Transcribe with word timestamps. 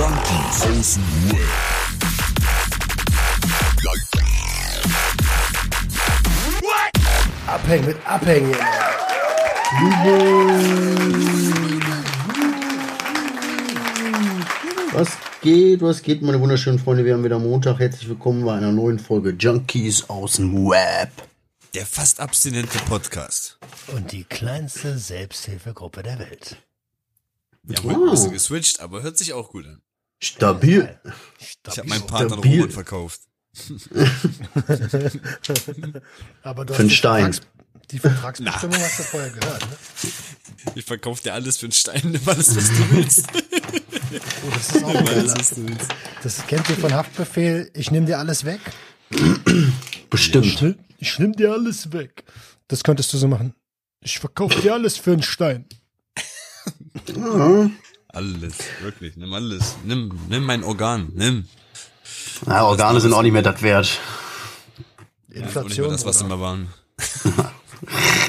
Junkies 0.00 0.62
aus 0.62 0.94
dem 0.94 1.30
Web. 1.30 1.40
Abhängen 7.46 7.84
mit 7.84 8.06
Abhängen. 8.06 8.54
Was 14.92 15.08
geht, 15.42 15.82
was 15.82 16.00
geht, 16.00 16.22
meine 16.22 16.40
wunderschönen 16.40 16.78
Freunde? 16.78 17.04
Wir 17.04 17.12
haben 17.12 17.22
wieder 17.24 17.38
Montag. 17.38 17.78
Herzlich 17.78 18.08
willkommen 18.08 18.42
bei 18.46 18.54
einer 18.54 18.72
neuen 18.72 18.98
Folge 18.98 19.36
Junkies 19.38 20.08
aus 20.08 20.36
dem 20.36 20.54
Web. 20.66 21.10
Der 21.74 21.84
fast 21.84 22.20
abstinente 22.20 22.78
Podcast. 22.88 23.58
Und 23.94 24.12
die 24.12 24.24
kleinste 24.24 24.96
Selbsthilfegruppe 24.96 26.02
der 26.02 26.18
Welt. 26.18 26.56
Wir 27.62 27.76
haben 27.76 27.90
heute 27.90 28.04
ein 28.04 28.10
bisschen 28.12 28.32
geswitcht, 28.32 28.80
aber 28.80 29.02
hört 29.02 29.18
sich 29.18 29.34
auch 29.34 29.50
gut 29.50 29.66
an. 29.66 29.82
Stabil. 30.22 30.98
Ich 31.38 31.78
habe 31.78 31.88
meinen 31.88 32.06
Partner 32.06 32.30
Stabil. 32.36 32.52
Roman 32.60 32.70
verkauft. 32.70 33.20
Aber 36.42 36.64
du 36.64 36.74
Für 36.74 36.80
einen 36.80 36.88
die 36.88 36.94
Stein. 36.94 37.32
Vertrags- 37.32 37.46
Die 37.90 37.98
Vertragsbestimmung 37.98 38.76
hast 38.78 38.98
du 38.98 39.02
vorher 39.02 39.30
gehört, 39.30 39.62
ne? 39.68 39.76
Ich 40.76 40.84
verkaufe 40.84 41.22
dir 41.22 41.34
alles 41.34 41.56
für 41.56 41.66
einen 41.66 41.72
Stein, 41.72 42.00
nimm 42.04 42.20
alles, 42.26 42.54
was 42.56 42.68
du 42.68 42.90
willst. 42.92 43.26
Oh, 43.32 44.50
das 44.54 44.76
ist 44.76 44.84
auch 44.84 44.94
alles, 44.94 45.34
was 45.36 45.50
du 45.50 45.68
willst. 45.68 45.88
Das 46.22 46.46
kennt 46.46 46.68
ihr 46.68 46.76
von 46.76 46.92
Haftbefehl. 46.94 47.70
Ich 47.74 47.90
nehme 47.90 48.06
dir 48.06 48.18
alles 48.18 48.44
weg. 48.44 48.60
Bestimmt. 50.10 50.76
Ich 50.98 51.18
nehme 51.18 51.34
dir 51.34 51.52
alles 51.52 51.92
weg. 51.92 52.24
Das 52.68 52.84
könntest 52.84 53.12
du 53.12 53.18
so 53.18 53.26
machen. 53.26 53.54
Ich 54.02 54.18
verkaufe 54.20 54.60
dir 54.60 54.74
alles 54.74 54.96
für 54.96 55.12
einen 55.12 55.22
Stein. 55.22 55.66
Alles, 58.12 58.54
wirklich, 58.82 59.16
nimm 59.16 59.32
alles. 59.32 59.76
Nimm, 59.84 60.18
nimm 60.28 60.44
mein 60.44 60.64
Organ, 60.64 61.10
nimm. 61.14 61.46
Ja, 62.46 62.64
Organe 62.64 63.00
sind 63.00 63.12
auch 63.12 63.22
nicht 63.22 63.32
mehr 63.32 63.42
das 63.42 63.62
wert. 63.62 64.00
Und 65.28 65.34
nicht 65.36 65.54
mehr 65.54 65.62
Inflation. 65.62 65.90
das, 65.90 66.04
was 66.04 66.20
immer 66.20 66.40
waren. 66.40 66.68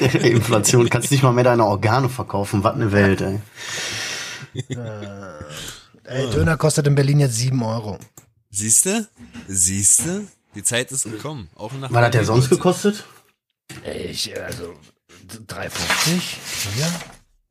Inflation. 0.22 0.88
Kannst 0.88 1.10
nicht 1.10 1.22
mal 1.22 1.32
mehr 1.32 1.44
deine 1.44 1.64
Organe 1.64 2.08
verkaufen. 2.08 2.62
Was 2.62 2.74
eine 2.74 2.92
Welt, 2.92 3.20
ey. 3.20 3.40
Ey, 6.04 6.30
Döner 6.30 6.56
kostet 6.56 6.86
in 6.86 6.94
Berlin 6.94 7.20
jetzt 7.20 7.36
7 7.36 7.60
Euro. 7.62 7.98
Siehste? 8.50 9.08
Siehste? 9.48 10.26
Die 10.54 10.62
Zeit 10.62 10.92
ist 10.92 11.04
gekommen. 11.04 11.48
Auch 11.54 11.72
nach 11.72 11.90
Was 11.90 12.04
hat 12.04 12.14
der 12.14 12.24
sonst 12.24 12.50
gekostet? 12.50 13.04
Ich, 13.84 14.38
also 14.40 14.74
3,50? 15.48 16.20
Ja. 16.78 16.88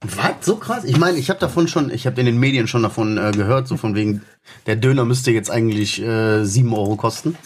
Was? 0.02 0.32
So 0.42 0.56
krass? 0.56 0.84
Ich 0.84 0.98
meine, 0.98 1.18
ich 1.18 1.30
habe 1.30 1.40
davon 1.40 1.68
schon, 1.68 1.92
ich 1.92 2.08
habe 2.08 2.20
in 2.20 2.26
den 2.26 2.38
Medien 2.38 2.68
schon 2.68 2.82
davon 2.82 3.18
äh, 3.18 3.32
gehört, 3.32 3.68
so 3.68 3.78
von 3.78 3.94
wegen, 3.94 4.24
der 4.66 4.76
Döner 4.76 5.06
müsste 5.06 5.32
jetzt 5.32 5.52
eigentlich 5.52 6.02
äh, 6.02 6.44
7 6.44 6.74
Euro 6.74 6.96
kosten. 6.96 7.38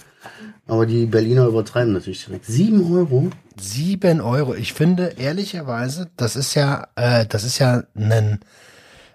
Aber 0.68 0.86
die 0.86 1.06
Berliner 1.06 1.46
übertreiben 1.46 1.94
natürlich 1.94 2.26
direkt. 2.26 2.46
7 2.46 2.92
Euro? 2.92 3.30
7 3.60 4.22
Euro. 4.22 4.56
Ich 4.56 4.74
finde, 4.74 5.16
ehrlicherweise, 5.18 6.10
das 6.16 6.36
ist 6.36 6.56
ja, 6.56 6.88
äh, 6.96 7.26
das 7.26 7.44
ist 7.44 7.60
ja 7.60 7.84
ein, 7.96 8.40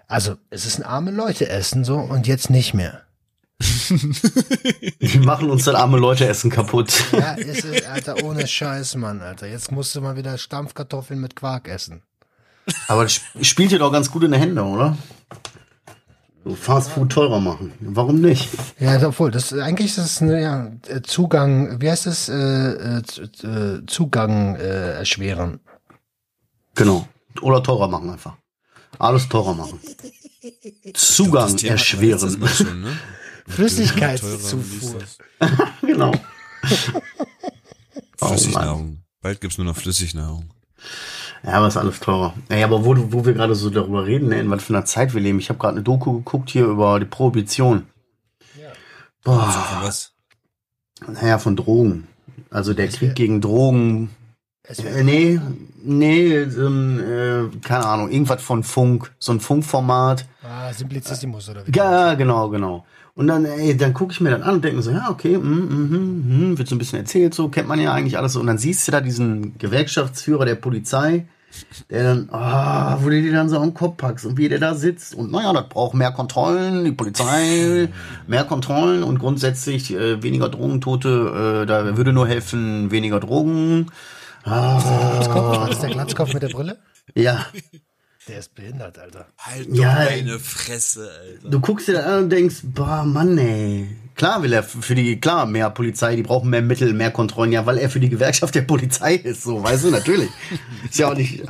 also 0.07 0.35
es 0.49 0.65
ist 0.65 0.79
ein 0.79 0.83
arme 0.83 1.11
Leute 1.11 1.49
essen 1.49 1.83
so 1.83 1.97
und 1.97 2.27
jetzt 2.27 2.49
nicht 2.49 2.73
mehr. 2.73 3.01
Die 3.59 5.19
machen 5.19 5.49
uns 5.49 5.65
dann 5.65 5.75
arme 5.75 5.97
Leute 5.97 6.27
essen 6.27 6.49
kaputt. 6.49 7.03
Ja, 7.11 7.33
ist 7.33 7.65
es, 7.65 7.85
Alter, 7.85 8.23
ohne 8.23 8.47
Scheiß, 8.47 8.95
Mann, 8.95 9.21
Alter. 9.21 9.47
Jetzt 9.47 9.71
musst 9.71 9.93
du 9.95 10.01
mal 10.01 10.15
wieder 10.15 10.37
Stampfkartoffeln 10.37 11.19
mit 11.19 11.35
Quark 11.35 11.67
essen. 11.67 12.01
Aber 12.87 13.03
das 13.03 13.13
sp- 13.19 13.43
spielt 13.43 13.71
dir 13.71 13.79
doch 13.79 13.91
ganz 13.91 14.09
gut 14.11 14.23
in 14.23 14.31
die 14.31 14.37
Hände, 14.37 14.63
oder? 14.63 14.97
So 16.43 16.55
Fast 16.55 16.89
Food 16.91 17.11
teurer 17.11 17.39
machen. 17.39 17.71
Warum 17.79 18.19
nicht? 18.21 18.49
Ja, 18.79 18.99
obwohl, 19.07 19.29
das 19.31 19.53
eigentlich 19.53 19.91
ist 19.91 19.97
das 19.99 20.21
eine, 20.21 20.41
ja, 20.41 20.71
äh, 20.87 21.01
Zugang, 21.01 21.79
wie 21.81 21.89
heißt 21.89 22.07
das, 22.07 22.29
äh, 22.29 22.33
äh, 22.35 23.01
äh, 23.47 23.85
Zugang 23.85 24.55
äh, 24.55 24.93
erschweren. 24.93 25.59
Genau. 26.75 27.07
Oder 27.41 27.61
teurer 27.61 27.87
machen 27.87 28.09
einfach. 28.09 28.37
Alles 28.97 29.29
teurer 29.29 29.53
machen. 29.53 29.79
Zugang 30.93 31.49
letztes 31.51 31.69
erschweren. 31.69 32.47
Schon, 32.47 32.81
ne? 32.81 32.97
Flüssigkeitszufuhr. 33.47 35.01
genau. 35.81 36.11
Oh, 38.19 38.27
Flüssignahrung. 38.27 39.03
Bald 39.21 39.41
gibt's 39.41 39.57
nur 39.57 39.65
noch 39.65 39.75
Flüssignahrung. 39.77 40.49
Ja, 41.43 41.53
aber 41.53 41.67
ist 41.67 41.77
alles 41.77 41.99
teurer. 41.99 42.33
Naja, 42.49 42.65
aber 42.65 42.85
wo, 42.85 42.95
wo 43.11 43.25
wir 43.25 43.33
gerade 43.33 43.55
so 43.55 43.69
darüber 43.69 44.05
reden, 44.05 44.29
ne, 44.29 44.39
in 44.39 44.49
was 44.49 44.63
für 44.63 44.73
einer 44.73 44.85
Zeit 44.85 45.13
wir 45.13 45.21
leben. 45.21 45.39
Ich 45.39 45.49
habe 45.49 45.57
gerade 45.59 45.73
eine 45.73 45.83
Doku 45.83 46.13
geguckt 46.13 46.49
hier 46.51 46.65
über 46.65 46.99
die 46.99 47.05
Prohibition. 47.05 47.87
So 49.23 49.31
Boah, 49.31 49.51
von 49.51 49.87
was? 49.87 50.11
naja, 51.07 51.37
von 51.37 51.55
Drogen. 51.55 52.07
Also 52.49 52.73
der 52.73 52.87
Krieg 52.87 53.15
gegen 53.15 53.41
Drogen. 53.41 54.09
Es 54.63 54.79
Äh, 54.79 55.03
nee, 55.03 55.39
nee, 55.83 56.45
so 56.45 56.67
ein, 56.67 56.99
äh, 56.99 57.43
keine 57.61 57.85
Ahnung, 57.85 58.11
irgendwas 58.11 58.41
von 58.41 58.63
Funk, 58.63 59.11
so 59.19 59.31
ein 59.31 59.39
Funkformat. 59.39 60.27
Ah, 60.43 60.71
Simplicissimus 60.71 61.49
oder 61.49 61.65
wie? 61.65 61.71
Ja, 61.75 62.13
genau, 62.13 62.49
genau. 62.49 62.85
Und 63.13 63.27
dann, 63.27 63.45
ey, 63.45 63.75
dann 63.75 63.93
gucke 63.93 64.13
ich 64.13 64.21
mir 64.21 64.31
das 64.31 64.41
an 64.41 64.55
und 64.55 64.63
denke 64.63 64.77
mir 64.77 64.83
so, 64.83 64.91
ja, 64.91 65.09
okay, 65.09 65.37
mm, 65.37 65.41
mm, 65.41 66.51
mm, 66.51 66.57
wird 66.57 66.67
so 66.67 66.75
ein 66.75 66.79
bisschen 66.79 66.99
erzählt, 66.99 67.33
so 67.33 67.49
kennt 67.49 67.67
man 67.67 67.79
ja 67.79 67.93
eigentlich 67.93 68.17
alles. 68.17 68.35
Und 68.35 68.47
dann 68.47 68.57
siehst 68.57 68.87
du 68.87 68.91
da 68.91 69.01
diesen 69.01 69.57
Gewerkschaftsführer 69.57 70.45
der 70.45 70.55
Polizei, 70.55 71.27
der 71.89 72.03
dann, 72.03 72.29
ah, 72.31 72.97
wo 73.01 73.09
du 73.09 73.21
dir 73.21 73.33
dann 73.33 73.49
so 73.49 73.59
am 73.59 73.73
Kopf 73.73 73.97
packst 73.97 74.25
und 74.25 74.37
wie 74.37 74.47
der 74.47 74.59
da 74.59 74.75
sitzt. 74.75 75.13
Und 75.13 75.31
naja, 75.31 75.51
das 75.51 75.67
braucht 75.67 75.93
mehr 75.93 76.11
Kontrollen, 76.11 76.85
die 76.85 76.93
Polizei, 76.93 77.89
mehr 78.27 78.45
Kontrollen 78.45 79.03
und 79.03 79.19
grundsätzlich 79.19 79.93
äh, 79.93 80.23
weniger 80.23 80.47
Drogentote, 80.47 81.63
äh, 81.63 81.65
da 81.65 81.97
würde 81.97 82.13
nur 82.13 82.27
helfen, 82.27 82.91
weniger 82.91 83.19
Drogen. 83.19 83.87
Ah, 84.43 84.79
Glatzkopf? 84.79 85.57
War 85.57 85.69
das 85.69 85.79
der 85.79 85.89
Glatzkopf 85.89 86.33
mit 86.33 86.43
der 86.43 86.49
Brille? 86.49 86.77
ja, 87.15 87.45
Der 88.27 88.39
ist 88.39 88.53
behindert, 88.53 88.99
Alter. 88.99 89.25
Halt 89.37 89.67
Ja, 89.75 89.95
doch 89.95 90.11
ey. 90.11 90.23
deine 90.23 90.39
Fresse, 90.39 91.09
Alter. 91.09 91.49
Du 91.49 91.59
guckst 91.59 91.87
dir 91.87 91.93
das 91.93 92.05
an 92.05 92.23
und 92.23 92.29
denkst, 92.29 92.57
boah, 92.63 93.03
Mann, 93.03 93.37
ey. 93.37 93.87
Klar 94.15 94.43
will 94.43 94.53
er 94.53 94.61
für 94.63 94.93
die, 94.93 95.19
klar, 95.19 95.45
mehr 95.47 95.69
Polizei, 95.71 96.15
die 96.15 96.21
brauchen 96.21 96.49
mehr 96.49 96.61
Mittel, 96.61 96.93
mehr 96.93 97.09
Kontrollen, 97.11 97.51
ja, 97.51 97.65
weil 97.65 97.79
er 97.79 97.89
für 97.89 97.99
die 97.99 98.09
Gewerkschaft 98.09 98.53
der 98.53 98.61
Polizei 98.61 99.15
ist, 99.15 99.41
so, 99.41 99.63
weißt 99.63 99.85
du, 99.85 99.89
natürlich. 99.89 100.29
Ist 100.89 100.99
ja 100.99 101.09
auch 101.09 101.15
nicht, 101.15 101.43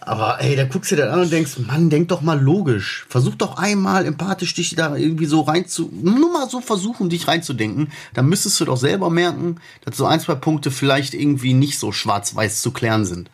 aber 0.00 0.40
ey, 0.40 0.54
da 0.54 0.64
guckst 0.64 0.92
du 0.92 0.96
dir 0.96 1.06
das 1.06 1.12
an 1.14 1.22
und 1.22 1.32
denkst, 1.32 1.58
Mann, 1.58 1.90
denk 1.90 2.08
doch 2.08 2.20
mal 2.20 2.40
logisch. 2.40 3.06
Versuch 3.08 3.34
doch 3.34 3.56
einmal 3.56 4.06
empathisch 4.06 4.54
dich 4.54 4.76
da 4.76 4.94
irgendwie 4.94 5.26
so 5.26 5.40
rein 5.40 5.66
zu, 5.66 5.90
nur 5.92 6.32
mal 6.32 6.48
so 6.48 6.60
versuchen, 6.60 7.08
dich 7.08 7.26
reinzudenken. 7.26 7.90
Dann 8.14 8.28
müsstest 8.28 8.60
du 8.60 8.66
doch 8.66 8.76
selber 8.76 9.10
merken, 9.10 9.56
dass 9.84 9.96
so 9.96 10.06
ein, 10.06 10.20
zwei 10.20 10.36
Punkte 10.36 10.70
vielleicht 10.70 11.12
irgendwie 11.14 11.54
nicht 11.54 11.80
so 11.80 11.90
schwarz-weiß 11.90 12.60
zu 12.60 12.70
klären 12.70 13.04
sind. 13.04 13.30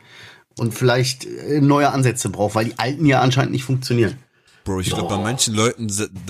Und 0.59 0.75
vielleicht 0.75 1.25
äh, 1.25 1.61
neue 1.61 1.91
Ansätze 1.91 2.29
braucht, 2.29 2.55
weil 2.55 2.67
die 2.67 2.79
alten 2.79 3.07
ja 3.07 3.21
anscheinend 3.21 3.53
nicht 3.53 3.65
funktionieren. 3.65 4.19
Bro, 4.65 4.81
ich 4.81 4.91
glaube, 4.91 5.09
bei 5.09 5.21
manchen 5.21 5.55
Leuten, 5.55 5.89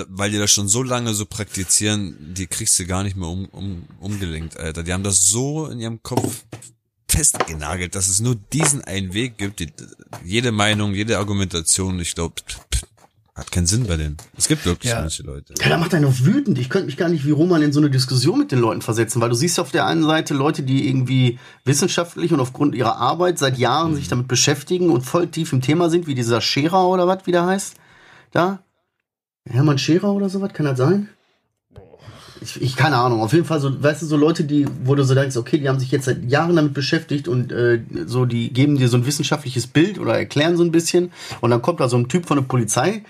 weil 0.09 0.31
die 0.31 0.39
das 0.39 0.51
schon 0.51 0.67
so 0.67 0.83
lange 0.83 1.13
so 1.13 1.27
praktizieren, 1.27 2.17
die 2.35 2.47
kriegst 2.47 2.79
du 2.79 2.87
gar 2.87 3.03
nicht 3.03 3.15
mehr 3.15 3.29
um, 3.29 3.45
um, 3.47 3.85
umgelenkt, 4.01 4.57
Alter. 4.57 4.83
Die 4.83 4.93
haben 4.93 5.03
das 5.03 5.27
so 5.27 5.67
in 5.67 5.81
ihrem 5.81 6.03
Kopf 6.03 6.45
festgenagelt, 7.11 7.95
dass 7.95 8.09
es 8.09 8.21
nur 8.21 8.37
diesen 8.53 8.83
einen 8.83 9.13
Weg 9.13 9.37
gibt. 9.37 9.61
Die, 9.61 9.69
jede 10.25 10.51
Meinung, 10.51 10.95
jede 10.95 11.19
Argumentation, 11.19 12.01
ich 12.01 12.15
glaube, 12.15 12.37
hat 13.35 13.51
keinen 13.51 13.67
Sinn 13.67 13.87
bei 13.87 13.97
denen. 13.97 14.19
Es 14.37 14.47
gibt 14.47 14.67
wirklich 14.67 14.93
Ja. 14.93 15.01
manche 15.01 15.23
Leute. 15.23 15.55
Ja, 15.59 15.71
da 15.71 15.79
macht 15.79 15.95
einen 15.95 16.05
auf 16.05 16.25
wütend. 16.25 16.59
Ich 16.59 16.69
könnte 16.69 16.87
mich 16.87 16.99
gar 16.99 17.09
nicht 17.09 17.25
wie 17.25 17.31
Roman 17.31 17.63
in 17.63 17.73
so 17.73 17.81
eine 17.81 17.89
Diskussion 17.89 18.39
mit 18.39 18.53
den 18.53 18.59
Leuten 18.59 18.83
versetzen, 18.83 19.23
weil 19.23 19.31
du 19.31 19.35
siehst 19.35 19.59
auf 19.59 19.71
der 19.71 19.87
einen 19.87 20.03
Seite 20.05 20.35
Leute, 20.35 20.63
die 20.63 20.87
irgendwie 20.87 21.39
wissenschaftlich 21.65 22.33
und 22.33 22.41
aufgrund 22.41 22.75
ihrer 22.75 22.97
Arbeit 22.97 23.39
seit 23.39 23.57
Jahren 23.57 23.95
sich 23.95 24.09
damit 24.09 24.29
beschäftigen 24.29 24.91
und 24.91 25.03
voll 25.03 25.29
tief 25.29 25.53
im 25.55 25.63
Thema 25.63 25.89
sind, 25.89 26.07
wie 26.07 26.15
dieser 26.15 26.41
Scherer 26.43 26.87
oder 26.89 27.07
was, 27.07 27.27
wie 27.27 27.33
der 27.33 27.47
heißt. 27.47 27.75
Da? 28.33 28.63
Hermann 29.49 29.79
Scherer 29.79 30.13
oder 30.13 30.29
sowas, 30.29 30.53
kann 30.53 30.67
das 30.67 30.77
sein? 30.79 31.09
Ich, 32.43 32.61
ich 32.61 32.77
keine 32.77 32.97
Ahnung. 32.97 33.21
Auf 33.23 33.33
jeden 33.33 33.45
Fall 33.45 33.61
so, 33.61 33.83
weißt 33.83 34.03
du, 34.03 34.07
so 34.07 34.17
Leute, 34.17 34.45
die, 34.45 34.67
wo 34.85 34.95
du 34.95 35.05
so 35.05 35.15
denkst, 35.15 35.37
okay, 35.37 35.59
die 35.59 35.69
haben 35.69 35.79
sich 35.79 35.91
jetzt 35.91 36.07
seit 36.07 36.25
Jahren 36.31 36.57
damit 36.57 36.75
beschäftigt 36.75 37.29
und 37.29 37.53
äh, 37.53 37.81
so, 38.07 38.25
die 38.25 38.53
geben 38.53 38.77
dir 38.77 38.89
so 38.89 38.97
ein 38.97 39.07
wissenschaftliches 39.07 39.67
Bild 39.67 39.99
oder 39.99 40.17
erklären 40.17 40.57
so 40.57 40.65
ein 40.65 40.73
bisschen 40.73 41.13
und 41.41 41.51
dann 41.51 41.63
kommt 41.63 41.81
da 41.81 41.89
so 41.89 41.97
ein 41.97 42.09
Typ 42.09 42.27
von 42.27 42.39
der 42.39 42.45
Polizei. 42.45 43.05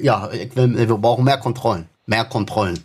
Ja, 0.00 0.30
wir 0.32 0.86
brauchen 0.96 1.24
mehr 1.24 1.38
Kontrollen. 1.38 1.86
Mehr 2.06 2.24
Kontrollen. 2.24 2.78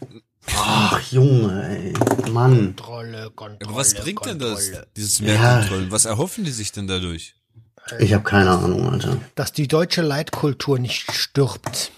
Ach, 0.55 0.99
Junge, 1.11 1.67
ey. 1.69 1.93
Mann. 2.31 2.75
Kontrolle, 2.75 3.29
Kontrolle. 3.35 3.57
Aber 3.67 3.75
was 3.75 3.93
bringt 3.93 4.25
denn 4.25 4.39
das, 4.39 4.65
Kontrolle. 4.65 4.87
dieses 4.95 5.19
Ja. 5.19 5.25
Mehrkontrollen? 5.25 5.91
Was 5.91 6.05
erhoffen 6.05 6.43
die 6.43 6.51
sich 6.51 6.71
denn 6.71 6.87
dadurch? 6.87 7.35
Ich 7.99 8.13
habe 8.13 8.23
keine 8.23 8.51
Ahnung, 8.51 8.87
Alter. 8.89 9.17
Dass 9.35 9.51
die 9.51 9.67
deutsche 9.67 10.01
Leitkultur 10.01 10.77
nicht 10.79 11.11
stirbt. 11.11 11.91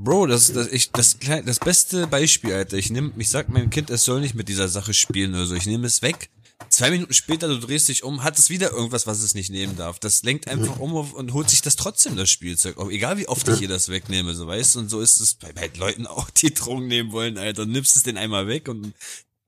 Bro, 0.00 0.28
das, 0.28 0.52
das, 0.52 0.68
ich, 0.68 0.92
das, 0.92 1.16
das 1.44 1.58
beste 1.58 2.06
Beispiel, 2.06 2.52
Alter. 2.52 2.76
Ich 2.76 2.88
nehm, 2.88 3.12
ich 3.16 3.30
sag 3.30 3.48
meinem 3.48 3.68
Kind, 3.68 3.90
es 3.90 4.04
soll 4.04 4.20
nicht 4.20 4.36
mit 4.36 4.48
dieser 4.48 4.68
Sache 4.68 4.94
spielen 4.94 5.34
oder 5.34 5.44
so. 5.44 5.56
Ich 5.56 5.66
nehme 5.66 5.88
es 5.88 6.02
weg. 6.02 6.30
Zwei 6.68 6.90
Minuten 6.90 7.12
später, 7.14 7.48
du 7.48 7.58
drehst 7.58 7.88
dich 7.88 8.04
um, 8.04 8.22
hat 8.22 8.38
es 8.38 8.48
wieder 8.48 8.70
irgendwas, 8.70 9.08
was 9.08 9.20
es 9.22 9.34
nicht 9.34 9.50
nehmen 9.50 9.76
darf. 9.76 9.98
Das 9.98 10.22
lenkt 10.22 10.46
einfach 10.46 10.78
um 10.78 10.92
und 10.92 11.32
holt 11.32 11.50
sich 11.50 11.62
das 11.62 11.74
trotzdem, 11.74 12.14
das 12.14 12.30
Spielzeug. 12.30 12.78
Auch 12.78 12.90
egal 12.90 13.18
wie 13.18 13.26
oft 13.26 13.48
ich 13.48 13.60
ihr 13.60 13.68
das 13.68 13.88
wegnehme, 13.88 14.36
so 14.36 14.46
weißt 14.46 14.76
du. 14.76 14.78
Und 14.80 14.88
so 14.88 15.00
ist 15.00 15.18
es 15.20 15.34
bei, 15.34 15.52
bei 15.52 15.68
Leuten 15.76 16.06
auch, 16.06 16.30
die 16.30 16.54
Drogen 16.54 16.86
nehmen 16.86 17.10
wollen, 17.10 17.36
Alter. 17.36 17.66
Du 17.66 17.72
nimmst 17.72 17.96
es 17.96 18.04
den 18.04 18.16
einmal 18.16 18.46
weg 18.46 18.68
und 18.68 18.94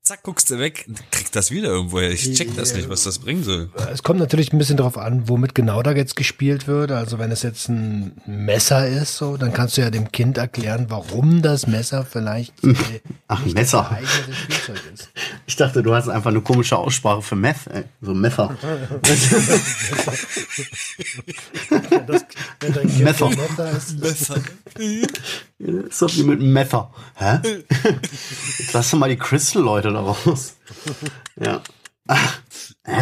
zack, 0.03 0.23
guckst 0.23 0.49
du 0.49 0.59
weg 0.59 0.85
kriegst 1.11 1.35
das 1.35 1.51
wieder 1.51 1.69
irgendwo 1.69 1.99
her. 1.99 2.11
Ich 2.11 2.33
check 2.33 2.55
das 2.55 2.73
nicht, 2.73 2.89
was 2.89 3.03
das 3.03 3.19
bringen 3.19 3.43
soll. 3.43 3.69
Es 3.91 4.03
kommt 4.03 4.19
natürlich 4.19 4.51
ein 4.51 4.57
bisschen 4.57 4.77
drauf 4.77 4.97
an, 4.97 5.29
womit 5.29 5.55
genau 5.55 5.81
da 5.81 5.91
jetzt 5.91 6.15
gespielt 6.15 6.67
wird. 6.67 6.91
Also 6.91 7.19
wenn 7.19 7.31
es 7.31 7.41
jetzt 7.43 7.69
ein 7.69 8.13
Messer 8.25 8.87
ist, 8.87 9.15
so, 9.15 9.37
dann 9.37 9.53
kannst 9.53 9.77
du 9.77 9.81
ja 9.81 9.89
dem 9.89 10.11
Kind 10.11 10.37
erklären, 10.37 10.87
warum 10.89 11.41
das 11.41 11.67
Messer 11.67 12.05
vielleicht 12.05 12.53
äh, 12.63 12.73
Ach, 13.27 13.43
nicht 13.45 13.55
Messer. 13.55 13.87
das 13.89 13.89
geeignete 13.89 14.33
Spielzeug 14.33 14.81
ist. 14.93 15.09
Ich 15.45 15.55
dachte, 15.55 15.83
du 15.83 15.93
hast 15.93 16.09
einfach 16.09 16.31
eine 16.31 16.41
komische 16.41 16.77
Aussprache 16.77 17.21
für 17.21 17.35
Meth, 17.35 17.67
ey. 17.71 17.83
So 18.01 18.13
Mether. 18.13 18.55
Das, 22.07 22.25
wenn 22.59 22.73
dein 22.73 22.87
Kind 22.87 23.03
Messer. 23.03 23.27
ein 23.27 23.99
Messer 23.99 24.35
ist, 25.61 26.01
doch 26.01 26.15
wie 26.15 26.23
mit 26.23 26.41
Mether. 26.41 26.91
Hä? 27.15 27.39
Jetzt 27.43 28.73
lass 28.73 28.91
doch 28.91 28.97
mal 28.97 29.09
die 29.09 29.17
Crystal-Leute 29.17 29.91
da 29.91 29.99
raus. 29.99 30.55
Ja. 31.39 31.61
Ach, 32.07 32.39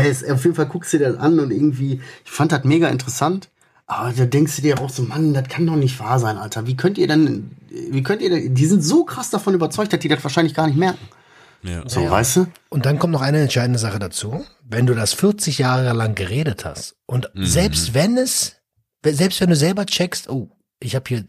ist, 0.06 0.29
auf 0.29 0.44
jeden 0.44 0.56
Fall 0.56 0.67
guckst 0.67 0.94
du 0.94 0.97
dir 0.97 1.11
das 1.11 1.19
an 1.19 1.39
und 1.39 1.51
irgendwie, 1.51 2.01
ich 2.25 2.31
fand 2.31 2.51
das 2.51 2.63
mega 2.63 2.88
interessant. 2.89 3.50
Aber 3.88 4.13
da 4.13 4.25
denkst 4.25 4.57
du 4.57 4.61
dir 4.61 4.79
auch 4.79 4.89
so, 4.89 5.01
Mann, 5.01 5.33
das 5.33 5.47
kann 5.47 5.65
doch 5.65 5.75
nicht 5.75 6.00
wahr 6.00 6.19
sein, 6.19 6.38
Alter. 6.38 6.67
Wie 6.67 6.77
könnt 6.77 7.00
ihr 7.00 7.07
denn, 7.07 7.51
wie 7.69 8.03
könnt 8.03 8.21
ihr 8.21 8.29
denn, 8.29 8.53
die 8.53 8.65
sind 8.67 8.83
so 8.83 9.03
krass 9.03 9.31
davon 9.31 9.56
überzeugt, 9.56 9.91
dass 9.91 10.00
die 10.00 10.07
das 10.07 10.23
wahrscheinlich 10.23 10.53
gar 10.53 10.67
nicht 10.67 10.77
merken. 10.77 11.07
Ja. 11.63 11.88
So, 11.89 12.07
weißt 12.07 12.35
du? 12.35 12.47
Und 12.69 12.85
dann 12.85 13.00
kommt 13.00 13.13
noch 13.13 13.21
eine 13.21 13.41
entscheidende 13.41 13.79
Sache 13.79 13.97
dazu. 13.97 14.45
Wenn 14.63 14.85
du 14.85 14.94
das 14.94 15.13
40 15.13 15.57
Jahre 15.57 15.91
lang 15.94 16.13
geredet 16.13 16.65
hast 16.65 16.97
und 17.07 17.31
selbst 17.33 17.95
wenn 17.95 18.17
es, 18.17 18.57
selbst 19.03 19.41
wenn 19.41 19.50
du 19.50 19.56
selber 19.56 19.85
checkst, 19.85 20.29
oh, 20.29 20.51
ich 20.80 20.96
habe 20.96 21.06
hier, 21.08 21.26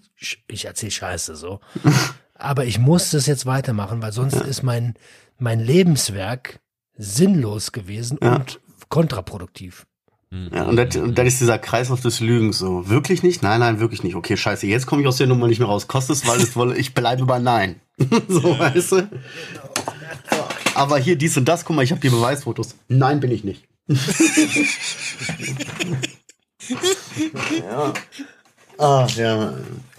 ich 0.49 0.64
erzähle 0.64 0.93
Scheiße 0.93 1.37
so, 1.37 1.61
aber 2.35 2.64
ich 2.64 2.79
muss 2.79 3.11
das 3.11 3.26
jetzt 3.26 3.47
weitermachen, 3.47 4.00
weil 4.02 4.12
sonst 4.12 4.37
ist 4.37 4.62
mein, 4.62 4.94
mein 5.38 5.61
Lebenswerk 5.61 6.61
sinnlos 6.97 7.73
gewesen 7.73 8.19
Ja. 8.23 8.37
und 8.37 8.61
kontraproduktiv. 8.88 9.87
Ja, 10.32 10.62
und 10.62 10.76
das, 10.76 10.94
und 10.94 11.19
das 11.19 11.26
ist 11.26 11.41
dieser 11.41 11.58
Kreislauf 11.58 12.02
des 12.02 12.20
Lügens 12.20 12.58
so. 12.58 12.88
Wirklich 12.88 13.25
nicht? 13.25 13.43
Nein, 13.43 13.58
nein, 13.58 13.81
wirklich 13.81 14.05
nicht. 14.05 14.14
Okay, 14.14 14.37
scheiße, 14.37 14.64
jetzt 14.69 14.87
komme 14.87 15.02
ich 15.02 15.08
aus 15.08 15.17
der 15.17 15.26
Nummer 15.26 15.49
nicht 15.49 15.58
mehr 15.58 15.67
raus. 15.67 15.88
Kostet 15.88 16.17
es, 16.17 16.26
weil 16.29 16.41
es 16.41 16.55
wolle, 16.55 16.76
ich 16.76 16.94
bleibe 16.94 17.25
bei 17.26 17.41
Nein. 17.41 17.81
so, 18.29 18.56
weißt 18.56 18.93
du? 18.93 19.08
Aber 20.76 20.99
hier 20.99 21.17
dies 21.17 21.37
und 21.37 21.47
das, 21.47 21.64
guck 21.64 21.75
mal, 21.75 21.82
ich 21.82 21.91
habe 21.91 22.00
die 22.00 22.11
Beweisfotos. 22.11 22.76
Nein, 22.87 23.19
bin 23.19 23.32
ich 23.32 23.43
nicht. 23.43 23.67
ja. 27.58 27.93
Ah, 28.80 29.06
ja. 29.14 29.52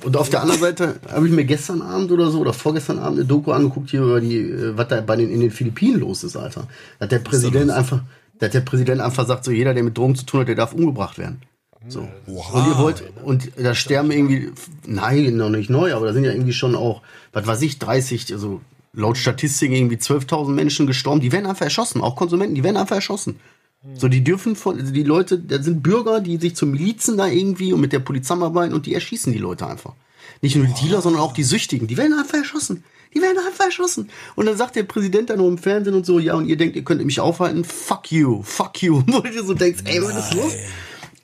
Und 0.03 0.17
auf 0.17 0.29
der 0.29 0.41
anderen 0.41 0.59
Seite 0.59 0.95
habe 1.11 1.27
ich 1.27 1.33
mir 1.33 1.45
gestern 1.45 1.83
Abend 1.83 2.11
oder 2.11 2.31
so 2.31 2.39
oder 2.39 2.51
vorgestern 2.51 2.97
Abend 2.97 3.19
eine 3.19 3.27
Doku 3.27 3.51
angeguckt 3.51 3.91
hier 3.91 4.01
über 4.01 4.19
die, 4.19 4.37
äh, 4.37 4.75
was 4.75 4.87
da 4.87 5.01
bei 5.01 5.15
den 5.15 5.29
in 5.29 5.39
den 5.39 5.51
Philippinen 5.51 5.99
los 5.99 6.23
ist, 6.23 6.35
Alter. 6.35 6.67
Da 6.97 7.03
hat 7.03 7.11
der 7.11 7.19
Präsident 7.19 7.69
einfach, 7.69 8.01
da 8.39 8.47
hat 8.47 8.55
der 8.55 8.61
Präsident 8.61 8.99
einfach 8.99 9.27
sagt, 9.27 9.45
so 9.45 9.51
jeder, 9.51 9.75
der 9.75 9.83
mit 9.83 9.95
Drogen 9.95 10.15
zu 10.15 10.25
tun 10.25 10.41
hat, 10.41 10.47
der 10.47 10.55
darf 10.55 10.73
umgebracht 10.73 11.19
werden. 11.19 11.43
So. 11.87 12.07
Und 12.25 12.67
ihr 12.67 12.77
wollt, 12.77 13.03
und 13.23 13.51
da 13.55 13.75
sterben 13.75 14.11
irgendwie, 14.11 14.51
nein, 14.87 15.35
noch 15.35 15.49
nicht 15.49 15.69
neu, 15.69 15.93
aber 15.93 16.07
da 16.07 16.13
sind 16.13 16.23
ja 16.23 16.31
irgendwie 16.31 16.53
schon 16.53 16.75
auch, 16.75 17.01
was 17.33 17.45
weiß 17.45 17.61
ich, 17.61 17.77
30, 17.77 18.33
also 18.33 18.61
laut 18.93 19.17
Statistik 19.17 19.71
irgendwie 19.71 19.97
12.000 19.97 20.49
Menschen 20.49 20.87
gestorben, 20.87 21.21
die 21.21 21.31
werden 21.31 21.45
einfach 21.45 21.65
erschossen, 21.65 22.01
auch 22.01 22.15
Konsumenten, 22.15 22.55
die 22.55 22.63
werden 22.63 22.77
einfach 22.77 22.95
erschossen. 22.95 23.39
So, 23.95 24.07
die 24.07 24.23
dürfen 24.23 24.55
von, 24.55 24.79
also 24.79 24.93
die 24.93 25.03
Leute, 25.03 25.39
da 25.39 25.61
sind 25.61 25.81
Bürger, 25.81 26.21
die 26.21 26.37
sich 26.37 26.55
zu 26.55 26.67
Milizen 26.67 27.17
da 27.17 27.27
irgendwie 27.27 27.73
und 27.73 27.81
mit 27.81 27.93
der 27.93 27.99
Polizei 27.99 28.35
arbeiten 28.35 28.75
und 28.75 28.85
die 28.85 28.93
erschießen 28.93 29.33
die 29.33 29.39
Leute 29.39 29.65
einfach. 29.65 29.93
Nicht 30.41 30.55
nur 30.55 30.65
die 30.65 30.73
Dealer, 30.73 31.01
sondern 31.01 31.21
auch 31.21 31.33
die 31.33 31.43
Süchtigen. 31.43 31.87
Die 31.87 31.97
werden 31.97 32.13
einfach 32.13 32.37
erschossen. 32.37 32.83
Die 33.13 33.21
werden 33.21 33.37
einfach 33.45 33.65
erschossen. 33.65 34.09
Und 34.35 34.45
dann 34.45 34.55
sagt 34.55 34.75
der 34.75 34.83
Präsident 34.83 35.29
dann 35.29 35.39
nur 35.39 35.47
im 35.47 35.57
Fernsehen 35.57 35.95
und 35.95 36.05
so, 36.05 36.19
ja, 36.19 36.35
und 36.35 36.47
ihr 36.47 36.57
denkt, 36.57 36.75
ihr 36.75 36.83
könnt 36.83 37.03
mich 37.03 37.19
aufhalten? 37.19 37.63
Fuck 37.63 38.11
you, 38.11 38.41
fuck 38.43 38.81
you. 38.81 39.01
Wo 39.07 39.19
du 39.19 39.29
dir 39.31 39.43
so 39.43 39.53
denkst, 39.53 39.81
ey, 39.85 40.01
was 40.01 40.15
ist 40.15 40.33
los? 40.35 40.53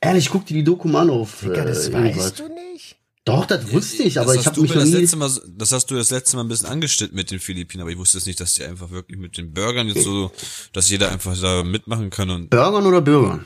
Ehrlich, 0.01 0.30
guck 0.30 0.45
dir 0.45 0.56
die 0.56 0.63
Doku 0.63 0.88
mal 0.88 1.09
auf. 1.09 1.44
Ja, 1.44 1.63
das 1.63 1.89
äh, 1.89 1.94
weißt 1.94 2.39
du 2.39 2.50
nicht. 2.50 2.87
Doch, 3.28 3.46
das 3.46 3.74
wusste 3.74 4.04
ich, 4.04 4.22
aber 4.22 4.28
das 4.28 4.36
ich 4.36 4.40
hast 4.40 4.46
habe 4.48 4.56
du 4.56 4.62
mich 4.62 4.72
noch 4.74 4.80
das 4.80 4.90
nie. 4.90 4.96
letzte 5.02 5.18
Mal, 5.18 5.30
das 5.58 5.72
hast 5.74 5.92
du 5.92 5.96
das 5.96 6.12
letzte 6.12 6.38
Mal 6.38 6.44
ein 6.44 6.48
bisschen 6.48 6.70
angeschnitten 6.70 7.14
mit 7.14 7.30
den 7.30 7.42
Philippinen, 7.42 7.82
aber 7.82 7.92
ich 7.92 7.98
wusste 7.98 8.20
jetzt 8.20 8.26
nicht, 8.26 8.40
dass 8.40 8.54
die 8.54 8.64
einfach 8.64 8.90
wirklich 8.90 9.20
mit 9.20 9.38
den 9.38 9.54
Burgern 9.54 9.90
jetzt 9.90 10.06
so, 10.06 10.32
dass 10.72 10.90
jeder 10.90 11.12
einfach 11.12 11.38
da 11.38 11.64
mitmachen 11.64 12.10
kann 12.10 12.30
und 12.30 12.50
Burgern 12.50 12.86
oder 12.86 13.02
Bürgern? 13.02 13.46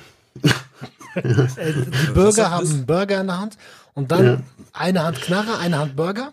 Äh, 1.13 1.74
die 1.74 2.12
Bürger 2.13 2.51
haben 2.51 2.69
einen 2.69 2.86
Burger 2.86 3.19
in 3.19 3.28
der 3.28 3.39
Hand 3.39 3.57
und 3.95 4.12
dann 4.12 4.44
eine 4.72 5.04
Hand 5.04 5.22
Knarre, 5.22 5.57
eine 5.57 5.80
Hand 5.80 5.95
Burger. 5.98 6.31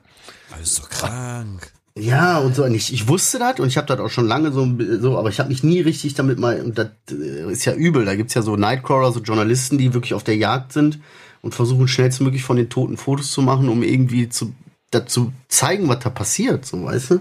alles 0.53 0.73
ist 0.73 0.79
doch 0.79 0.89
krank. 0.89 1.73
Ja, 1.97 2.39
und 2.39 2.55
so. 2.55 2.65
Und 2.65 2.75
ich, 2.75 2.93
ich 2.93 3.09
wusste 3.09 3.41
das 3.41 3.59
und 3.59 3.67
ich 3.67 3.77
habe 3.77 3.89
das 3.89 3.99
auch 3.99 4.11
schon 4.11 4.29
lange 4.29 4.53
so, 4.53 4.69
so 5.01 5.19
aber 5.19 5.31
ich 5.31 5.41
habe 5.41 5.49
mich 5.49 5.65
nie 5.65 5.81
richtig 5.81 6.15
damit 6.15 6.39
mal, 6.39 6.61
und 6.61 6.79
das 6.79 6.91
äh, 7.11 7.51
ist 7.51 7.65
ja 7.65 7.73
übel, 7.75 8.05
da 8.05 8.15
gibt's 8.15 8.35
ja 8.35 8.43
so 8.43 8.57
Nightcrawler, 8.57 9.11
so 9.11 9.21
Journalisten, 9.21 9.79
die 9.79 9.95
wirklich 9.95 10.15
auf 10.15 10.23
der 10.23 10.37
Jagd 10.37 10.73
sind 10.73 11.01
und 11.43 11.55
versuchen 11.55 11.89
schnellstmöglich 11.89 12.43
von 12.43 12.57
den 12.57 12.69
Toten 12.69 12.97
Fotos 12.97 13.31
zu 13.31 13.43
machen, 13.43 13.69
um 13.69 13.83
irgendwie 13.83 14.29
zu, 14.29 14.55
dazu 14.91 15.33
zeigen, 15.49 15.89
was 15.89 16.01
da 16.01 16.11
passiert, 16.11 16.65
so, 16.67 16.85
weißt 16.85 17.13
du? 17.13 17.21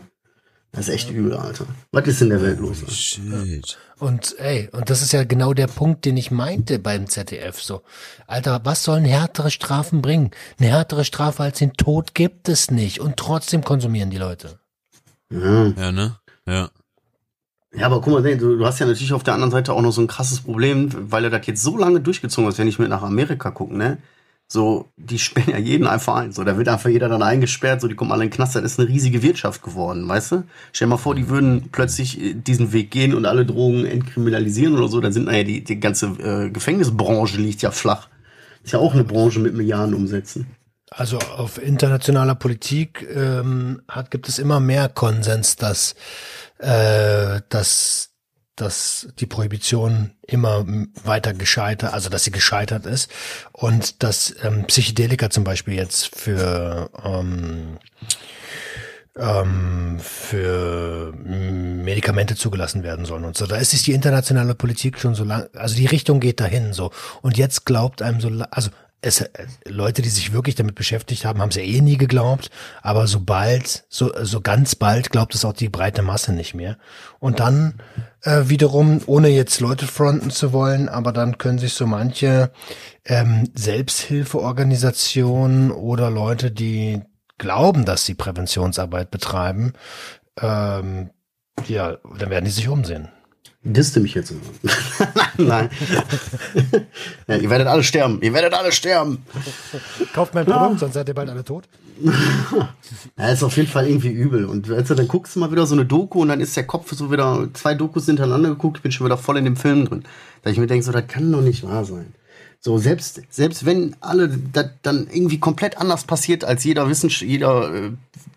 Das 0.71 0.87
ist 0.89 0.93
echt 0.93 1.09
übel, 1.09 1.33
Alter. 1.33 1.65
Was 1.91 2.05
ist 2.07 2.21
in 2.21 2.29
der 2.29 2.41
Welt 2.41 2.59
los? 2.59 2.81
Alter? 2.81 2.91
Shit. 2.91 3.77
Und 3.99 4.37
ey, 4.37 4.69
und 4.73 4.89
das 4.89 5.01
ist 5.01 5.11
ja 5.11 5.23
genau 5.23 5.53
der 5.53 5.67
Punkt, 5.67 6.05
den 6.05 6.17
ich 6.17 6.29
meinte 6.29 6.77
beim 6.77 7.07
ZDF. 7.07 7.61
So, 7.61 7.81
Alter, 8.27 8.61
was 8.63 8.83
sollen 8.83 9.05
härtere 9.05 9.49
Strafen 9.49 10.01
bringen? 10.01 10.31
Eine 10.59 10.69
härtere 10.69 11.03
Strafe 11.03 11.41
als 11.43 11.57
den 11.57 11.73
Tod 11.73 12.13
gibt 12.13 12.47
es 12.47 12.69
nicht. 12.69 12.99
Und 12.99 13.17
trotzdem 13.17 13.63
konsumieren 13.63 14.11
die 14.11 14.17
Leute. 14.17 14.59
Ja. 15.31 15.67
Ja, 15.69 15.91
ne? 15.91 16.19
Ja. 16.45 16.69
Ja, 17.73 17.85
aber 17.85 18.01
guck 18.01 18.13
mal, 18.13 18.37
du, 18.37 18.65
hast 18.65 18.79
ja 18.79 18.85
natürlich 18.85 19.13
auf 19.13 19.23
der 19.23 19.33
anderen 19.33 19.51
Seite 19.51 19.73
auch 19.73 19.81
noch 19.81 19.91
so 19.91 20.01
ein 20.01 20.07
krasses 20.07 20.41
Problem, 20.41 20.89
weil 21.11 21.25
er 21.25 21.29
das 21.29 21.45
jetzt 21.47 21.61
so 21.61 21.77
lange 21.77 21.99
durchgezogen 21.99 22.49
hat, 22.49 22.57
wenn 22.57 22.67
ich 22.67 22.79
mit 22.79 22.89
nach 22.89 23.03
Amerika 23.03 23.51
gucke, 23.51 23.75
ne? 23.75 23.97
So, 24.49 24.89
die 24.95 25.19
sperren 25.19 25.51
ja 25.51 25.57
jeden 25.57 25.87
einfach 25.87 26.15
ein. 26.15 26.31
So, 26.31 26.45
da 26.45 26.57
wird 26.57 26.69
einfach 26.69 26.89
jeder 26.89 27.09
dann 27.09 27.21
eingesperrt, 27.21 27.81
so, 27.81 27.89
die 27.89 27.95
kommen 27.95 28.13
alle 28.13 28.23
in 28.23 28.29
den 28.29 28.35
Knast. 28.35 28.55
Das 28.55 28.63
ist 28.63 28.79
eine 28.79 28.87
riesige 28.87 29.21
Wirtschaft 29.21 29.61
geworden, 29.61 30.07
weißt 30.07 30.31
du? 30.31 30.43
Stell 30.71 30.87
dir 30.87 30.91
mal 30.91 30.97
vor, 30.97 31.15
die 31.15 31.27
würden 31.27 31.67
plötzlich 31.71 32.21
äh, 32.21 32.33
diesen 32.33 32.71
Weg 32.71 32.89
gehen 32.91 33.13
und 33.13 33.25
alle 33.25 33.45
Drogen 33.45 33.85
entkriminalisieren 33.85 34.77
oder 34.77 34.87
so, 34.87 35.01
dann 35.01 35.11
sind 35.11 35.25
naja, 35.25 35.43
die, 35.43 35.63
die 35.63 35.79
ganze 35.79 36.07
äh, 36.19 36.49
Gefängnisbranche 36.49 37.37
liegt 37.37 37.61
ja 37.61 37.71
flach. 37.71 38.07
Ist 38.63 38.71
ja 38.73 38.79
auch 38.79 38.93
eine 38.93 39.03
Branche 39.03 39.39
mit 39.39 39.53
Milliarden 39.53 39.93
Umsätzen. 39.93 40.47
Also 40.89 41.17
auf 41.17 41.61
internationaler 41.61 42.35
Politik 42.35 43.05
ähm, 43.13 43.81
hat, 43.89 44.09
gibt 44.09 44.29
es 44.29 44.39
immer 44.39 44.59
mehr 44.59 44.87
Konsens, 44.87 45.57
dass, 45.57 45.95
äh, 46.59 47.41
dass, 47.49 48.11
dass 48.55 49.09
die 49.19 49.25
Prohibition 49.25 50.11
immer 50.21 50.65
weiter 51.03 51.33
gescheitert, 51.33 51.93
also 51.93 52.09
dass 52.09 52.23
sie 52.23 52.31
gescheitert 52.31 52.85
ist 52.85 53.11
und 53.51 54.01
dass 54.01 54.33
ähm, 54.43 54.63
Psychedelika 54.65 55.29
zum 55.29 55.43
Beispiel 55.43 55.73
jetzt 55.73 56.15
für 56.15 56.89
ähm, 57.03 57.79
ähm, 59.17 59.99
für 59.99 61.13
Medikamente 61.13 62.35
zugelassen 62.35 62.83
werden 62.83 63.05
sollen 63.05 63.25
und 63.25 63.35
so. 63.35 63.45
Da 63.45 63.57
ist 63.57 63.71
sich 63.71 63.83
die 63.83 63.93
internationale 63.93 64.55
Politik 64.55 64.99
schon 64.99 65.15
so 65.15 65.23
lang, 65.23 65.49
also 65.53 65.75
die 65.75 65.85
Richtung 65.85 66.19
geht 66.19 66.39
dahin 66.39 66.73
so. 66.73 66.91
Und 67.21 67.37
jetzt 67.37 67.65
glaubt 67.65 68.01
einem 68.01 68.21
so, 68.21 68.29
also 68.51 68.69
es, 69.01 69.21
äh, 69.21 69.29
Leute, 69.65 70.01
die 70.01 70.09
sich 70.09 70.33
wirklich 70.33 70.55
damit 70.55 70.75
beschäftigt 70.75 71.23
haben, 71.25 71.41
haben 71.41 71.49
es 71.49 71.55
ja 71.55 71.63
eh 71.63 71.81
nie 71.81 71.97
geglaubt, 71.97 72.49
aber 72.81 73.07
sobald, 73.07 73.85
so, 73.89 74.11
so 74.23 74.41
ganz 74.41 74.75
bald 74.75 75.09
glaubt 75.11 75.33
es 75.35 75.45
auch 75.45 75.53
die 75.53 75.69
breite 75.69 76.01
Masse 76.01 76.33
nicht 76.33 76.53
mehr. 76.53 76.77
Und 77.19 77.39
dann 77.39 77.75
äh, 78.23 78.43
wiederum, 78.47 79.01
ohne 79.05 79.29
jetzt 79.29 79.59
Leute 79.59 79.87
fronten 79.87 80.31
zu 80.31 80.53
wollen, 80.53 80.89
aber 80.89 81.13
dann 81.13 81.37
können 81.37 81.59
sich 81.59 81.73
so 81.73 81.85
manche 81.85 82.51
ähm, 83.05 83.49
Selbsthilfeorganisationen 83.53 85.71
oder 85.71 86.09
Leute, 86.09 86.51
die 86.51 87.03
glauben, 87.37 87.85
dass 87.85 88.05
sie 88.05 88.15
Präventionsarbeit 88.15 89.11
betreiben, 89.11 89.73
ähm, 90.41 91.11
ja, 91.67 91.97
dann 92.17 92.29
werden 92.29 92.45
die 92.45 92.51
sich 92.51 92.67
umsehen. 92.67 93.09
Disste 93.69 93.99
mich 93.99 94.13
jetzt. 94.13 94.33
Nein. 95.37 95.69
ja, 97.27 97.35
ihr 97.35 97.49
werdet 97.49 97.67
alle 97.67 97.83
sterben. 97.83 98.21
Ihr 98.21 98.33
werdet 98.33 98.53
alle 98.53 98.71
sterben. 98.71 99.25
Kauft 100.13 100.33
mein 100.33 100.45
Produkt, 100.45 100.79
sonst 100.79 100.93
seid 100.93 101.07
ihr 101.09 101.13
bald 101.13 101.29
alle 101.29 101.43
tot. 101.43 101.65
Ja, 103.17 103.29
ist 103.29 103.43
auf 103.43 103.57
jeden 103.57 103.67
Fall 103.67 103.87
irgendwie 103.87 104.09
übel. 104.09 104.45
Und 104.45 104.67
du, 104.67 104.95
dann 104.95 105.07
guckst 105.07 105.35
du 105.35 105.39
mal 105.39 105.51
wieder 105.51 105.65
so 105.65 105.73
eine 105.73 105.85
Doku 105.85 106.21
und 106.21 106.29
dann 106.29 106.39
ist 106.39 106.55
der 106.55 106.65
Kopf 106.65 106.93
so 106.93 107.11
wieder, 107.11 107.49
zwei 107.53 107.73
Dokus 107.73 108.05
hintereinander 108.05 108.49
geguckt, 108.49 108.77
ich 108.77 108.83
bin 108.83 108.91
schon 108.91 109.05
wieder 109.05 109.17
voll 109.17 109.37
in 109.37 109.45
dem 109.45 109.57
Film 109.57 109.85
drin. 109.85 110.03
Da 110.43 110.51
ich 110.51 110.57
mir 110.57 110.67
denke, 110.67 110.85
so, 110.85 110.91
das 110.91 111.07
kann 111.07 111.31
doch 111.31 111.41
nicht 111.41 111.63
wahr 111.63 111.83
sein. 111.83 112.13
So, 112.59 112.77
selbst, 112.77 113.21
selbst 113.29 113.65
wenn 113.65 113.95
alle 113.99 114.29
das 114.29 114.67
dann 114.83 115.07
irgendwie 115.11 115.39
komplett 115.39 115.77
anders 115.77 116.05
passiert, 116.05 116.43
als 116.43 116.63
jeder, 116.63 116.89
Wissens 116.89 117.19
jeder 117.19 117.73
äh, 117.73 117.91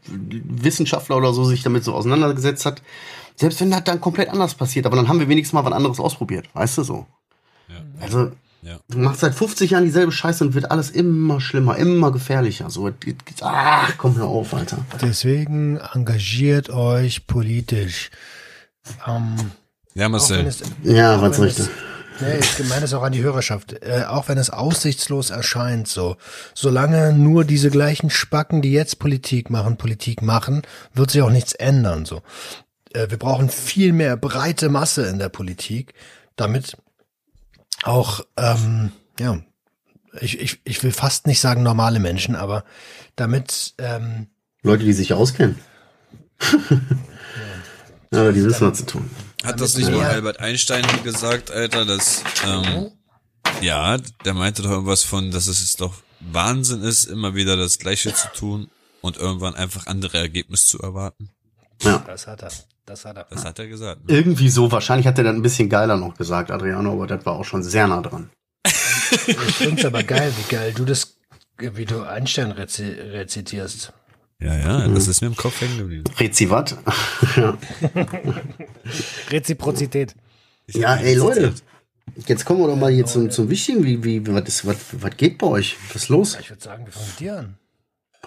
Wissenschaftler 0.07 1.17
oder 1.17 1.33
so 1.33 1.45
sich 1.45 1.63
damit 1.63 1.85
so 1.85 1.95
auseinandergesetzt 1.95 2.65
hat, 2.67 2.83
Selbst 3.41 3.59
wenn 3.63 3.71
das 3.71 3.85
dann 3.85 4.03
komplett 4.03 4.29
anders 4.29 4.55
passiert, 4.55 4.85
aber 4.85 4.97
dann 4.97 5.09
haben 5.09 5.19
wir 5.19 5.29
wenigstens 5.29 5.55
mal 5.55 5.65
was 5.65 5.73
anderes 5.73 5.99
ausprobiert, 5.99 6.47
weißt 6.53 6.77
du 6.79 6.83
so. 6.83 7.07
Ja. 7.69 7.77
Also, 8.03 8.33
Ja. 8.61 8.79
du 8.91 8.99
machst 8.99 9.21
seit 9.21 9.35
50 9.35 9.71
Jahren 9.71 9.85
dieselbe 9.85 10.13
Scheiße 10.13 10.45
und 10.45 10.53
wird 10.53 10.71
alles 10.71 10.91
immer 10.91 11.41
schlimmer, 11.41 11.79
immer 11.79 12.13
gefährlicher. 12.13 12.69
So, 12.69 12.91
ach, 13.41 13.95
komm 13.97 14.17
hör 14.19 14.27
auf, 14.27 14.53
Alter. 14.53 14.85
Deswegen 15.01 15.79
engagiert 15.95 16.69
euch 16.69 17.27
politisch. 17.27 18.11
Ähm, 19.07 19.37
Ja, 19.95 20.11
Marcel. 20.11 20.47
es, 20.47 20.61
Ja, 20.83 21.23
was 21.23 21.39
da? 21.39 21.65
Nee, 22.21 22.39
ich 22.41 22.69
meine 22.69 22.85
es 22.85 22.93
auch 22.93 23.03
an 23.03 23.13
die 23.13 23.23
Hörerschaft. 23.23 23.73
Äh, 23.83 24.05
auch 24.07 24.29
wenn 24.29 24.37
es 24.37 24.51
aussichtslos 24.51 25.31
erscheint, 25.31 25.89
so. 25.89 26.17
Solange 26.53 27.15
nur 27.15 27.47
diese 27.47 27.71
gleichen 27.71 28.11
Spacken, 28.11 28.61
die 28.61 28.73
jetzt 28.73 28.99
Politik 28.99 29.49
machen, 29.49 29.79
Politik 29.79 30.21
machen, 30.21 30.61
wird 30.93 31.11
sich 31.11 31.23
auch 31.23 31.31
nichts 31.31 31.55
ändern, 31.55 32.05
so. 32.05 32.21
Äh, 32.93 33.11
wir 33.11 33.19
brauchen 33.19 33.49
viel 33.49 33.93
mehr 33.93 34.17
breite 34.17 34.69
Masse 34.69 35.07
in 35.07 35.19
der 35.19 35.29
Politik, 35.29 35.95
damit 36.37 36.77
auch, 37.83 38.21
ähm, 38.37 38.93
ja, 39.19 39.41
ich, 40.21 40.41
ich, 40.41 40.61
ich 40.65 40.83
will 40.83 40.93
fast 40.93 41.27
nicht 41.27 41.41
sagen 41.41 41.63
normale 41.63 42.01
Menschen, 42.01 42.35
aber 42.35 42.65
damit, 43.17 43.75
ähm, 43.79 44.29
Leute, 44.63 44.85
die 44.85 44.93
sich 44.93 45.13
auskennen. 45.15 45.59
Aber 48.13 48.33
die 48.33 48.45
wissen, 48.45 48.69
was 48.69 48.79
zu 48.79 48.87
tun. 48.87 49.09
Hat 49.45 49.61
das 49.61 49.77
nicht 49.77 49.89
mal 49.91 49.99
Ja. 49.99 50.09
Albert 50.09 50.41
Einstein 50.41 50.85
gesagt, 51.05 51.51
Alter, 51.51 51.85
dass, 51.85 52.25
ähm, 52.45 52.91
ja, 53.61 53.99
der 54.25 54.35
meinte 54.35 54.63
doch 54.63 54.71
irgendwas 54.71 55.05
von, 55.05 55.31
dass 55.31 55.47
es 55.47 55.75
doch 55.75 55.95
Wahnsinn 56.19 56.83
ist, 56.83 57.05
immer 57.05 57.35
wieder 57.35 57.57
das 57.57 57.79
Gleiche 57.79 58.13
zu 58.13 58.29
tun 58.33 58.69
und 59.01 59.17
irgendwann 59.17 59.55
einfach 59.55 59.87
andere 59.87 60.19
Ergebnisse 60.19 60.67
zu 60.67 60.81
erwarten. 60.81 61.31
Ja. 61.83 61.99
das 62.07 62.27
hat 62.27 62.43
er, 62.43 62.51
das 62.91 63.05
hat 63.05 63.17
er. 63.17 63.27
Das 63.31 63.45
hat 63.45 63.59
er 63.59 63.69
gesagt. 63.69 64.09
Ne? 64.09 64.17
Irgendwie 64.17 64.49
so, 64.49 64.71
wahrscheinlich 64.73 65.07
hat 65.07 65.17
er 65.19 65.25
dann 65.25 65.37
ein 65.37 65.43
bisschen 65.43 65.69
geiler 65.69 65.97
noch 65.97 66.17
gesagt, 66.17 66.51
Adriano, 66.51 66.93
aber 66.93 67.07
das 67.07 67.25
war 67.25 67.35
auch 67.35 67.45
schon 67.45 67.63
sehr 67.63 67.87
nah 67.87 68.01
dran. 68.01 68.31
Ich 69.27 69.37
find's 69.57 69.85
aber 69.85 70.03
geil, 70.03 70.33
wie 70.37 70.55
geil 70.55 70.73
du 70.75 70.85
das, 70.85 71.17
wie 71.59 71.85
du 71.85 72.03
Einstein 72.03 72.51
rezi 72.51 72.85
rezitierst. 72.85 73.93
Ja, 74.41 74.57
ja, 74.57 74.89
das 74.89 75.07
ist 75.07 75.21
mir 75.21 75.27
im 75.29 75.37
Kopf 75.37 75.61
hängen 75.61 75.79
geblieben. 75.79 76.05
Rezivat. 76.19 76.77
ja. 77.37 77.59
Reziprozität. 79.31 80.15
ja, 80.69 80.97
ey 80.97 81.15
Leute, 81.15 81.55
jetzt 82.27 82.45
kommen 82.45 82.61
wir 82.61 82.69
doch 82.69 82.77
mal 82.77 82.91
hier 82.91 83.05
zum, 83.05 83.31
zum 83.31 83.51
Wichtigen. 83.51 83.85
Wie, 83.85 84.03
wie, 84.03 84.27
was, 84.27 84.49
ist, 84.49 84.67
was, 84.67 84.77
was 84.93 85.17
geht 85.17 85.39
bei 85.39 85.47
euch? 85.47 85.77
Was 85.89 86.05
ist 86.05 86.09
los? 86.09 86.39
Ich 86.41 86.49
würde 86.49 86.63
sagen, 86.63 86.87
wir 86.87 86.93
fangen 86.93 87.07
mit 87.09 87.21
dir 87.21 87.39
an. 87.39 87.59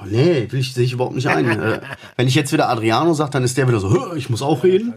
Boah, 0.03 0.10
nee, 0.10 0.48
will 0.51 0.60
ich, 0.60 0.74
sehe 0.74 0.83
ich 0.86 0.93
überhaupt 0.93 1.15
nicht 1.15 1.27
ein. 1.27 1.50
äh, 1.62 1.79
wenn 2.15 2.27
ich 2.27 2.36
jetzt 2.36 2.51
wieder 2.53 2.69
Adriano 2.69 3.13
sage, 3.13 3.31
dann 3.31 3.43
ist 3.43 3.57
der 3.57 3.67
wieder 3.67 3.79
so, 3.79 3.91
"Hö, 3.91 4.15
ich 4.17 4.29
muss 4.29 4.41
auch 4.41 4.63
reden. 4.63 4.93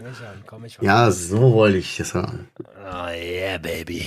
Ja, 0.81 1.11
so 1.11 1.53
wollte 1.53 1.77
ich 1.77 1.97
das 1.97 2.09
sagen. 2.09 2.49
Oh 2.59 3.09
yeah, 3.09 3.57
baby. 3.57 4.05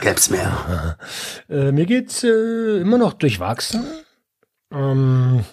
Gäb's 0.00 0.30
mehr. 0.30 0.96
Äh, 1.50 1.72
mir 1.72 1.84
geht's 1.86 2.24
äh, 2.24 2.80
immer 2.80 2.96
noch 2.98 3.12
durchwachsen. 3.12 3.84
Ähm, 4.72 5.44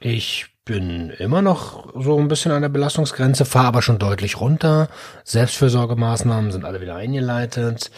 ich 0.00 0.46
bin 0.64 1.10
immer 1.10 1.42
noch 1.42 1.92
so 2.02 2.18
ein 2.18 2.28
bisschen 2.28 2.52
an 2.52 2.62
der 2.62 2.68
Belastungsgrenze, 2.70 3.44
fahre 3.44 3.68
aber 3.68 3.82
schon 3.82 3.98
deutlich 3.98 4.40
runter. 4.40 4.88
Selbstfürsorgemaßnahmen 5.24 6.50
sind 6.52 6.64
alle 6.64 6.80
wieder 6.80 6.96
eingeleitet. 6.96 7.90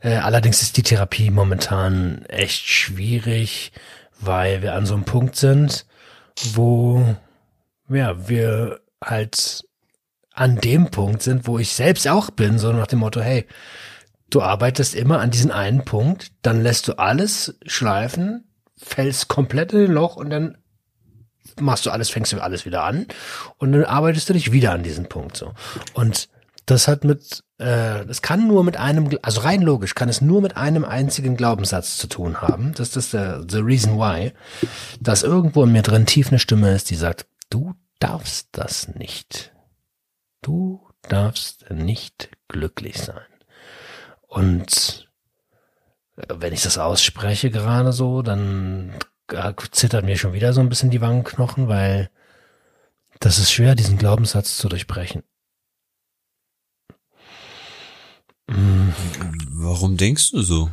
Äh, 0.00 0.16
allerdings 0.16 0.62
ist 0.62 0.76
die 0.76 0.82
Therapie 0.82 1.30
momentan 1.30 2.24
echt 2.28 2.64
schwierig, 2.68 3.72
weil 4.22 4.62
wir 4.62 4.74
an 4.74 4.86
so 4.86 4.94
einem 4.94 5.04
Punkt 5.04 5.36
sind, 5.36 5.86
wo 6.54 7.16
ja, 7.88 8.28
wir 8.28 8.80
halt 9.02 9.64
an 10.32 10.56
dem 10.56 10.90
Punkt 10.90 11.22
sind, 11.22 11.46
wo 11.46 11.58
ich 11.58 11.74
selbst 11.74 12.08
auch 12.08 12.30
bin, 12.30 12.58
so 12.58 12.72
nach 12.72 12.86
dem 12.86 13.00
Motto, 13.00 13.20
hey, 13.20 13.46
du 14.30 14.40
arbeitest 14.40 14.94
immer 14.94 15.20
an 15.20 15.30
diesen 15.30 15.50
einen 15.50 15.84
Punkt, 15.84 16.32
dann 16.42 16.62
lässt 16.62 16.88
du 16.88 16.98
alles 16.98 17.58
schleifen, 17.66 18.48
fällst 18.78 19.28
komplett 19.28 19.72
in 19.72 19.80
den 19.80 19.92
Loch 19.92 20.16
und 20.16 20.30
dann 20.30 20.56
machst 21.60 21.84
du 21.84 21.90
alles, 21.90 22.08
fängst 22.08 22.32
du 22.32 22.40
alles 22.40 22.64
wieder 22.64 22.84
an 22.84 23.06
und 23.58 23.72
dann 23.72 23.84
arbeitest 23.84 24.28
du 24.28 24.32
dich 24.32 24.52
wieder 24.52 24.72
an 24.72 24.82
diesen 24.82 25.08
Punkt 25.08 25.36
so. 25.36 25.52
Und 25.92 26.28
das 26.64 26.88
hat 26.88 27.04
mit, 27.04 27.42
äh, 27.62 28.04
das 28.06 28.22
kann 28.22 28.46
nur 28.46 28.64
mit 28.64 28.76
einem, 28.76 29.08
also 29.22 29.40
rein 29.42 29.62
logisch 29.62 29.94
kann 29.94 30.08
es 30.08 30.20
nur 30.20 30.42
mit 30.42 30.56
einem 30.56 30.84
einzigen 30.84 31.36
Glaubenssatz 31.36 31.96
zu 31.96 32.08
tun 32.08 32.40
haben. 32.40 32.74
Das 32.74 32.96
ist 32.96 33.14
der 33.14 33.44
the 33.48 33.58
reason 33.58 33.96
why, 33.96 34.32
dass 35.00 35.22
irgendwo 35.22 35.64
in 35.64 35.72
mir 35.72 35.82
drin 35.82 36.06
tief 36.06 36.28
eine 36.28 36.38
Stimme 36.38 36.74
ist, 36.74 36.90
die 36.90 36.96
sagt, 36.96 37.26
du 37.50 37.74
darfst 37.98 38.48
das 38.52 38.88
nicht. 38.88 39.52
Du 40.42 40.88
darfst 41.02 41.70
nicht 41.70 42.30
glücklich 42.48 42.98
sein. 42.98 43.26
Und 44.26 45.08
äh, 46.16 46.22
wenn 46.28 46.52
ich 46.52 46.62
das 46.62 46.78
ausspreche 46.78 47.50
gerade 47.50 47.92
so, 47.92 48.22
dann 48.22 48.92
äh, 49.30 49.52
zittert 49.70 50.04
mir 50.04 50.16
schon 50.16 50.32
wieder 50.32 50.52
so 50.52 50.60
ein 50.60 50.68
bisschen 50.68 50.90
die 50.90 51.00
Wangenknochen, 51.00 51.68
weil 51.68 52.10
das 53.20 53.38
ist 53.38 53.52
schwer, 53.52 53.76
diesen 53.76 53.98
Glaubenssatz 53.98 54.56
zu 54.58 54.68
durchbrechen. 54.68 55.22
Warum 58.46 59.96
denkst 59.96 60.30
du 60.32 60.42
so? 60.42 60.70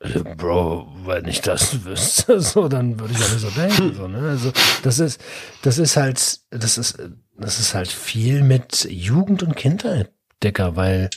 Äh, 0.00 0.20
Bro, 0.36 0.92
wenn 1.04 1.26
ich 1.26 1.40
das 1.40 1.84
wüsste, 1.84 2.40
so, 2.40 2.68
dann 2.68 2.98
würde 2.98 3.14
ich 3.14 3.18
nicht 3.18 3.40
so 3.40 3.50
denken, 3.50 3.94
so, 3.94 4.08
ne? 4.08 4.30
Also, 4.30 4.52
das 4.82 4.98
ist, 4.98 5.20
das 5.62 5.78
ist 5.78 5.96
halt, 5.96 6.40
das 6.50 6.78
ist, 6.78 6.98
das 7.36 7.58
ist 7.58 7.74
halt 7.74 7.88
viel 7.88 8.42
mit 8.42 8.86
Jugend 8.90 9.42
und 9.42 9.56
Kindheit, 9.56 10.12
Dicker, 10.42 10.76
weil 10.76 11.10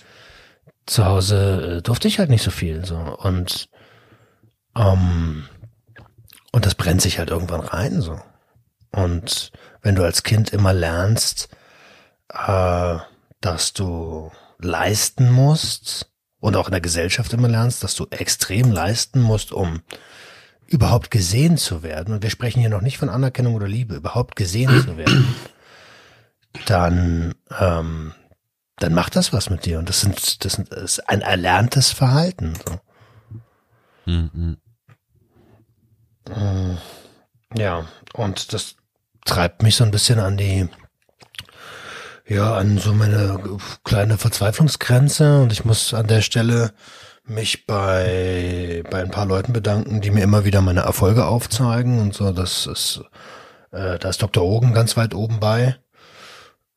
zu 0.85 1.05
Hause 1.05 1.77
äh, 1.77 1.81
durfte 1.81 2.07
ich 2.07 2.19
halt 2.19 2.29
nicht 2.29 2.43
so 2.43 2.51
viel, 2.51 2.85
so, 2.85 2.97
und, 2.97 3.69
ähm, 4.75 5.45
und 6.51 6.65
das 6.65 6.75
brennt 6.75 7.01
sich 7.01 7.19
halt 7.19 7.29
irgendwann 7.29 7.61
rein, 7.61 8.01
so. 8.01 8.19
Und 8.91 9.51
wenn 9.81 9.95
du 9.95 10.03
als 10.03 10.23
Kind 10.23 10.51
immer 10.51 10.73
lernst, 10.73 11.49
äh, 12.33 12.97
dass 13.41 13.73
du 13.73 14.31
leisten 14.59 15.31
musst 15.31 16.11
und 16.39 16.55
auch 16.55 16.67
in 16.67 16.71
der 16.71 16.81
Gesellschaft 16.81 17.33
immer 17.33 17.47
lernst, 17.47 17.83
dass 17.83 17.95
du 17.95 18.07
extrem 18.09 18.71
leisten 18.71 19.21
musst, 19.21 19.51
um 19.51 19.81
überhaupt 20.67 21.11
gesehen 21.11 21.57
zu 21.57 21.83
werden. 21.83 22.13
Und 22.13 22.23
wir 22.23 22.29
sprechen 22.29 22.59
hier 22.59 22.69
noch 22.69 22.81
nicht 22.81 22.97
von 22.97 23.09
Anerkennung 23.09 23.55
oder 23.55 23.67
Liebe, 23.67 23.95
überhaupt 23.95 24.35
gesehen 24.35 24.83
zu 24.83 24.97
werden. 24.97 25.35
Dann, 26.65 27.35
ähm, 27.59 28.13
dann 28.77 28.93
macht 28.93 29.15
das 29.15 29.33
was 29.33 29.49
mit 29.49 29.65
dir. 29.65 29.79
Und 29.79 29.89
das 29.89 30.01
sind, 30.01 30.43
das 30.43 30.53
sind, 30.53 30.71
das 30.71 30.81
ist 30.81 31.09
ein 31.09 31.21
erlerntes 31.21 31.91
Verhalten. 31.91 32.53
So. 32.67 32.79
Hm, 34.05 34.57
hm. 36.33 36.77
Ja, 37.55 37.87
und 38.13 38.53
das 38.53 38.75
treibt 39.25 39.63
mich 39.63 39.75
so 39.75 39.83
ein 39.83 39.91
bisschen 39.91 40.19
an 40.19 40.37
die, 40.37 40.69
ja, 42.29 42.55
an 42.55 42.77
so 42.77 42.93
meine 42.93 43.39
kleine 43.83 44.17
Verzweiflungsgrenze 44.17 45.41
und 45.41 45.51
ich 45.51 45.65
muss 45.65 45.93
an 45.93 46.07
der 46.07 46.21
Stelle 46.21 46.73
mich 47.25 47.65
bei, 47.65 48.83
bei 48.89 49.01
ein 49.01 49.11
paar 49.11 49.25
Leuten 49.25 49.51
bedanken, 49.51 49.99
die 50.01 50.11
mir 50.11 50.23
immer 50.23 50.45
wieder 50.45 50.61
meine 50.61 50.81
Erfolge 50.81 51.25
aufzeigen 51.25 51.99
und 51.99 52.13
so, 52.13 52.31
das 52.31 52.67
ist, 52.67 53.01
äh, 53.71 53.97
da 53.97 54.09
ist 54.09 54.21
Dr. 54.21 54.43
Ogen 54.43 54.73
ganz 54.73 54.95
weit 54.95 55.15
oben 55.15 55.39
bei, 55.39 55.75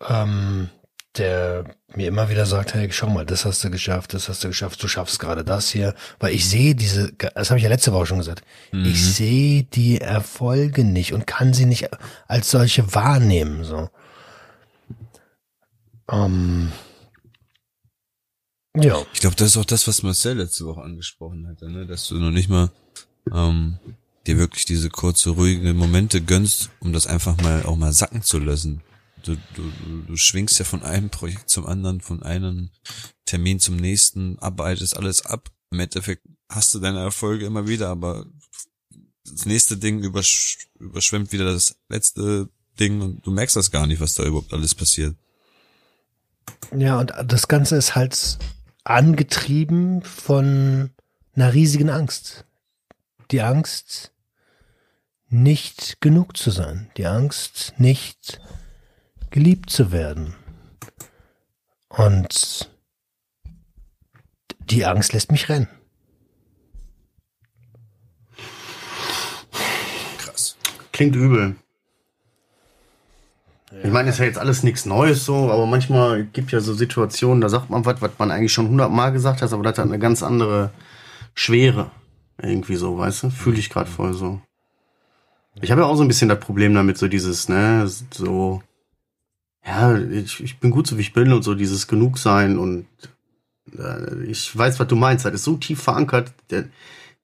ähm, 0.09 0.71
der 1.17 1.65
mir 1.95 2.09
immer 2.09 2.31
wieder 2.31 2.47
sagt, 2.47 2.73
hey, 2.73 2.91
schau 2.91 3.09
mal, 3.09 3.27
das 3.27 3.45
hast 3.45 3.63
du 3.63 3.71
geschafft, 3.71 4.15
das 4.15 4.31
hast 4.31 4.43
du 4.45 4.49
geschafft, 4.49 4.83
du 4.83 4.89
schaffst 4.89 5.19
gerade 5.21 5.45
das 5.45 5.69
hier, 5.69 5.95
weil 6.19 6.35
ich 6.35 6.49
sehe 6.49 6.75
diese, 6.75 7.13
das 7.13 7.51
habe 7.51 7.59
ich 7.59 7.65
ja 7.65 7.69
letzte 7.69 7.93
Woche 7.93 8.07
schon 8.07 8.19
gesagt, 8.19 8.43
ich 8.73 9.05
sehe 9.05 9.65
die 9.65 10.01
Erfolge 10.01 10.85
nicht 10.85 11.13
und 11.13 11.27
kann 11.27 11.53
sie 11.53 11.67
nicht 11.67 11.91
als 12.27 12.51
solche 12.51 12.95
wahrnehmen, 12.95 13.65
so. 13.65 13.91
Ähm, 16.11 16.73
ja, 18.77 19.05
Ich 19.13 19.21
glaube, 19.21 19.37
das 19.37 19.51
ist 19.51 19.57
auch 19.57 19.65
das, 19.65 19.87
was 19.87 20.03
Marcel 20.03 20.39
letzte 20.39 20.65
Woche 20.67 20.83
angesprochen 20.83 21.47
hatte, 21.47 21.71
ne? 21.71 21.87
dass 21.87 22.09
du 22.09 22.19
noch 22.19 22.31
nicht 22.31 22.49
mal 22.49 22.71
ähm, 23.33 23.79
dir 24.27 24.39
wirklich 24.39 24.65
diese 24.65 24.89
kurze, 24.89 25.31
ruhige 25.31 25.75
Momente 25.75 26.23
gönnst, 26.23 26.71
um 26.81 26.93
das 26.93 27.07
einfach 27.07 27.37
mal 27.43 27.65
auch 27.67 27.77
mal 27.77 27.93
sacken 27.93 28.23
zu 28.23 28.39
lassen. 28.39 28.83
Du, 29.25 29.37
du, 29.55 29.71
du- 30.07 30.17
schwingst 30.17 30.59
ja 30.59 30.65
von 30.65 30.83
einem 30.83 31.11
Projekt 31.11 31.49
zum 31.49 31.67
anderen, 31.67 32.01
von 32.01 32.23
einem 32.23 32.71
Termin 33.25 33.61
zum 33.61 33.77
nächsten, 33.77 34.39
arbeitest 34.41 34.97
alles 34.97 35.25
ab. 35.27 35.51
Im 35.71 35.79
Endeffekt 35.81 36.27
hast 36.49 36.75
du 36.75 36.81
deine 36.81 36.99
Erfolge 36.99 37.47
immer 37.47 37.69
wieder, 37.69 37.89
aber 37.89 38.27
das 39.25 39.47
nächste 39.47 39.77
Ding 39.77 40.03
übersch 40.03 40.67
überschwemmt 40.81 41.31
wieder 41.31 41.45
das 41.45 41.77
letzte 41.89 42.49
Ding 42.81 43.01
und 43.01 43.25
du 43.25 43.31
merkst 43.31 43.55
das 43.55 43.71
gar 43.71 43.87
nicht, 43.87 44.01
was 44.01 44.15
da 44.15 44.25
überhaupt 44.25 44.53
alles 44.53 44.75
passiert. 44.75 45.15
Ja, 46.75 46.99
und 46.99 47.13
das 47.25 47.49
Ganze 47.49 47.77
ist 47.77 47.95
halt 47.95 48.39
angetrieben 48.85 50.03
von 50.03 50.91
einer 51.35 51.53
riesigen 51.53 51.91
Angst. 51.91 52.45
Die 53.31 53.43
Angst, 53.43 54.13
nicht 55.29 56.01
genug 56.01 56.37
zu 56.37 56.51
sein. 56.51 56.91
Die 56.97 57.07
Angst, 57.07 57.75
nicht 57.79 58.41
geliebt 59.31 59.71
zu 59.71 59.93
werden. 59.93 60.35
Und 61.89 62.71
die 64.71 64.85
Angst 64.85 65.13
lässt 65.13 65.33
mich 65.33 65.49
rennen. 65.49 65.69
Krass. 70.19 70.57
Klingt 70.93 71.17
übel. 71.17 71.57
Ich 73.83 73.91
meine, 73.91 74.11
ist 74.11 74.19
ja 74.19 74.27
jetzt 74.27 74.39
alles 74.39 74.63
nichts 74.63 74.87
Neues 74.87 75.25
so, 75.25 75.51
aber 75.51 75.67
manchmal 75.67 76.25
gibt 76.25 76.53
ja 76.53 76.61
so 76.61 76.75
Situationen, 76.75 77.41
da 77.41 77.49
sagt 77.49 77.71
man 77.71 77.85
was, 77.85 78.01
was 78.01 78.13
man 78.19 78.31
eigentlich 78.31 78.53
schon 78.53 78.69
hundertmal 78.69 79.13
gesagt 79.13 79.43
hat, 79.43 79.53
aber 79.53 79.63
das 79.63 79.79
hat 79.79 79.87
eine 79.87 79.99
ganz 79.99 80.23
andere 80.23 80.71
Schwere. 81.35 81.91
Irgendwie 82.41 82.77
so, 82.77 82.99
weißt 82.99 83.25
du? 83.25 83.31
Fühle 83.31 83.59
ich 83.59 83.71
gerade 83.71 83.91
voll 83.91 84.15
so. 84.15 84.41
Ich 85.61 85.71
habe 85.71 85.83
ja 85.83 85.87
auch 85.87 85.97
so 85.97 86.03
ein 86.03 86.09
bisschen 86.09 86.29
das 86.29 86.41
Problem 86.41 86.75
damit, 86.75 86.99
so 86.99 87.09
dieses, 87.09 87.49
ne, 87.49 87.89
so, 88.11 88.63
ja, 89.65 89.97
ich, 89.97 90.43
ich 90.43 90.59
bin 90.59 90.71
gut 90.71 90.87
so 90.87 90.97
wie 90.97 91.03
ich 91.03 91.13
bin 91.13 91.33
und 91.33 91.43
so 91.43 91.55
dieses 91.55 91.87
Genugsein 91.87 92.59
und 92.59 92.87
äh, 93.79 94.25
ich 94.25 94.57
weiß, 94.57 94.81
was 94.81 94.89
du 94.89 94.97
meinst, 94.97 95.25
das 95.25 95.35
ist 95.35 95.45
so 95.45 95.57
tief 95.57 95.83
verankert. 95.83 96.33
Der, 96.51 96.65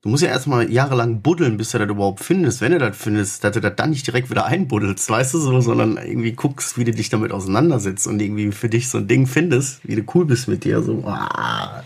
du 0.03 0.09
musst 0.09 0.23
ja 0.23 0.29
erstmal 0.29 0.71
jahrelang 0.71 1.23
buddeln, 1.23 1.57
bis 1.57 1.71
du 1.71 1.79
das 1.79 1.89
überhaupt 1.89 2.21
findest. 2.21 2.61
Wenn 2.61 2.73
du 2.73 2.79
das 2.79 2.97
findest, 2.97 3.45
dass 3.45 3.53
du 3.53 3.61
das 3.61 3.77
dann 3.77 3.91
nicht 3.91 4.07
direkt 4.07 4.31
wieder 4.31 4.47
einbuddelst, 4.47 5.09
weißt 5.09 5.35
du 5.35 5.39
so, 5.39 5.61
sondern 5.61 5.97
irgendwie 5.97 6.33
guckst, 6.33 6.79
wie 6.79 6.85
du 6.85 6.93
dich 6.93 7.09
damit 7.09 7.33
auseinandersetzt 7.33 8.07
und 8.07 8.21
irgendwie 8.21 8.53
für 8.53 8.69
dich 8.69 8.89
so 8.89 8.99
ein 8.99 9.09
Ding 9.09 9.27
findest, 9.27 9.87
wie 9.87 9.97
du 9.97 10.03
cool 10.15 10.25
bist 10.25 10.49
mit 10.49 10.65
dir, 10.65 10.83
so, 10.83 11.05
ah. 11.05 11.83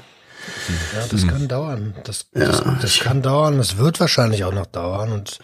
Ja, 0.94 1.06
das 1.08 1.26
kann 1.26 1.46
dauern. 1.46 1.94
Das, 2.04 2.26
das, 2.32 2.62
das 2.80 2.98
kann 2.98 3.22
dauern. 3.22 3.58
Das 3.58 3.76
wird 3.76 4.00
wahrscheinlich 4.00 4.44
auch 4.44 4.52
noch 4.52 4.66
dauern. 4.66 5.12
Und 5.12 5.38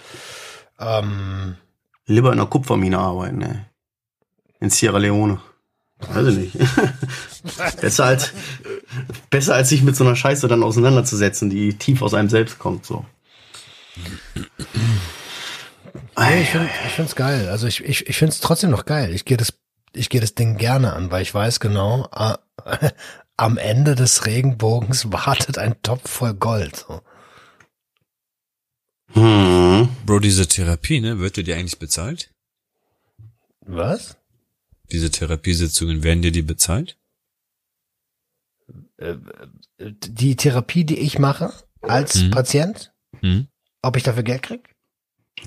ähm, 0.80 1.56
Lieber 2.06 2.32
in 2.32 2.40
einer 2.40 2.48
Kupfermine 2.48 2.98
arbeiten, 2.98 3.36
ne? 3.36 3.66
In 4.60 4.70
Sierra 4.70 4.96
Leone. 4.96 5.40
Weiß 6.00 6.28
ich 6.28 6.54
nicht. 6.54 6.56
besser, 7.80 8.04
als, 8.04 8.32
besser 9.30 9.54
als 9.54 9.68
sich 9.68 9.82
mit 9.82 9.96
so 9.96 10.04
einer 10.04 10.16
Scheiße 10.16 10.46
dann 10.48 10.62
auseinanderzusetzen, 10.62 11.50
die 11.50 11.74
tief 11.74 12.02
aus 12.02 12.14
einem 12.14 12.28
selbst 12.28 12.58
kommt, 12.58 12.86
so. 12.86 13.04
nee, 16.16 16.42
ich 16.42 16.50
finde 16.50 16.70
ich 16.86 16.92
find's 16.92 17.16
geil. 17.16 17.48
Also 17.48 17.66
ich, 17.66 17.82
ich, 17.82 18.06
ich 18.06 18.16
finde 18.16 18.32
es 18.32 18.40
trotzdem 18.40 18.70
noch 18.70 18.84
geil. 18.84 19.12
Ich 19.12 19.24
gehe 19.24 19.36
das, 19.36 19.54
ich 19.92 20.08
gehe 20.08 20.20
das 20.20 20.34
Ding 20.34 20.56
gerne 20.56 20.92
an, 20.92 21.10
weil 21.10 21.22
ich 21.22 21.34
weiß 21.34 21.58
genau, 21.58 22.08
äh, 22.14 22.36
am 23.36 23.56
Ende 23.56 23.94
des 23.94 24.26
Regenbogens 24.26 25.10
wartet 25.12 25.58
ein 25.58 25.82
Topf 25.82 26.08
voll 26.08 26.34
Gold. 26.34 26.76
So. 26.76 27.00
Hm. 29.14 29.88
Bro, 30.06 30.20
diese 30.20 30.46
Therapie, 30.46 31.00
ne, 31.00 31.18
wird 31.18 31.36
dir 31.36 31.44
die 31.44 31.54
eigentlich 31.54 31.78
bezahlt? 31.78 32.30
Was? 33.60 34.17
Diese 34.92 35.10
Therapiesitzungen, 35.10 36.02
werden 36.02 36.22
dir 36.22 36.32
die 36.32 36.42
bezahlt? 36.42 36.96
Die 39.80 40.36
Therapie, 40.36 40.84
die 40.84 40.98
ich 40.98 41.18
mache 41.18 41.52
als 41.82 42.16
Mhm. 42.16 42.30
Patient, 42.30 42.92
Hm? 43.20 43.46
ob 43.82 43.96
ich 43.96 44.02
dafür 44.02 44.22
Geld 44.24 44.42
krieg? 44.42 44.74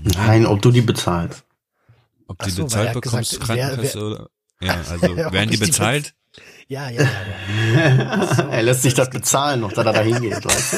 Nein, 0.04 0.46
ob 0.46 0.62
du 0.62 0.72
die 0.72 0.82
bezahlst. 0.82 1.44
Ob 2.28 2.42
die 2.44 2.50
so, 2.50 2.64
bezahlt 2.64 2.94
bekommst, 2.94 3.32
gesagt, 3.32 3.50
wer- 3.50 3.58
Krankenkasse 3.68 3.98
wer- 4.00 4.06
oder? 4.06 4.30
Ja, 4.62 4.74
also 4.90 5.02
werden 5.18 5.50
die 5.50 5.56
ich 5.56 5.60
die 5.60 5.66
bezahlt? 5.66 6.14
Ja, 6.70 6.90
ja, 6.90 7.02
ja. 7.02 7.10
ja. 7.76 8.50
er 8.50 8.64
lässt 8.64 8.84
sich 8.84 8.94
das 8.94 9.10
bezahlen, 9.10 9.60
noch 9.60 9.74
dass 9.74 9.86
er 9.86 9.92
da 9.92 10.02
hingeht, 10.02 10.46
weißt 10.46 10.74
du? 10.74 10.78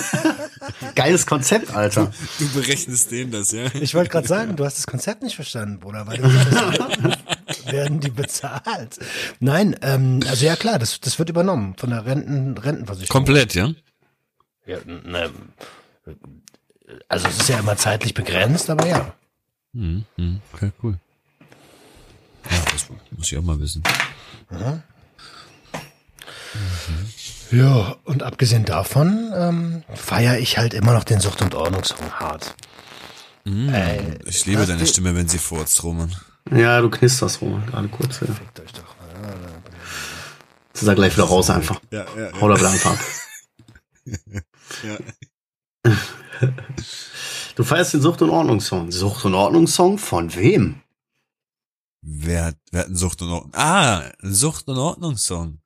Geiles 0.95 1.27
Konzept, 1.27 1.71
Alter. 1.75 2.11
Du 2.39 2.49
berechnest 2.53 3.11
denen 3.11 3.31
das, 3.31 3.51
ja? 3.51 3.65
Ich 3.75 3.93
wollte 3.93 4.09
gerade 4.09 4.27
sagen, 4.27 4.55
du 4.55 4.65
hast 4.65 4.79
das 4.79 4.87
Konzept 4.87 5.21
nicht 5.21 5.35
verstanden, 5.35 5.79
Bruder, 5.79 6.07
weil 6.07 6.17
du 6.17 7.17
werden 7.73 7.99
die 7.99 8.09
bezahlt. 8.11 8.97
Nein, 9.41 9.75
ähm, 9.81 10.21
also 10.29 10.45
ja 10.45 10.55
klar, 10.55 10.79
das, 10.79 11.01
das 11.01 11.19
wird 11.19 11.27
übernommen 11.29 11.75
von 11.77 11.89
der 11.89 12.05
Renten, 12.05 12.57
Rentenversicherung. 12.57 13.09
Komplett, 13.25 13.53
ja? 13.55 13.71
Ja, 14.65 14.77
ne, 14.85 15.29
also 17.09 17.27
es 17.27 17.37
ist 17.41 17.49
ja 17.49 17.59
immer 17.59 17.75
zeitlich 17.75 18.13
begrenzt, 18.13 18.69
aber 18.69 18.85
ja. 18.87 19.13
Mhm. 19.73 20.05
mhm. 20.15 20.39
Okay, 20.53 20.71
cool. 20.81 20.97
Ja, 22.49 22.57
das 22.71 22.85
muss 23.17 23.29
ich 23.31 23.37
auch 23.37 23.41
mal 23.43 23.59
wissen. 23.59 23.83
Ja, 27.51 27.95
und 28.05 28.23
abgesehen 28.23 28.65
davon 28.65 29.31
ähm, 29.35 29.83
feiere 29.93 30.39
ich 30.39 30.57
halt 30.57 30.73
immer 30.73 30.93
noch 30.93 31.03
den 31.03 31.19
Sucht- 31.19 31.41
und 31.41 31.53
Ordnungssong 31.55 32.11
hart. 32.13 32.55
Ey, 33.45 34.17
Ich 34.25 34.45
liebe 34.45 34.65
deine 34.65 34.79
die- 34.81 34.87
Stimme, 34.87 35.15
wenn 35.15 35.27
sie 35.27 35.37
furzt, 35.37 35.83
Roman. 35.83 36.15
Ja, 36.51 36.81
du 36.81 36.89
knisterst 36.89 37.41
rum, 37.41 37.63
gerade 37.65 37.87
kurz. 37.87 38.19
Ja. 38.19 38.27
Fickt 38.27 38.59
euch 38.59 38.73
doch. 38.73 38.95
Das 40.73 40.81
ist 40.81 40.87
er 40.87 40.95
gleich 40.95 41.13
wieder 41.13 41.25
raus 41.25 41.49
einfach. 41.49 41.79
Ja, 41.91 42.05
ja, 42.17 42.31
Hau 42.41 42.47
da 42.49 42.57
wieder 42.57 42.69
einfach 42.69 42.91
ab. 42.93 42.99
ja. 44.83 45.91
Du 47.55 47.63
feierst 47.63 47.93
den 47.93 48.01
Sucht- 48.01 48.23
und 48.23 48.31
Ordnungssong. 48.31 48.91
Sucht- 48.91 49.25
und 49.25 49.35
Ordnungssong 49.35 49.99
von 49.99 50.33
wem? 50.35 50.81
Wer 52.01 52.45
hat, 52.45 52.57
wer 52.71 52.79
hat 52.81 52.87
einen 52.87 52.95
Sucht 52.95 53.21
und 53.21 53.29
Ordnung? 53.29 53.53
Ah, 53.55 53.99
ein 54.23 54.33
Sucht 54.33 54.67
und 54.67 54.77
Ordnungssong. 54.77 55.59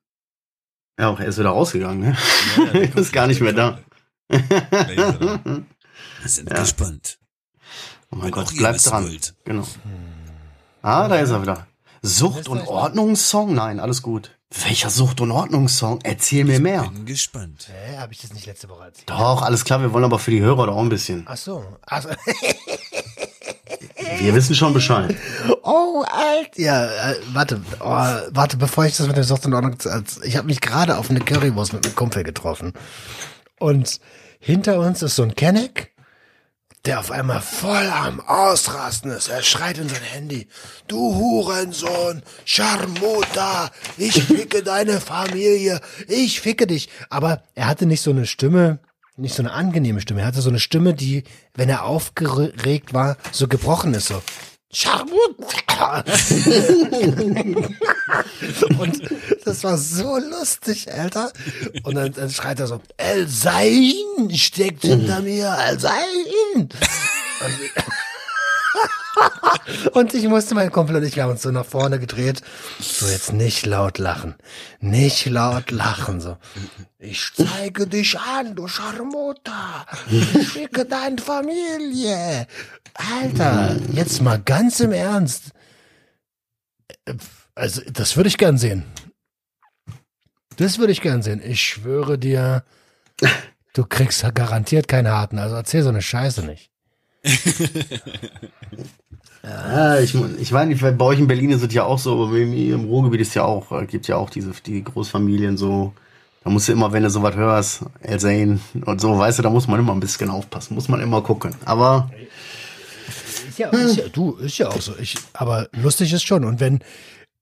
Ja, 1.00 1.08
auch 1.08 1.18
er 1.18 1.26
ist 1.28 1.38
wieder 1.38 1.48
rausgegangen, 1.48 2.00
ne? 2.10 2.16
Ja, 2.58 2.64
ja, 2.82 2.94
ist 2.94 3.12
gar 3.12 3.26
nicht 3.26 3.40
mehr 3.40 3.54
da. 3.54 3.80
Wir 4.28 5.64
sind 6.26 6.50
Ja. 6.50 6.60
gespannt. 6.60 7.18
Oh 8.10 8.16
mein 8.16 8.32
Auch 8.34 8.44
Gott, 8.44 8.52
bleib 8.56 8.76
dran. 8.76 9.18
Genau. 9.44 9.66
Ah, 10.88 11.06
da 11.06 11.16
ist 11.16 11.28
er 11.28 11.42
wieder. 11.42 11.66
Sucht- 12.00 12.48
und 12.48 12.66
Ordnungssong? 12.66 13.54
Nein, 13.54 13.78
alles 13.78 14.00
gut. 14.00 14.30
Welcher 14.64 14.88
Sucht- 14.88 15.20
und 15.20 15.30
Ordnungssong? 15.30 15.98
Erzähl 16.02 16.46
mir 16.46 16.60
mehr. 16.60 16.84
Bin 16.84 17.04
gespannt. 17.04 17.68
Hä, 17.70 17.98
habe 17.98 18.14
ich 18.14 18.22
das 18.22 18.32
nicht 18.32 18.46
letzte 18.46 18.70
Woche 18.70 18.84
erzählt? 18.84 19.10
Doch, 19.10 19.42
alles 19.42 19.66
klar, 19.66 19.82
wir 19.82 19.92
wollen 19.92 20.04
aber 20.04 20.18
für 20.18 20.30
die 20.30 20.40
Hörer 20.40 20.66
doch 20.66 20.76
auch 20.76 20.80
ein 20.80 20.88
bisschen. 20.88 21.26
Ach 21.28 21.36
so. 21.36 21.62
Ach 21.84 22.02
so. 22.02 22.08
Wir 24.20 24.34
wissen 24.34 24.54
schon 24.54 24.72
Bescheid. 24.72 25.14
Oh, 25.70 26.02
alt. 26.10 26.56
Ja, 26.56 26.86
äh, 26.86 27.16
warte, 27.34 27.60
oh, 27.80 27.84
warte, 27.84 28.56
bevor 28.56 28.86
ich 28.86 28.96
das 28.96 29.06
mit 29.06 29.18
der 29.18 29.24
Sucht 29.24 29.44
und 29.44 29.52
Ordnung, 29.52 29.76
ich 30.22 30.36
habe 30.38 30.46
mich 30.46 30.62
gerade 30.62 30.96
auf 30.96 31.10
eine 31.10 31.20
Currywurst 31.20 31.74
mit 31.74 31.84
einem 31.84 31.94
Kumpel 31.94 32.22
getroffen. 32.24 32.72
Und 33.58 34.00
hinter 34.40 34.80
uns 34.80 35.02
ist 35.02 35.16
so 35.16 35.24
ein 35.24 35.34
Kenneck, 35.34 35.92
der 36.84 37.00
auf 37.00 37.10
einmal 37.10 37.40
voll 37.40 37.86
am 37.86 38.20
Ausrasten 38.20 39.10
ist. 39.10 39.28
Er 39.28 39.42
schreit 39.42 39.78
in 39.78 39.88
sein 39.88 40.02
Handy. 40.02 40.48
Du 40.86 41.14
Hurensohn, 41.16 42.22
Scharmuta, 42.44 43.70
ich 43.96 44.22
ficke 44.24 44.62
deine 44.62 45.00
Familie, 45.00 45.80
ich 46.06 46.40
ficke 46.40 46.66
dich. 46.66 46.88
Aber 47.10 47.42
er 47.54 47.66
hatte 47.66 47.86
nicht 47.86 48.00
so 48.00 48.10
eine 48.10 48.26
Stimme, 48.26 48.78
nicht 49.16 49.34
so 49.34 49.42
eine 49.42 49.52
angenehme 49.52 50.00
Stimme. 50.00 50.20
Er 50.20 50.26
hatte 50.26 50.40
so 50.40 50.50
eine 50.50 50.60
Stimme, 50.60 50.94
die, 50.94 51.24
wenn 51.54 51.68
er 51.68 51.84
aufgeregt 51.84 52.94
war, 52.94 53.16
so 53.32 53.48
gebrochen 53.48 53.94
ist, 53.94 54.08
so. 54.08 54.22
Scharmuta. 54.70 56.04
Und 58.78 59.00
das 59.44 59.64
war 59.64 59.78
so 59.78 60.18
lustig, 60.18 60.92
Alter. 60.92 61.32
Und 61.84 61.94
dann, 61.94 62.12
dann 62.12 62.28
schreit 62.30 62.60
er 62.60 62.66
so, 62.66 62.80
El 62.96 63.26
Zain 63.28 64.30
steckt 64.34 64.82
hinter 64.82 65.20
mir, 65.20 65.56
El 65.66 65.78
Zain. 65.78 66.68
Und, 69.92 70.14
ich 70.14 70.26
musste 70.28 70.54
meinen 70.54 70.70
Kumpel 70.70 70.96
und 70.96 71.04
ich, 71.04 71.18
haben 71.18 71.30
uns 71.30 71.42
so 71.42 71.50
nach 71.50 71.66
vorne 71.66 71.98
gedreht. 71.98 72.42
So, 72.80 73.06
jetzt 73.06 73.32
nicht 73.32 73.66
laut 73.66 73.98
lachen. 73.98 74.34
Nicht 74.80 75.26
laut 75.26 75.70
lachen, 75.70 76.20
so. 76.20 76.36
Ich 76.98 77.30
zeige 77.34 77.86
dich 77.86 78.18
an, 78.18 78.54
du 78.54 78.68
Scharmuta. 78.68 79.86
Ich 80.10 80.52
schicke 80.52 80.84
deine 80.84 81.18
Familie. 81.18 82.46
Alter, 82.94 83.76
jetzt 83.92 84.22
mal 84.22 84.40
ganz 84.40 84.80
im 84.80 84.92
Ernst. 84.92 85.52
Also, 87.54 87.82
das 87.92 88.16
würde 88.16 88.28
ich 88.28 88.38
gern 88.38 88.58
sehen. 88.58 88.84
Das 90.56 90.78
würde 90.78 90.92
ich 90.92 91.00
gern 91.00 91.22
sehen. 91.22 91.40
Ich 91.44 91.62
schwöre 91.62 92.18
dir, 92.18 92.64
du 93.74 93.84
kriegst 93.84 94.24
garantiert 94.34 94.88
keine 94.88 95.12
harten. 95.12 95.38
Also 95.38 95.54
erzähl 95.54 95.82
so 95.82 95.88
eine 95.88 96.02
Scheiße 96.02 96.44
nicht. 96.44 96.72
Ja, 99.42 99.98
ich, 100.00 100.14
ich 100.14 100.52
meine, 100.52 100.74
bei 100.74 101.04
euch 101.04 101.18
in 101.18 101.26
Berlin 101.26 101.50
ist 101.50 101.62
es 101.62 101.72
ja 101.72 101.84
auch 101.84 101.98
so, 101.98 102.24
aber 102.24 102.36
im, 102.36 102.84
Ruhrgebiet 102.84 103.20
ist 103.20 103.34
ja 103.34 103.44
auch, 103.44 103.70
äh, 103.72 103.86
gibt 103.86 104.08
ja 104.08 104.16
auch 104.16 104.30
diese 104.30 104.50
die 104.66 104.82
Großfamilien 104.82 105.56
so. 105.56 105.92
Da 106.44 106.50
musst 106.50 106.68
du 106.68 106.72
immer, 106.72 106.92
wenn 106.92 107.02
du 107.02 107.10
sowas 107.10 107.34
hörst, 107.34 107.82
Zayn 108.18 108.60
und 108.84 109.00
so, 109.00 109.18
weißt 109.18 109.38
du, 109.38 109.42
da 109.42 109.50
muss 109.50 109.68
man 109.68 109.80
immer 109.80 109.92
ein 109.92 110.00
bisschen 110.00 110.30
aufpassen, 110.30 110.74
muss 110.74 110.88
man 110.88 111.00
immer 111.00 111.22
gucken. 111.22 111.54
Aber 111.64 112.10
Ist 113.48 113.58
ja, 113.58 113.68
ist 113.70 113.96
ja, 113.96 114.08
du, 114.08 114.36
ist 114.36 114.58
ja 114.58 114.68
auch 114.68 114.80
so. 114.80 114.92
Ich, 115.00 115.16
aber 115.32 115.68
lustig 115.72 116.12
ist 116.12 116.24
schon. 116.24 116.44
Und 116.44 116.60
wenn, 116.60 116.80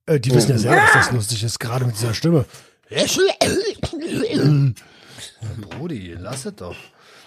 äh, 0.07 0.21
die 0.21 0.33
wissen 0.35 0.53
ja 0.53 0.59
selber, 0.59 0.81
dass 0.81 0.93
das 0.93 1.13
lustig 1.13 1.43
ist, 1.43 1.59
gerade 1.59 1.85
mit 1.85 1.97
dieser 1.97 2.15
Stimme. 2.15 2.45
Brudi, 5.61 6.15
lass 6.19 6.47
es 6.47 6.55
doch. 6.57 6.77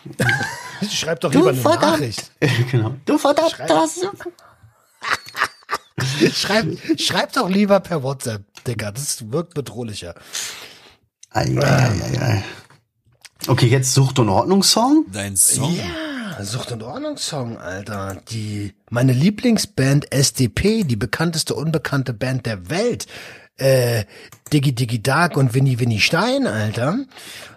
Schreib 0.90 1.20
doch 1.22 1.34
lieber 1.34 1.50
eine 1.50 1.60
verdammt. 1.60 2.00
Nachricht. 2.00 2.32
genau. 2.72 2.96
Du 3.06 3.18
verdammter 3.18 3.88
Suppe. 3.88 4.32
Schreib, 6.34 6.78
schreib 7.00 7.34
doch 7.34 7.50
lieber 7.50 7.80
per 7.82 8.04
WhatsApp, 8.04 8.44
Digga. 8.66 8.92
Das 8.92 9.32
wirkt 9.32 9.54
bedrohlicher. 9.54 10.16
Ei, 11.32 11.58
ei, 11.58 11.62
ei, 11.62 12.22
ei. 12.22 12.44
Okay, 13.48 13.68
jetzt 13.68 13.94
Sucht 13.94 14.20
und 14.20 14.30
Ordnungssong. 14.30 15.06
Dein 15.12 15.36
Song? 15.36 15.76
Ja, 15.76 16.44
Sucht 16.44 16.72
und 16.72 16.84
Ordnungssong, 16.84 17.58
Alter. 17.58 18.22
Die, 18.30 18.74
meine 18.90 19.14
Lieblingsband 19.14 20.12
SDP, 20.12 20.84
die 20.84 20.96
bekannteste 20.96 21.56
unbekannte 21.56 22.14
Band 22.14 22.46
der 22.46 22.70
Welt, 22.70 23.08
äh, 23.58 24.06
Diggy 24.52 24.74
Diggy 24.74 25.02
Dark 25.02 25.38
und 25.38 25.54
Winnie 25.54 25.80
Winnie 25.80 26.00
Stein, 26.00 26.48
Alter, 26.48 27.00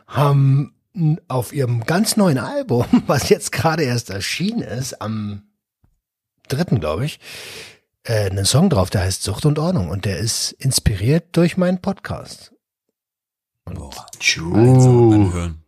haben 0.07 0.75
auf 1.29 1.53
ihrem 1.53 1.85
ganz 1.85 2.17
neuen 2.17 2.39
Album, 2.39 2.87
was 3.07 3.29
jetzt 3.29 3.53
gerade 3.53 3.85
erst 3.85 4.11
erschienen 4.11 4.63
ist, 4.63 5.01
am 5.01 5.43
dritten, 6.49 6.81
glaube 6.81 7.05
ich, 7.05 7.21
äh, 8.05 8.31
einen 8.31 8.45
Song 8.45 8.71
drauf, 8.71 8.91
der 8.91 9.03
heißt 9.03 9.23
Sucht 9.23 9.47
und 9.47 9.59
Ordnung 9.59 9.89
und 9.89 10.05
der 10.05 10.19
ist 10.19 10.53
inspiriert 10.53 11.37
durch 11.37 11.57
meinen 11.57 11.81
Podcast. 11.81 12.53
Boah, 13.65 14.07
Tschuh. 14.19 14.55
anhören. 14.55 15.65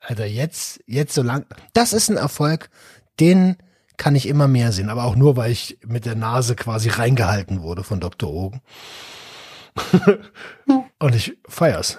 Alter, 0.00 0.26
jetzt, 0.26 0.80
jetzt 0.86 1.14
so 1.14 1.22
lang. 1.22 1.46
Das 1.72 1.92
ist 1.92 2.08
ein 2.10 2.16
Erfolg, 2.16 2.70
den 3.18 3.56
kann 3.96 4.14
ich 4.14 4.26
immer 4.28 4.46
mehr 4.46 4.72
sehen, 4.72 4.90
aber 4.90 5.04
auch 5.04 5.16
nur, 5.16 5.36
weil 5.36 5.50
ich 5.50 5.78
mit 5.84 6.04
der 6.04 6.16
Nase 6.16 6.54
quasi 6.54 6.90
reingehalten 6.90 7.62
wurde 7.62 7.82
von 7.82 8.00
Dr. 8.00 8.30
Ogen. 8.30 8.60
Und 10.98 11.14
ich 11.14 11.38
feier's. 11.48 11.98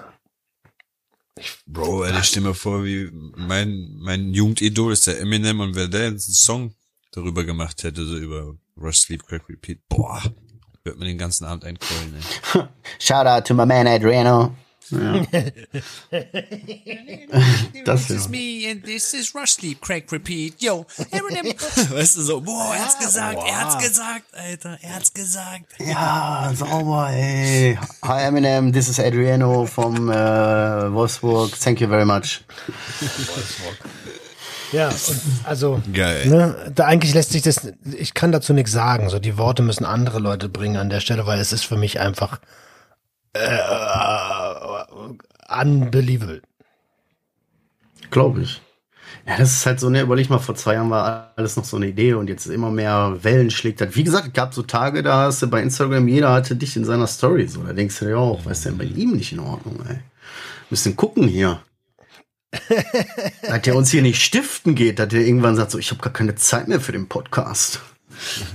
Bro, 1.65 2.05
ey, 2.05 2.19
ich 2.19 2.25
stell 2.25 2.43
mir 2.43 2.53
vor, 2.53 2.83
wie 2.83 3.09
mein, 3.35 3.95
mein 3.99 4.33
Jugendidol 4.33 4.93
ist 4.93 5.07
der 5.07 5.19
Eminem 5.19 5.59
und 5.59 5.75
wer 5.75 5.87
der 5.87 6.11
jetzt 6.11 6.27
einen 6.27 6.35
Song 6.35 6.75
darüber 7.11 7.43
gemacht 7.43 7.83
hätte, 7.83 8.05
so 8.05 8.17
über 8.17 8.55
Rush, 8.79 8.99
Sleep, 8.99 9.25
Crack, 9.25 9.49
Repeat, 9.49 9.79
boah, 9.89 10.21
wird 10.83 10.97
man 10.97 11.07
den 11.07 11.17
ganzen 11.17 11.45
Abend 11.45 11.65
einkeulen, 11.65 12.15
ey. 12.15 12.61
Shout 12.99 13.25
out 13.25 13.45
to 13.45 13.53
my 13.53 13.65
man 13.65 13.87
Adriano. 13.87 14.55
Ja. 14.91 15.21
das 17.85 18.09
ja. 18.09 18.15
me 18.29 18.69
and 18.69 18.83
this 18.83 19.13
is 19.13 19.33
Rush, 19.35 19.51
Sleep, 19.51 19.81
Crack, 19.81 20.11
Repeat, 20.11 20.61
yo, 20.61 20.85
Eminem. 21.11 21.47
weißt 21.89 22.17
du, 22.17 22.21
so, 22.21 22.41
boah, 22.41 22.73
er 22.73 22.85
hat's 22.85 22.99
gesagt, 22.99 23.39
er 23.45 23.59
hat's 23.59 23.83
gesagt, 23.83 24.25
Alter, 24.33 24.77
er 24.81 24.95
hat's 24.95 25.13
gesagt. 25.13 25.65
Ja, 25.79 26.51
sauber, 26.55 27.09
ey. 27.11 27.77
Hi 28.03 28.23
Eminem, 28.23 28.71
this 28.71 28.87
is 28.87 28.99
Adriano 28.99 29.65
from 29.65 30.09
äh, 30.09 30.93
Wolfsburg. 30.93 31.59
Thank 31.59 31.81
you 31.81 31.87
very 31.87 32.05
much. 32.05 32.41
Ja, 34.71 34.89
und 34.89 35.21
also, 35.43 35.81
Geil. 35.93 36.27
ne, 36.27 36.71
da 36.73 36.85
eigentlich 36.85 37.13
lässt 37.13 37.31
sich 37.31 37.41
das, 37.41 37.71
ich 37.97 38.13
kann 38.13 38.31
dazu 38.31 38.53
nichts 38.53 38.71
sagen. 38.71 39.09
So, 39.09 39.19
die 39.19 39.37
Worte 39.37 39.63
müssen 39.63 39.85
andere 39.85 40.19
Leute 40.19 40.49
bringen 40.49 40.77
an 40.77 40.89
der 40.89 40.99
Stelle, 40.99 41.25
weil 41.25 41.39
es 41.39 41.53
ist 41.53 41.63
für 41.63 41.77
mich 41.77 41.99
einfach 41.99 42.39
äh, 43.33 43.47
unbelievable. 45.49 46.41
Glaube 48.11 48.41
ich. 48.41 48.61
Ja, 49.25 49.37
das 49.37 49.51
ist 49.51 49.65
halt 49.65 49.79
so, 49.79 49.89
ne, 49.89 50.01
überleg 50.01 50.29
mal, 50.29 50.39
vor 50.39 50.55
zwei 50.55 50.73
Jahren 50.75 50.89
war 50.89 51.33
alles 51.35 51.55
noch 51.55 51.65
so 51.65 51.77
eine 51.77 51.87
Idee 51.87 52.13
und 52.13 52.29
jetzt 52.29 52.45
immer 52.47 52.71
mehr 52.71 53.17
Wellen 53.21 53.51
schlägt 53.51 53.81
hat. 53.81 53.95
Wie 53.95 54.03
gesagt, 54.03 54.27
es 54.27 54.33
gab 54.33 54.53
so 54.53 54.63
Tage, 54.63 55.03
da 55.03 55.25
hast 55.25 55.41
du 55.41 55.47
bei 55.47 55.61
Instagram, 55.61 56.07
jeder 56.07 56.31
hatte 56.31 56.55
dich 56.55 56.75
in 56.75 56.85
seiner 56.85 57.07
Story 57.07 57.47
so. 57.47 57.63
Da 57.63 57.73
denkst 57.73 57.99
du 57.99 58.05
dir 58.05 58.17
auch, 58.17 58.45
was 58.45 58.59
ist 58.59 58.65
denn 58.65 58.77
bei 58.77 58.85
ihm 58.85 59.11
nicht 59.11 59.33
in 59.33 59.39
Ordnung, 59.39 59.81
ey? 59.87 59.99
Müssen 60.69 60.95
gucken 60.95 61.27
hier. 61.27 61.61
dass 63.41 63.61
der 63.63 63.75
uns 63.75 63.91
hier 63.91 64.01
nicht 64.01 64.21
stiften 64.21 64.75
geht, 64.75 64.99
dass 64.99 65.09
der 65.09 65.21
irgendwann 65.21 65.55
sagt, 65.55 65.71
so, 65.71 65.77
ich 65.77 65.91
habe 65.91 66.01
gar 66.01 66.13
keine 66.13 66.35
Zeit 66.35 66.67
mehr 66.67 66.79
für 66.79 66.93
den 66.93 67.07
Podcast. 67.07 67.81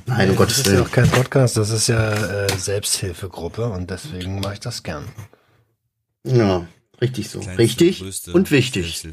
Nein, 0.06 0.30
um 0.30 0.36
Das 0.36 0.36
Gottes 0.36 0.58
ist 0.58 0.66
ja 0.66 0.72
Willen. 0.72 0.84
auch 0.86 0.90
kein 0.90 1.10
Podcast, 1.10 1.56
das 1.56 1.70
ist 1.70 1.88
ja 1.88 2.12
äh, 2.12 2.56
Selbsthilfegruppe 2.56 3.66
und 3.66 3.90
deswegen 3.90 4.40
mache 4.40 4.54
ich 4.54 4.60
das 4.60 4.82
gern. 4.82 5.04
Ja, 6.24 6.66
richtig 7.00 7.28
so. 7.28 7.40
Kleinste, 7.40 7.62
richtig 7.62 7.98
größte 8.00 8.32
und 8.32 8.50
wichtig. 8.50 9.02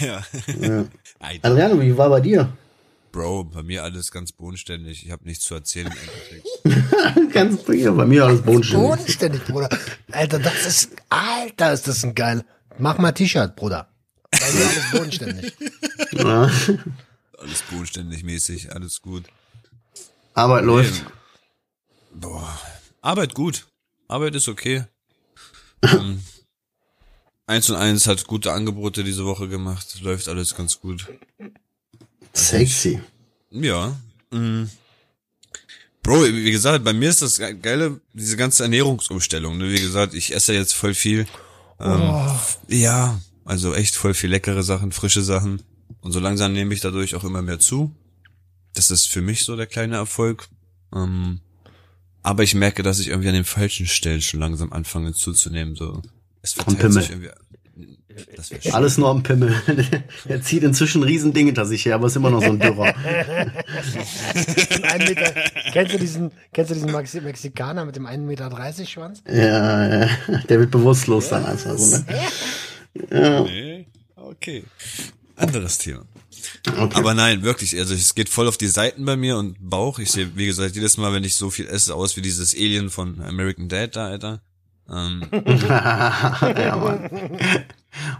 Ja. 0.00 0.24
Ja. 0.60 0.84
Adriano, 1.42 1.80
wie 1.80 1.96
war 1.96 2.10
bei 2.10 2.20
dir? 2.20 2.52
Bro, 3.12 3.44
bei 3.44 3.62
mir 3.62 3.84
alles 3.84 4.10
ganz 4.10 4.32
bodenständig. 4.32 5.04
Ich 5.06 5.10
habe 5.12 5.24
nichts 5.24 5.44
zu 5.44 5.54
erzählen. 5.54 5.90
Ganz 7.32 7.62
prima, 7.62 7.92
bei 7.92 8.04
mir 8.04 8.24
alles 8.24 8.42
bodenständig. 8.42 8.88
Bodenständig, 8.88 9.44
Bruder. 9.44 9.68
Alter, 10.10 10.38
das 10.38 10.66
ist, 10.66 10.90
Alter, 11.08 11.72
ist 11.72 11.88
das 11.88 12.04
ein 12.04 12.14
geil. 12.14 12.44
Mach 12.78 12.98
mal 12.98 13.12
T-Shirt, 13.12 13.56
Bruder. 13.56 13.88
Bei 14.30 14.52
mir 14.52 14.66
alles 14.66 14.90
bodenständig. 14.92 15.52
Ja. 16.12 16.50
Alles 17.38 17.62
bodenständig 17.70 18.22
mäßig, 18.24 18.74
alles 18.74 19.00
gut. 19.00 19.24
Arbeit 20.34 20.64
läuft. 20.64 21.06
Boah. 22.12 22.60
Arbeit 23.00 23.34
gut. 23.34 23.66
Arbeit 24.08 24.34
ist 24.34 24.48
okay. 24.48 24.84
Ähm, 25.82 26.22
eins 27.46 27.70
und 27.70 27.76
eins 27.76 28.06
hat 28.06 28.26
gute 28.26 28.52
Angebote 28.52 29.04
diese 29.04 29.24
Woche 29.24 29.48
gemacht. 29.48 30.00
Läuft 30.02 30.28
alles 30.28 30.54
ganz 30.54 30.80
gut. 30.80 31.06
Sexy. 32.34 33.00
Ja. 33.50 33.96
Mhm. 34.30 34.70
Bro, 36.02 36.24
wie 36.26 36.50
gesagt, 36.52 36.84
bei 36.84 36.92
mir 36.92 37.08
ist 37.10 37.22
das 37.22 37.38
ge- 37.38 37.54
geile, 37.54 38.00
diese 38.12 38.36
ganze 38.36 38.62
Ernährungsumstellung. 38.62 39.58
Ne? 39.58 39.70
Wie 39.72 39.80
gesagt, 39.80 40.14
ich 40.14 40.34
esse 40.34 40.54
jetzt 40.54 40.74
voll 40.74 40.94
viel. 40.94 41.26
Ähm, 41.80 42.30
Ja, 42.68 43.20
also 43.44 43.74
echt 43.74 43.96
voll 43.96 44.14
viel 44.14 44.30
leckere 44.30 44.62
Sachen, 44.62 44.92
frische 44.92 45.22
Sachen. 45.22 45.62
Und 46.00 46.12
so 46.12 46.20
langsam 46.20 46.52
nehme 46.52 46.74
ich 46.74 46.80
dadurch 46.80 47.14
auch 47.16 47.24
immer 47.24 47.42
mehr 47.42 47.58
zu. 47.58 47.92
Das 48.74 48.90
ist 48.90 49.08
für 49.08 49.20
mich 49.20 49.44
so 49.44 49.56
der 49.56 49.66
kleine 49.66 49.96
Erfolg. 49.96 50.48
Ähm, 50.94 51.40
aber 52.26 52.42
ich 52.42 52.54
merke, 52.56 52.82
dass 52.82 52.98
ich 52.98 53.08
irgendwie 53.08 53.28
an 53.28 53.34
den 53.34 53.44
falschen 53.44 53.86
Stellen 53.86 54.20
schon 54.20 54.40
langsam 54.40 54.72
anfange 54.72 55.12
zuzunehmen. 55.12 55.76
So, 55.76 56.02
es 56.42 56.54
verteilt 56.54 56.78
Pimmel. 56.80 56.92
sich 57.02 57.10
irgendwie. 57.10 57.30
Schön. 58.42 58.72
Alles 58.72 58.98
nur 58.98 59.10
am 59.10 59.22
Pimmel. 59.22 59.54
er 60.28 60.42
zieht 60.42 60.64
inzwischen 60.64 61.04
Riesendinge 61.04 61.48
hinter 61.48 61.66
sich 61.66 61.84
her, 61.84 61.94
aber 61.94 62.08
ist 62.08 62.16
immer 62.16 62.30
noch 62.30 62.42
so 62.42 62.48
ein 62.48 62.58
Dürrer. 62.58 62.94
Ein 64.82 64.98
Meter, 65.06 65.34
kennst 65.72 65.94
du 65.94 65.98
diesen, 65.98 66.32
kennst 66.52 66.70
du 66.70 66.74
diesen 66.74 66.90
Maxi 66.90 67.20
Mexikaner 67.20 67.84
mit 67.84 67.94
dem 67.94 68.06
1,30 68.06 68.18
Meter 68.18 68.86
Schwanz? 68.86 69.22
ja, 69.28 70.06
ja, 70.06 70.08
der 70.48 70.58
wird 70.58 70.70
bewusstlos 70.70 71.28
dann 71.28 71.44
einfach 71.44 71.76
so, 71.78 71.96
ne? 71.96 73.44
Nee, 73.44 73.86
okay. 74.16 74.64
Anderes 75.36 75.78
Thema. 75.78 76.06
Okay. 76.66 76.96
Aber 76.98 77.14
nein, 77.14 77.42
wirklich, 77.42 77.78
also 77.78 77.94
es 77.94 78.14
geht 78.14 78.28
voll 78.28 78.48
auf 78.48 78.56
die 78.56 78.68
Seiten 78.68 79.04
bei 79.04 79.16
mir 79.16 79.36
und 79.36 79.56
Bauch. 79.60 79.98
Ich 79.98 80.10
sehe, 80.10 80.30
wie 80.36 80.46
gesagt, 80.46 80.74
jedes 80.74 80.96
Mal, 80.96 81.12
wenn 81.12 81.24
ich 81.24 81.36
so 81.36 81.50
viel 81.50 81.66
esse, 81.66 81.94
aus 81.94 82.16
wie 82.16 82.22
dieses 82.22 82.54
Alien 82.54 82.90
von 82.90 83.20
American 83.22 83.68
Dad 83.68 83.96
da, 83.96 84.06
Alter. 84.06 84.40
Ähm, 84.88 85.22
ja, 85.68 86.76
Mann. 86.76 87.10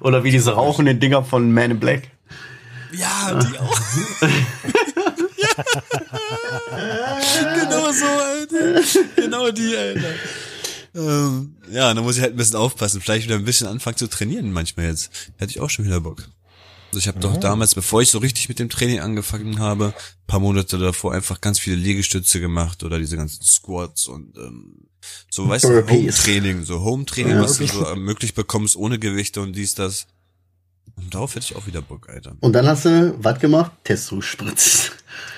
Oder 0.00 0.24
wie 0.24 0.30
diese 0.30 0.52
rauchenden 0.52 1.00
Dinger 1.00 1.24
von 1.24 1.52
Man 1.52 1.72
in 1.72 1.80
Black. 1.80 2.10
ja, 2.92 3.34
die 3.34 3.58
auch. 3.58 3.80
ja. 5.36 5.64
genau 7.60 7.92
so, 7.92 8.06
Alter. 8.06 8.82
Genau 9.16 9.50
die, 9.50 9.76
Alter. 9.76 10.14
Ähm, 10.94 11.54
ja, 11.70 11.92
da 11.92 12.00
muss 12.00 12.16
ich 12.16 12.22
halt 12.22 12.32
ein 12.32 12.36
bisschen 12.36 12.56
aufpassen. 12.56 13.00
Vielleicht 13.00 13.26
wieder 13.26 13.36
ein 13.36 13.44
bisschen 13.44 13.66
anfangen 13.66 13.96
zu 13.96 14.08
trainieren 14.08 14.52
manchmal 14.52 14.86
jetzt. 14.86 15.10
Hätte 15.36 15.50
ich 15.50 15.60
auch 15.60 15.70
schon 15.70 15.84
wieder 15.84 16.00
Bock. 16.00 16.28
Also 16.88 16.98
ich 16.98 17.08
habe 17.08 17.18
doch 17.20 17.36
damals, 17.36 17.74
bevor 17.74 18.00
ich 18.02 18.10
so 18.10 18.18
richtig 18.18 18.48
mit 18.48 18.58
dem 18.58 18.68
Training 18.70 19.00
angefangen 19.00 19.58
habe, 19.58 19.92
paar 20.26 20.40
Monate 20.40 20.78
davor 20.78 21.12
einfach 21.12 21.40
ganz 21.40 21.58
viele 21.58 21.76
Liegestütze 21.76 22.40
gemacht 22.40 22.82
oder 22.84 22.98
diese 22.98 23.16
ganzen 23.16 23.42
Squats 23.42 24.06
und 24.06 24.36
ähm, 24.38 24.86
so, 25.30 25.48
weißt 25.48 25.64
du. 25.64 25.86
Home-Training, 25.88 26.64
so 26.64 26.80
Home-Training, 26.80 27.32
Ja. 27.36 27.42
was 27.42 27.58
du 27.58 27.66
so 27.66 27.84
ermöglicht 27.84 28.34
bekommst 28.34 28.76
ohne 28.76 28.98
Gewichte 28.98 29.40
und 29.40 29.54
dies, 29.54 29.74
das. 29.74 30.06
Und 30.96 31.14
darauf 31.14 31.34
hätte 31.34 31.46
ich 31.50 31.56
auch 31.56 31.66
wieder 31.66 31.82
Bock, 31.82 32.08
Alter. 32.08 32.36
Und 32.40 32.52
dann 32.54 32.66
hast 32.66 32.86
du 32.86 33.14
was 33.18 33.38
gemacht? 33.38 33.72
Testo 33.84 34.20
spritzt. 34.20 34.92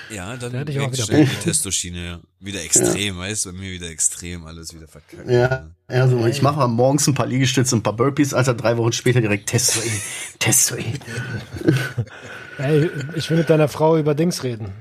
Ja, 0.09 0.35
dann 0.37 0.51
Da 0.51 0.59
hätte 0.59 0.71
ich 0.71 0.79
auch 0.79 0.91
wieder 0.91 1.03
schnell 1.03 1.25
die 1.25 1.43
Testoschiene, 1.43 2.05
ja. 2.05 2.19
Wieder 2.39 2.63
extrem, 2.63 3.17
weißt 3.17 3.45
du, 3.45 3.51
bei 3.51 3.59
mir 3.59 3.71
wieder 3.71 3.89
extrem, 3.89 4.45
alles 4.45 4.73
wieder 4.73 4.87
verkackt. 4.87 5.29
Ja, 5.29 5.69
ja 5.89 6.07
so, 6.07 6.25
ich 6.25 6.41
mache 6.41 6.67
morgens 6.67 7.07
ein 7.07 7.13
paar 7.13 7.27
Liegestütze 7.27 7.75
und 7.75 7.81
ein 7.81 7.83
paar 7.83 7.95
Burpees, 7.95 8.33
Alter, 8.33 8.53
drei 8.53 8.77
Wochen 8.77 8.91
später 8.91 9.21
direkt 9.21 9.49
Testo, 9.49 9.81
ey. 9.81 10.01
Testo, 10.39 10.75
ey. 10.75 10.93
Ey, 12.57 12.89
ich 13.15 13.29
will 13.29 13.37
mit 13.37 13.49
deiner 13.49 13.69
Frau 13.69 13.97
über 13.97 14.13
Dings 14.13 14.43
reden. 14.43 14.73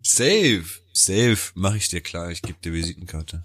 Safe, 0.00 0.62
safe, 0.92 1.38
mach 1.54 1.74
ich 1.74 1.88
dir 1.88 2.00
klar, 2.00 2.30
ich 2.30 2.40
gebe 2.40 2.58
dir 2.62 2.72
Visitenkarte. 2.72 3.42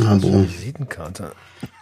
Ah, 0.00 0.14
boah. 0.14 0.48
Visitenkarte. 0.48 1.32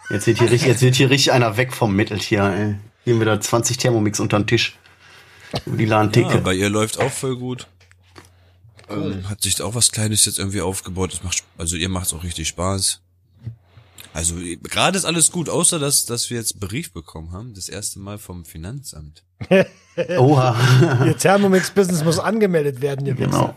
Jetzt 0.09 0.27
wird 0.27 0.39
hier 0.39 0.51
richtig, 0.51 0.67
jetzt 0.67 0.81
wird 0.81 0.95
hier 0.95 1.09
richtig 1.09 1.31
einer 1.31 1.55
weg 1.55 1.71
vom 1.71 1.95
Mitteltier, 1.95 2.43
ey. 2.43 2.75
Hier 3.05 3.13
haben 3.13 3.21
wir 3.21 3.25
da 3.25 3.39
20 3.39 3.77
Thermomix 3.77 4.19
unter 4.19 4.37
den 4.37 4.47
Tisch. 4.47 4.77
Die 5.65 5.85
Ladentheke. 5.85 6.29
Ja, 6.29 6.37
bei 6.37 6.53
ihr 6.53 6.69
läuft 6.69 6.99
auch 6.99 7.11
voll 7.11 7.37
gut. 7.37 7.67
Ähm, 8.89 9.29
hat 9.29 9.41
sich 9.41 9.61
auch 9.61 9.75
was 9.75 9.91
Kleines 9.91 10.25
jetzt 10.25 10.39
irgendwie 10.39 10.61
aufgebaut. 10.61 11.13
Das 11.13 11.23
macht, 11.23 11.43
also 11.57 11.75
ihr 11.75 11.89
macht's 11.89 12.13
auch 12.13 12.23
richtig 12.23 12.47
Spaß. 12.47 13.01
Also 14.13 14.35
gerade 14.63 14.97
ist 14.97 15.05
alles 15.05 15.31
gut, 15.31 15.49
außer 15.49 15.77
dass, 15.77 16.05
dass 16.05 16.29
wir 16.29 16.37
jetzt 16.37 16.59
Brief 16.59 16.91
bekommen 16.91 17.31
haben, 17.31 17.53
das 17.53 17.69
erste 17.69 17.99
Mal 17.99 18.17
vom 18.17 18.43
Finanzamt. 18.43 19.23
Oha. 20.17 21.05
Ihr 21.05 21.15
Thermomix-Business 21.15 22.03
muss 22.03 22.17
angemeldet 22.17 22.81
werden, 22.81 23.05
ihr 23.05 23.13
genau. 23.13 23.53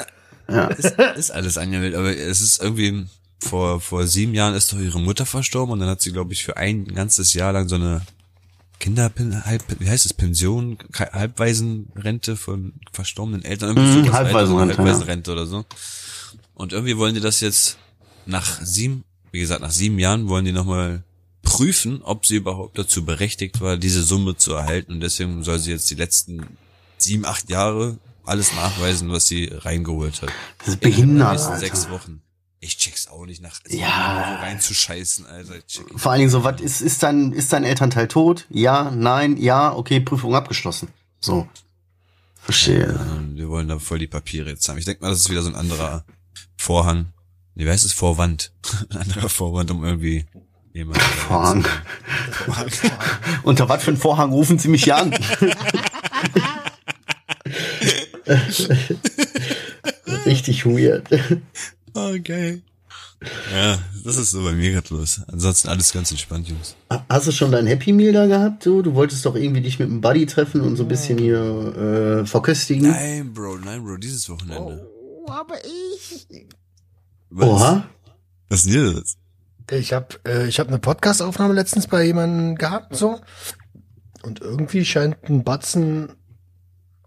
Ja. 0.49 0.67
Ist, 0.67 0.99
ist 1.17 1.31
alles 1.31 1.57
angemeldet, 1.57 1.99
aber 1.99 2.15
es 2.15 2.43
ist 2.43 2.61
irgendwie, 2.61 3.07
vor, 3.43 3.81
vor 3.81 4.07
sieben 4.07 4.35
Jahren 4.35 4.55
ist 4.55 4.73
doch 4.73 4.79
ihre 4.79 5.01
Mutter 5.01 5.27
verstorben 5.27 5.73
und 5.73 5.81
dann 5.81 5.89
hat 5.89 6.01
sie, 6.01 6.13
glaube 6.13 6.33
ich, 6.33 6.45
für 6.45 6.57
ein 6.57 6.87
ganzes 6.87 7.35
Jahr 7.35 7.53
lang 7.53 7.69
so 7.69 7.75
eine 7.75 8.03
Kinder, 8.83 9.13
halb, 9.45 9.63
wie 9.79 9.89
heißt 9.89 10.07
es, 10.07 10.13
Pension, 10.13 10.77
Halbwaisenrente 10.93 12.37
von 12.37 12.73
verstorbenen 12.93 13.45
Eltern, 13.45 13.77
irgendwie 13.77 14.01
sowas, 14.07 14.13
Halbwaisenrente, 14.13 14.77
Halbwaisenrente 14.77 15.33
oder 15.33 15.47
so. 15.47 15.65
Und 16.55 16.73
irgendwie 16.73 16.97
wollen 16.99 17.15
die 17.15 17.21
das 17.21 17.41
jetzt 17.41 17.79
nach 18.27 18.61
sieben, 18.61 19.05
wie 19.31 19.39
gesagt, 19.39 19.63
nach 19.63 19.71
sieben 19.71 20.01
Jahren 20.01 20.29
wollen 20.29 20.45
die 20.45 20.53
nochmal 20.53 21.05
prüfen, 21.43 22.03
ob 22.03 22.27
sie 22.27 22.37
überhaupt 22.37 22.77
dazu 22.77 23.05
berechtigt 23.05 23.61
war, 23.61 23.77
diese 23.77 24.03
Summe 24.03 24.37
zu 24.37 24.53
erhalten. 24.53 24.95
Und 24.95 25.01
deswegen 25.01 25.45
soll 25.45 25.61
sie 25.61 25.71
jetzt 25.71 25.89
die 25.89 25.95
letzten 25.95 26.45
sieben, 26.99 27.25
acht 27.25 27.49
Jahre 27.51 27.99
alles 28.25 28.53
nachweisen, 28.53 29.11
was 29.11 29.29
sie 29.29 29.49
reingeholt 29.53 30.23
hat. 30.23 30.31
Das 30.59 30.69
ist 30.69 30.75
In 30.75 30.81
den 30.81 30.91
behindert, 30.91 31.31
nächsten 31.33 31.49
Alter. 31.53 31.61
sechs 31.61 31.89
Wochen. 31.89 32.21
Ich 32.65 32.79
check's 32.79 33.09
auch 33.09 33.27
nicht 33.27 33.43
nach 33.43 33.57
sieben 33.65 33.81
Ja. 33.81 34.37
So 34.39 34.45
reinzuscheißen, 34.45 35.27
Alter. 35.27 35.57
Ich 35.57 35.67
check 35.67 35.85
Vor 35.97 36.13
allen 36.13 36.21
Dingen 36.21 36.31
so, 36.31 36.45
was 36.45 36.61
ist, 36.61 36.81
ist 36.81 37.03
dein, 37.03 37.33
ist 37.33 37.53
dein 37.53 37.65
Elternteil 37.65 38.07
tot? 38.07 38.47
Ja, 38.51 38.93
nein, 38.93 39.37
ja, 39.37 39.75
okay, 39.75 39.99
Prüfung 39.99 40.37
abgeschlossen. 40.37 40.87
So. 41.19 41.49
Verstehe. 42.41 43.01
Ähm, 43.17 43.35
Wir 43.35 43.49
wollen 43.49 43.67
da 43.67 43.81
voll 43.81 43.99
die 43.99 44.07
Papiere 44.07 44.51
jetzt 44.51 44.69
haben. 44.69 44.79
Ich 44.79 44.85
denke 44.85 45.03
mal, 45.03 45.11
das 45.11 45.19
ist 45.19 45.31
wieder 45.31 45.43
so 45.43 45.49
ein 45.49 45.57
anderer 45.57 46.05
Vorhang. 46.57 47.07
Nee, 47.57 47.65
wie 47.65 47.71
heißt 47.71 47.85
es? 47.85 47.93
Vorwand. 47.93 48.53
ein 48.91 48.99
anderer 48.99 49.29
Vorwand, 49.29 49.73
um 49.73 49.85
irgendwie 49.85 50.25
jemanden. 50.73 51.01
Vorhang. 51.01 51.67
Unter 53.43 53.69
was 53.69 53.83
für 53.83 53.91
einen 53.91 53.97
Vorhang 53.97 54.31
rufen 54.31 54.61
Sie 54.61 54.69
mich 54.69 54.85
hier 54.85 54.99
an? 54.99 55.13
Richtig 60.27 60.65
weird. 60.65 61.09
Oh, 61.95 62.15
geil. 62.23 62.63
Ja, 63.53 63.79
das 64.05 64.17
ist 64.17 64.33
so 64.33 64.43
bei 64.43 64.53
mir 64.53 64.73
gerade 64.73 64.95
los. 64.95 65.21
Ansonsten 65.29 65.69
alles 65.69 65.93
ganz 65.93 66.11
entspannt, 66.11 66.49
Jungs. 66.49 66.75
Hast 67.09 67.29
du 67.29 67.33
schon 67.33 67.53
dein 67.53 67.67
Happy 67.67 67.93
Meal 67.93 68.13
da 68.13 68.27
gehabt? 68.27 68.67
Du, 68.67 68.83
du 68.83 68.95
wolltest 68.95 69.25
doch 69.25 69.37
irgendwie 69.37 69.61
dich 69.61 69.79
mit 69.79 69.89
einem 69.89 70.01
Buddy 70.01 70.27
treffen 70.27 70.61
und 70.61 70.77
so 70.77 70.83
ein 70.85 70.89
bisschen 70.89 71.19
hier 71.19 72.23
äh, 72.23 72.27
verköstigen. 72.27 72.91
Nein, 72.91 73.33
Bro, 73.33 73.59
nein, 73.59 73.85
Bro, 73.85 73.99
dieses 73.99 74.29
Wochenende. 74.29 74.89
Oh, 74.91 75.31
aber 75.31 75.57
ich. 75.65 76.27
Was? 77.31 77.49
Oha. 77.49 77.85
Was 78.49 78.65
ist 78.65 78.67
denn 78.67 78.73
hier 78.73 79.01
das? 79.01 79.17
Ich 79.71 79.93
habe 79.93 80.09
äh, 80.27 80.49
ich 80.49 80.59
hab 80.59 80.69
eine 80.69 80.79
Podcast-Aufnahme 80.79 81.55
letztens 81.55 81.87
bei 81.87 82.05
jemandem 82.05 82.57
gehabt, 82.57 82.97
so. 82.97 83.21
Und 84.23 84.41
irgendwie 84.41 84.85
scheint 84.85 85.17
ein 85.29 85.45
Batzen 85.45 86.13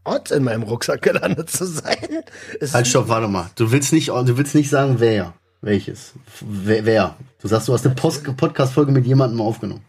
Ort 0.05 0.31
in 0.31 0.43
meinem 0.43 0.63
Rucksack 0.63 1.01
gelandet 1.01 1.49
zu 1.49 1.65
sein. 1.65 2.23
Es 2.61 2.73
Halt, 2.73 2.87
stopp, 2.87 3.07
warte 3.09 3.27
mal. 3.27 3.49
Du 3.55 3.71
willst 3.71 3.91
nicht, 3.91 4.07
du 4.09 4.37
willst 4.37 4.55
nicht 4.55 4.69
sagen, 4.69 4.95
wer. 4.99 5.33
Welches? 5.61 6.13
Wer? 6.41 6.85
wer? 6.85 7.15
Du 7.41 7.47
sagst, 7.47 7.67
du 7.67 7.73
hast 7.73 7.85
eine 7.85 7.95
Podcast-Folge 7.95 8.91
mit 8.91 9.05
jemandem 9.05 9.41
aufgenommen. 9.41 9.83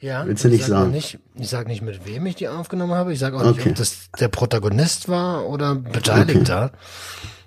Ja, 0.00 0.24
Willst 0.26 0.44
du 0.44 0.48
ich 0.48 0.54
nicht 0.54 0.62
sag 0.66 0.68
sagen? 0.78 0.90
Nicht, 0.92 1.18
ich 1.34 1.48
sage 1.48 1.68
nicht, 1.68 1.82
mit 1.82 2.06
wem 2.06 2.24
ich 2.26 2.36
die 2.36 2.48
aufgenommen 2.48 2.92
habe. 2.94 3.12
Ich 3.12 3.18
sage 3.18 3.36
auch 3.36 3.42
nicht, 3.42 3.60
Okay. 3.60 3.70
ob 3.70 3.74
das 3.76 4.10
der 4.20 4.28
Protagonist 4.28 5.08
war 5.08 5.46
oder 5.48 5.74
Beteiligter. 5.74 6.70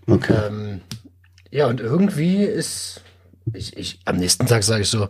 Okay. 0.07 0.35
Ähm, 0.47 0.81
ja, 1.49 1.67
und 1.67 1.79
irgendwie 1.79 2.43
ist, 2.43 3.01
ich, 3.53 3.77
ich, 3.77 3.99
am 4.05 4.17
nächsten 4.17 4.47
Tag 4.47 4.63
sage 4.63 4.81
ich 4.81 4.89
so, 4.89 5.07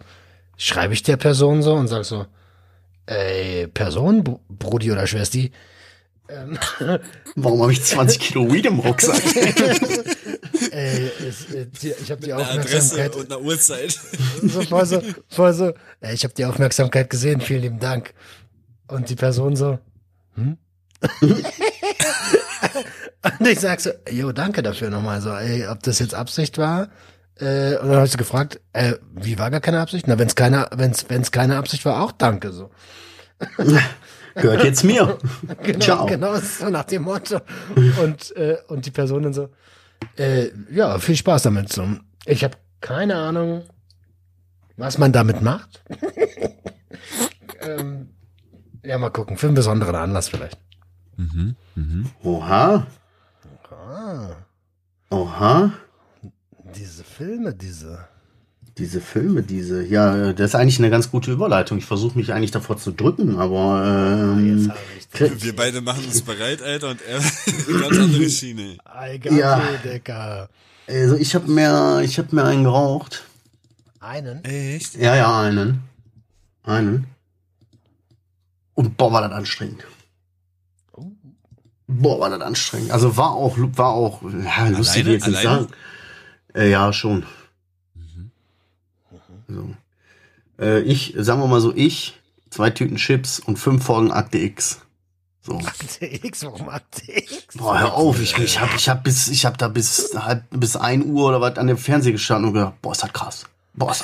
schreibe 0.57 0.93
ich 0.93 1.01
der 1.01 1.17
Person 1.17 1.63
so 1.63 1.73
und 1.73 1.87
sage 1.87 2.03
so, 2.03 2.25
ey, 3.07 3.67
Person, 3.67 4.23
Br- 4.23 4.39
Brudi 4.49 4.91
oder 4.91 5.07
Schwesti, 5.07 5.51
ähm, 6.31 6.57
Warum 7.35 7.61
habe 7.61 7.73
ich 7.73 7.83
20 7.83 8.19
Kilo 8.21 8.51
Weed 8.51 8.65
im 8.65 8.79
Rucksack? 8.79 9.21
ey, 10.71 11.11
es, 11.27 11.53
äh, 11.53 11.67
die, 11.67 11.93
ich 12.01 12.11
habe 12.11 12.21
die 12.21 12.33
Eine 12.33 12.47
Adresse 12.47 12.95
Aufmerksamkeit, 12.95 13.15
und 13.15 13.31
eine 13.31 13.41
Uhrzeit. 13.41 13.99
so 14.41 14.61
voll 14.61 14.85
so, 14.85 15.01
voll 15.29 15.53
so, 15.53 15.73
ey, 15.99 16.13
ich 16.13 16.23
habe 16.23 16.33
die 16.33 16.45
Aufmerksamkeit 16.45 17.09
gesehen, 17.09 17.41
vielen 17.41 17.61
lieben 17.61 17.79
Dank. 17.79 18.13
Und 18.87 19.09
die 19.09 19.15
Person 19.15 19.55
so, 19.55 19.79
hm? 20.35 20.57
und 23.39 23.47
ich 23.47 23.59
sag 23.59 23.79
so, 23.79 23.91
jo, 24.09 24.31
danke 24.31 24.61
dafür 24.61 24.89
nochmal, 24.89 25.21
so, 25.21 25.31
ey, 25.31 25.67
ob 25.67 25.81
das 25.83 25.99
jetzt 25.99 26.13
Absicht 26.13 26.57
war. 26.57 26.89
Äh, 27.39 27.77
und 27.77 27.87
dann 27.87 27.95
habe 27.95 28.05
ich 28.05 28.11
so 28.11 28.17
gefragt, 28.17 28.59
äh, 28.73 28.95
wie 29.15 29.39
war 29.39 29.49
gar 29.49 29.61
keine 29.61 29.79
Absicht? 29.79 30.07
Na, 30.07 30.19
wenn's 30.19 30.35
keine, 30.35 30.67
wenn's, 30.75 31.05
wenn's 31.07 31.31
keine 31.31 31.57
Absicht 31.57 31.85
war, 31.85 32.01
auch 32.01 32.11
danke, 32.11 32.51
so. 32.51 32.69
Gehört 34.35 34.63
jetzt 34.63 34.83
mir. 34.83 35.17
Genau, 35.63 35.79
Ciao. 35.79 36.05
genau, 36.05 36.35
so 36.37 36.69
nach 36.69 36.85
dem 36.85 37.03
Motto. 37.03 37.39
Und, 38.01 38.35
äh, 38.35 38.57
und 38.67 38.85
die 38.85 38.91
Person 38.91 39.23
dann 39.23 39.33
so, 39.33 39.49
äh, 40.17 40.49
ja, 40.71 40.97
viel 40.99 41.15
Spaß 41.15 41.43
damit. 41.43 41.71
So. 41.71 41.87
Ich 42.25 42.43
habe 42.43 42.57
keine 42.79 43.15
Ahnung, 43.15 43.63
was 44.77 44.97
man 44.97 45.11
damit 45.11 45.41
macht. 45.41 45.83
ähm, 47.61 48.09
ja, 48.83 48.97
mal 48.97 49.11
gucken, 49.11 49.37
für 49.37 49.47
einen 49.47 49.55
besonderen 49.55 49.95
Anlass 49.95 50.29
vielleicht. 50.29 50.57
Mhm, 51.17 51.55
mhm. 51.75 52.09
Oha. 52.23 52.87
Ah, 53.93 54.35
Oha. 55.09 55.73
diese 56.75 57.03
Filme, 57.03 57.53
diese. 57.53 58.07
Diese 58.77 59.01
Filme, 59.01 59.43
diese. 59.43 59.85
Ja, 59.85 60.31
das 60.33 60.51
ist 60.51 60.55
eigentlich 60.55 60.79
eine 60.79 60.89
ganz 60.89 61.11
gute 61.11 61.31
Überleitung. 61.31 61.77
Ich 61.77 61.85
versuche 61.85 62.17
mich 62.17 62.31
eigentlich 62.33 62.51
davor 62.51 62.77
zu 62.77 62.91
drücken, 62.91 63.37
aber. 63.37 63.83
Ähm, 64.37 64.69
hab 64.69 64.77
ich 65.19 65.43
Wir 65.43 65.55
beide 65.55 65.81
machen 65.81 66.05
uns 66.05 66.21
bereit, 66.21 66.61
Alter, 66.61 66.91
und 66.91 67.01
er 67.01 67.19
eine 67.19 67.79
ganz 67.81 67.97
andere 67.97 68.29
Schiene. 68.29 68.77
Ja. 69.29 69.61
Digga. 69.83 70.49
also 70.87 71.15
ich 71.15 71.35
habe 71.35 71.51
mir, 71.51 72.01
ich 72.03 72.17
habe 72.17 72.33
mir 72.33 72.45
einen 72.45 72.63
geraucht. 72.63 73.23
Einen? 73.99 74.43
Echt? 74.45 74.95
Ja, 74.95 75.15
ja, 75.15 75.41
einen. 75.41 75.83
Einen. 76.63 77.07
Und 78.73 78.97
boah, 78.97 79.11
war 79.11 79.21
das 79.21 79.31
anstrengend. 79.31 79.85
Boah, 81.87 82.19
war 82.21 82.29
das 82.29 82.41
anstrengend. 82.41 82.91
Also 82.91 83.17
war 83.17 83.31
auch, 83.31 83.57
war 83.57 83.89
auch, 83.89 84.21
ja, 84.23 84.69
lustig 84.69 85.01
Alleine? 85.03 85.11
jetzt 85.11 85.27
nicht 85.27 85.41
sagen. 85.41 85.67
Äh, 86.55 86.71
ja, 86.71 86.93
schon. 86.93 87.25
So. 89.53 89.75
Äh, 90.59 90.81
ich, 90.81 91.13
sagen 91.17 91.41
wir 91.41 91.47
mal 91.47 91.61
so, 91.61 91.73
ich, 91.75 92.19
zwei 92.49 92.69
Tüten 92.69 92.97
Chips 92.97 93.39
und 93.39 93.57
fünf 93.57 93.83
Folgen 93.83 94.11
Akte 94.11 94.37
X. 94.37 94.81
So. 95.41 95.57
Akte 95.57 96.05
X, 96.05 96.45
warum 96.45 96.69
Akte 96.69 97.11
X? 97.11 97.57
Boah, 97.57 97.79
hör 97.79 97.93
auf, 97.95 98.21
ich, 98.21 98.37
ich 98.37 98.59
hab, 98.59 98.75
ich 98.75 98.87
hab 98.89 99.03
bis, 99.03 99.27
ich 99.27 99.45
hab 99.45 99.57
da 99.57 99.67
bis 99.67 100.15
halb, 100.15 100.43
bis 100.51 100.75
ein 100.75 101.03
Uhr 101.05 101.29
oder 101.29 101.41
was 101.41 101.57
an 101.57 101.67
dem 101.67 101.77
Fernseher 101.77 102.11
gestanden 102.11 102.49
und 102.49 102.53
gedacht, 102.53 102.73
boah, 102.81 102.91
ist 102.91 103.01
das 103.01 103.11
krass. 103.11 103.45
Boah, 103.73 103.91
ist 103.91 104.03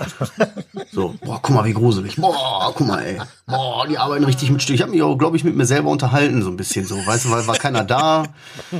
das 0.00 0.16
krass. 0.16 0.32
so, 0.92 1.14
boah, 1.22 1.38
guck 1.40 1.54
mal, 1.54 1.64
wie 1.66 1.74
gruselig. 1.74 2.16
Boah, 2.16 2.72
guck 2.74 2.86
mal, 2.86 3.00
ey. 3.02 3.20
Boah, 3.46 3.86
die 3.86 3.96
arbeiten 3.98 4.24
richtig 4.24 4.50
mit 4.50 4.62
Stück. 4.62 4.74
Ich 4.74 4.82
habe 4.82 4.90
mich 4.90 5.02
auch, 5.02 5.16
glaube 5.16 5.36
ich, 5.36 5.44
mit 5.44 5.54
mir 5.54 5.66
selber 5.66 5.90
unterhalten, 5.90 6.42
so 6.42 6.48
ein 6.48 6.56
bisschen 6.56 6.86
so. 6.86 6.96
Weißt 6.96 7.26
du, 7.26 7.30
weil 7.30 7.46
war 7.46 7.56
keiner 7.56 7.84
da. 7.84 8.24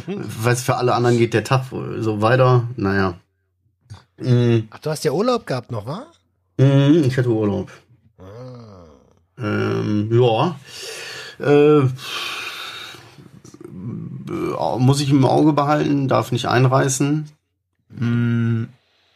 Weiß, 0.06 0.62
für 0.62 0.76
alle 0.76 0.94
anderen 0.94 1.18
geht 1.18 1.34
der 1.34 1.44
Tag 1.44 1.66
so 1.70 2.20
weiter. 2.20 2.66
Naja. 2.76 3.14
Mm, 4.22 4.68
Ach, 4.70 4.78
du 4.78 4.90
hast 4.90 5.04
ja 5.04 5.12
Urlaub 5.12 5.46
gehabt 5.46 5.70
noch, 5.72 5.86
wa? 5.86 6.06
mm, 6.58 7.04
ich 7.04 7.16
hatte 7.16 7.28
Urlaub. 7.28 7.70
Ah. 8.18 8.84
Ähm, 9.38 10.08
ja. 10.12 10.56
Äh, 11.44 11.82
muss 14.78 15.00
ich 15.00 15.10
im 15.10 15.24
Auge 15.24 15.52
behalten, 15.52 16.08
darf 16.08 16.32
nicht 16.32 16.46
einreißen. 16.46 17.28
Mm, 17.90 18.64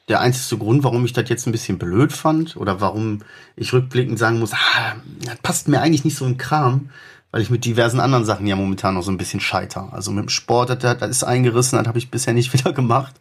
Der 0.08 0.20
einzige 0.20 0.58
Grund, 0.58 0.84
warum 0.84 1.04
ich 1.04 1.12
das 1.12 1.28
jetzt 1.28 1.46
ein 1.46 1.52
bisschen 1.52 1.78
blöd 1.78 2.12
fand 2.12 2.56
oder 2.56 2.80
warum 2.80 3.20
ich 3.56 3.72
rückblickend 3.72 4.18
sagen 4.18 4.38
muss, 4.38 4.52
ah, 4.52 4.94
das 5.24 5.36
passt 5.42 5.68
mir 5.68 5.80
eigentlich 5.80 6.04
nicht 6.04 6.16
so 6.16 6.26
in 6.26 6.36
Kram, 6.38 6.90
weil 7.32 7.42
ich 7.42 7.50
mit 7.50 7.64
diversen 7.64 8.00
anderen 8.00 8.24
Sachen 8.24 8.46
ja 8.46 8.54
momentan 8.56 8.94
noch 8.94 9.02
so 9.02 9.10
ein 9.10 9.18
bisschen 9.18 9.40
scheiter. 9.40 9.92
Also 9.92 10.10
mit 10.12 10.24
dem 10.24 10.28
Sport, 10.28 10.70
das, 10.70 10.98
das 10.98 11.10
ist 11.10 11.24
eingerissen, 11.24 11.78
das 11.78 11.88
habe 11.88 11.98
ich 11.98 12.10
bisher 12.10 12.34
nicht 12.34 12.52
wieder 12.58 12.72
gemacht. 12.72 13.14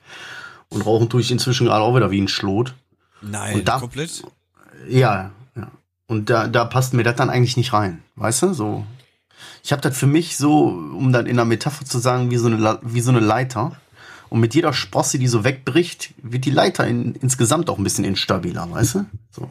Und 0.76 0.82
rauchen 0.86 1.10
tue 1.10 1.22
ich 1.22 1.32
inzwischen 1.32 1.66
gerade 1.68 1.84
auch 1.84 1.96
wieder 1.96 2.12
wie 2.12 2.22
ein 2.22 2.28
Schlot. 2.28 2.74
Nein, 3.22 3.64
da- 3.66 3.80
komplett? 3.80 4.24
Ja, 4.88 5.32
ja. 5.56 5.72
Und 6.08 6.30
da, 6.30 6.48
da 6.48 6.66
passt 6.66 6.94
mir 6.94 7.04
das 7.04 7.16
dann 7.16 7.30
eigentlich 7.30 7.58
nicht 7.58 7.74
rein. 7.74 8.04
Weißt 8.16 8.44
du? 8.44 8.54
So. 8.54 8.86
Ich 9.64 9.72
habe 9.72 9.82
das 9.82 9.98
für 9.98 10.06
mich 10.06 10.38
so, 10.38 10.66
um 10.68 11.12
dann 11.12 11.26
in 11.26 11.38
der 11.38 11.46
Metapher 11.46 11.86
zu 11.86 11.98
sagen, 12.00 12.30
wie 12.30 12.38
so 12.38 12.48
eine, 12.48 12.80
wie 12.84 13.02
so 13.02 13.10
eine 13.10 13.20
Leiter. 13.22 13.76
Und 14.30 14.40
mit 14.42 14.54
jeder 14.54 14.74
Sprosse, 14.74 15.18
die 15.18 15.28
so 15.28 15.44
wegbricht, 15.44 16.14
wird 16.22 16.46
die 16.46 16.52
Leiter 16.52 16.86
in, 16.86 17.16
insgesamt 17.16 17.70
auch 17.70 17.78
ein 17.78 17.84
bisschen 17.84 18.04
instabiler, 18.06 18.70
weißt 18.70 18.96
du? 18.96 19.06
So. 19.32 19.50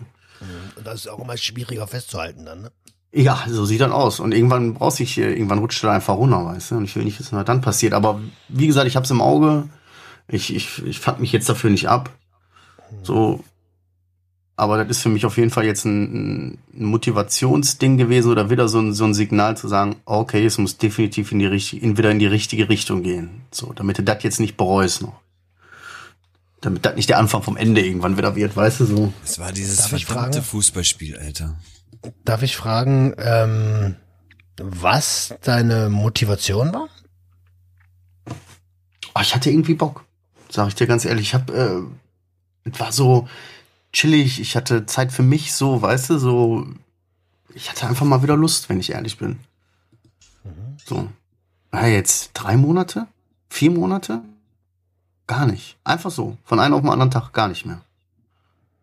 Und 0.77 0.87
das 0.87 0.97
ist 1.01 1.09
auch 1.09 1.21
immer 1.21 1.37
schwieriger 1.37 1.87
festzuhalten 1.87 2.45
dann, 2.45 2.63
ne? 2.63 2.73
Ja, 3.13 3.45
so 3.49 3.65
sieht 3.65 3.81
das 3.81 3.93
aus. 3.93 4.19
Und 4.21 4.33
irgendwann 4.33 4.75
brauchst 4.75 4.99
du 4.99 5.05
dich, 5.05 5.17
äh, 5.19 5.33
irgendwann 5.33 5.61
rutscht 5.61 5.83
er 5.85 5.93
einfach 5.93 6.17
runter, 6.17 6.45
weißt 6.45 6.73
du? 6.73 6.77
Und 6.77 6.85
ich 6.85 6.97
will 6.97 7.05
nicht 7.05 7.19
wissen, 7.21 7.39
was 7.39 7.45
dann 7.45 7.61
passiert. 7.61 7.93
Aber 7.95 8.21
wie 8.49 8.67
gesagt, 8.67 8.89
ich 8.89 8.97
hab's 8.97 9.11
im 9.11 9.23
Auge. 9.23 9.69
Ich, 10.29 10.55
ich, 10.55 10.85
ich 10.85 10.99
fuck 10.99 11.21
mich 11.21 11.33
jetzt 11.33 11.49
dafür 11.49 11.71
nicht 11.71 11.89
ab. 11.89 12.11
So. 13.03 13.45
Aber 14.57 14.79
das 14.79 14.99
ist 14.99 15.03
für 15.03 15.09
mich 15.09 15.27
auf 15.27 15.37
jeden 15.37 15.51
Fall 15.51 15.65
jetzt 15.65 15.85
ein, 15.85 16.59
ein 16.73 16.85
Motivationsding 16.85 17.97
gewesen 17.97 18.31
oder 18.31 18.51
wieder 18.51 18.69
so 18.69 18.79
ein, 18.79 18.93
so 18.93 19.05
ein 19.05 19.13
Signal 19.13 19.57
zu 19.57 19.67
sagen, 19.67 19.97
okay, 20.05 20.47
es 20.47 20.59
muss 20.59 20.79
definitiv 20.79 21.33
in 21.33 21.41
die 21.41 21.47
richtige, 21.47 21.85
in, 21.85 21.99
wieder 21.99 22.11
in 22.11 22.21
die 22.21 22.27
richtige 22.27 22.69
Richtung 22.69 23.03
gehen. 23.03 23.43
So, 23.51 23.73
damit 23.73 23.99
du 23.99 24.05
das 24.05 24.23
jetzt 24.23 24.39
nicht 24.39 24.57
bereust 24.57 25.03
noch. 25.03 25.21
Damit 26.61 26.87
das 26.87 26.95
nicht 26.95 27.09
der 27.09 27.19
Anfang 27.19 27.43
vom 27.43 27.57
Ende 27.57 27.85
irgendwann 27.85 28.17
wieder 28.17 28.37
wird, 28.37 28.57
weißt 28.57 28.81
du 28.81 28.85
so. 28.85 29.13
Es 29.25 29.41
war 29.41 29.53
dieses 29.53 29.77
Darf 29.77 30.01
verdammte? 30.03 30.41
Fußballspiel, 30.41 31.19
Alter. 31.19 31.59
Darf 32.25 32.43
ich 32.43 32.57
fragen, 32.57 33.15
ähm, 33.19 33.97
was 34.57 35.35
deine 35.43 35.91
Motivation 35.91 36.73
war? 36.73 36.89
Oh, 39.17 39.21
ich 39.21 39.35
hatte 39.35 39.51
irgendwie 39.51 39.75
Bock, 39.75 40.05
sag 40.55 40.69
ich 40.69 40.75
dir 40.75 40.87
ganz 40.87 41.05
ehrlich. 41.05 41.29
Ich 41.29 41.35
hab, 41.35 41.51
äh, 41.51 41.81
es 42.65 42.79
war 42.79 42.93
so 42.93 43.29
chillig, 43.93 44.41
ich 44.41 44.57
hatte 44.57 44.87
Zeit 44.87 45.13
für 45.13 45.23
mich, 45.23 45.53
so, 45.53 45.83
weißt 45.83 46.11
du, 46.11 46.19
so. 46.19 46.67
Ich 47.55 47.71
hatte 47.71 47.87
einfach 47.87 48.07
mal 48.07 48.23
wieder 48.23 48.37
Lust, 48.37 48.69
wenn 48.69 48.81
ich 48.81 48.93
ehrlich 48.93 49.19
bin. 49.19 49.39
So. 50.85 51.09
Na, 51.73 51.87
jetzt 51.89 52.31
drei 52.35 52.57
Monate? 52.57 53.07
Vier 53.49 53.71
Monate? 53.71 54.23
Gar 55.27 55.47
nicht. 55.47 55.77
Einfach 55.85 56.11
so. 56.11 56.37
Von 56.45 56.61
einem 56.61 56.75
auf 56.75 56.81
den 56.81 56.91
anderen 56.91 57.11
Tag 57.11 57.33
gar 57.33 57.49
nicht 57.49 57.65
mehr. 57.67 57.81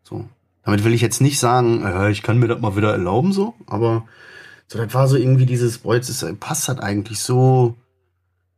So. 0.03 0.27
Damit 0.63 0.83
will 0.83 0.93
ich 0.93 1.01
jetzt 1.01 1.21
nicht 1.21 1.39
sagen, 1.39 1.83
äh, 1.85 2.11
ich 2.11 2.21
kann 2.21 2.37
mir 2.37 2.47
das 2.47 2.61
mal 2.61 2.75
wieder 2.75 2.91
erlauben, 2.91 3.33
so, 3.33 3.55
aber 3.65 4.05
so, 4.67 4.77
das 4.77 4.93
war 4.93 5.07
so 5.07 5.17
irgendwie 5.17 5.45
dieses, 5.45 5.79
boah, 5.79 5.95
jetzt 5.95 6.09
ist, 6.09 6.39
passt 6.39 6.69
das 6.69 6.79
eigentlich 6.79 7.19
so, 7.19 7.75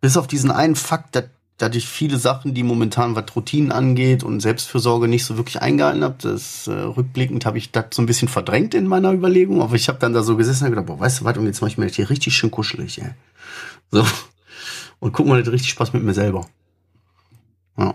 bis 0.02 0.18
auf 0.18 0.28
diesen 0.28 0.52
einen 0.52 0.76
Fakt, 0.76 1.16
dass, 1.16 1.26
dass 1.58 1.76
ich 1.76 1.88
viele 1.88 2.18
Sachen, 2.18 2.54
die 2.54 2.64
momentan 2.64 3.16
was 3.16 3.36
Routinen 3.36 3.72
angeht 3.72 4.24
und 4.24 4.40
Selbstfürsorge 4.40 5.08
nicht 5.08 5.26
so 5.26 5.38
wirklich 5.38 5.62
eingehalten 5.62 6.04
habe, 6.04 6.16
das 6.20 6.68
äh, 6.68 6.72
rückblickend 6.72 7.46
habe 7.46 7.58
ich 7.58 7.72
das 7.72 7.86
so 7.92 8.02
ein 8.02 8.06
bisschen 8.06 8.28
verdrängt 8.28 8.74
in 8.74 8.88
meiner 8.88 9.14
Überlegung, 9.14 9.62
aber 9.62 9.76
ich 9.76 9.88
habe 9.88 10.00
dann 10.00 10.14
da 10.14 10.24
so 10.24 10.36
gesessen 10.36 10.66
und 10.66 10.72
gedacht, 10.72 10.88
boah, 10.88 11.00
weißt 11.00 11.22
du 11.22 11.26
was, 11.26 11.38
und 11.38 11.46
jetzt 11.46 11.62
mache 11.62 11.72
ich 11.72 11.78
mir 11.78 11.88
das 11.88 11.96
hier 11.96 12.10
richtig 12.10 12.36
schön 12.36 12.52
kuschelig, 12.52 13.02
ey. 13.02 13.12
So. 13.92 14.06
Und 15.00 15.12
guck 15.12 15.28
mal, 15.28 15.42
das 15.44 15.54
richtig 15.54 15.70
Spaß 15.72 15.94
mit 15.94 16.04
mir 16.04 16.14
selber. 16.14 16.48
Ja. 17.78 17.94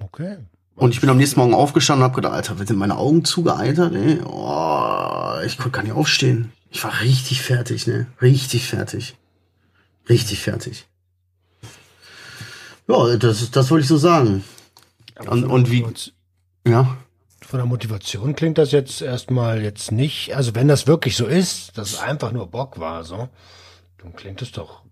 Okay. 0.00 0.38
Und 0.74 0.92
ich 0.92 1.00
bin 1.00 1.10
am 1.10 1.16
nächsten 1.16 1.38
Morgen 1.38 1.54
aufgestanden 1.54 2.02
und 2.02 2.10
hab 2.10 2.16
gedacht, 2.16 2.34
Alter, 2.34 2.56
sind 2.66 2.78
meine 2.78 2.96
Augen 2.96 3.24
zugeeitert, 3.24 3.94
ey. 3.94 4.20
Oh, 4.24 5.34
ich 5.46 5.56
konnte 5.56 5.70
gar 5.70 5.82
nicht 5.82 5.92
aufstehen. 5.92 6.52
Ich 6.70 6.82
war 6.82 7.00
richtig 7.00 7.42
fertig, 7.42 7.86
ne? 7.86 8.06
Richtig 8.20 8.66
fertig. 8.66 9.14
Richtig 10.08 10.40
fertig. 10.40 10.86
Ja, 12.92 13.16
das, 13.16 13.50
das 13.50 13.70
wollte 13.70 13.82
ich 13.82 13.88
so 13.88 13.96
sagen. 13.96 14.44
Und- 15.28 15.44
und 15.44 15.70
wie- 15.70 15.82
Motivation- 15.82 16.14
Ja. 16.66 16.96
Von 17.46 17.58
der 17.58 17.66
Motivation 17.66 18.34
klingt 18.36 18.56
das 18.58 18.70
jetzt 18.72 19.02
erstmal 19.02 19.62
jetzt 19.62 19.92
nicht. 19.92 20.34
Also 20.34 20.54
wenn 20.54 20.68
das 20.68 20.86
wirklich 20.86 21.16
so 21.16 21.26
ist, 21.26 21.76
dass 21.76 21.90
es 21.94 21.98
einfach 21.98 22.32
nur 22.32 22.46
Bock 22.46 22.78
war, 22.78 23.04
so, 23.04 23.28
dann 23.98 24.14
klingt 24.16 24.40
es 24.42 24.52
doch 24.52 24.82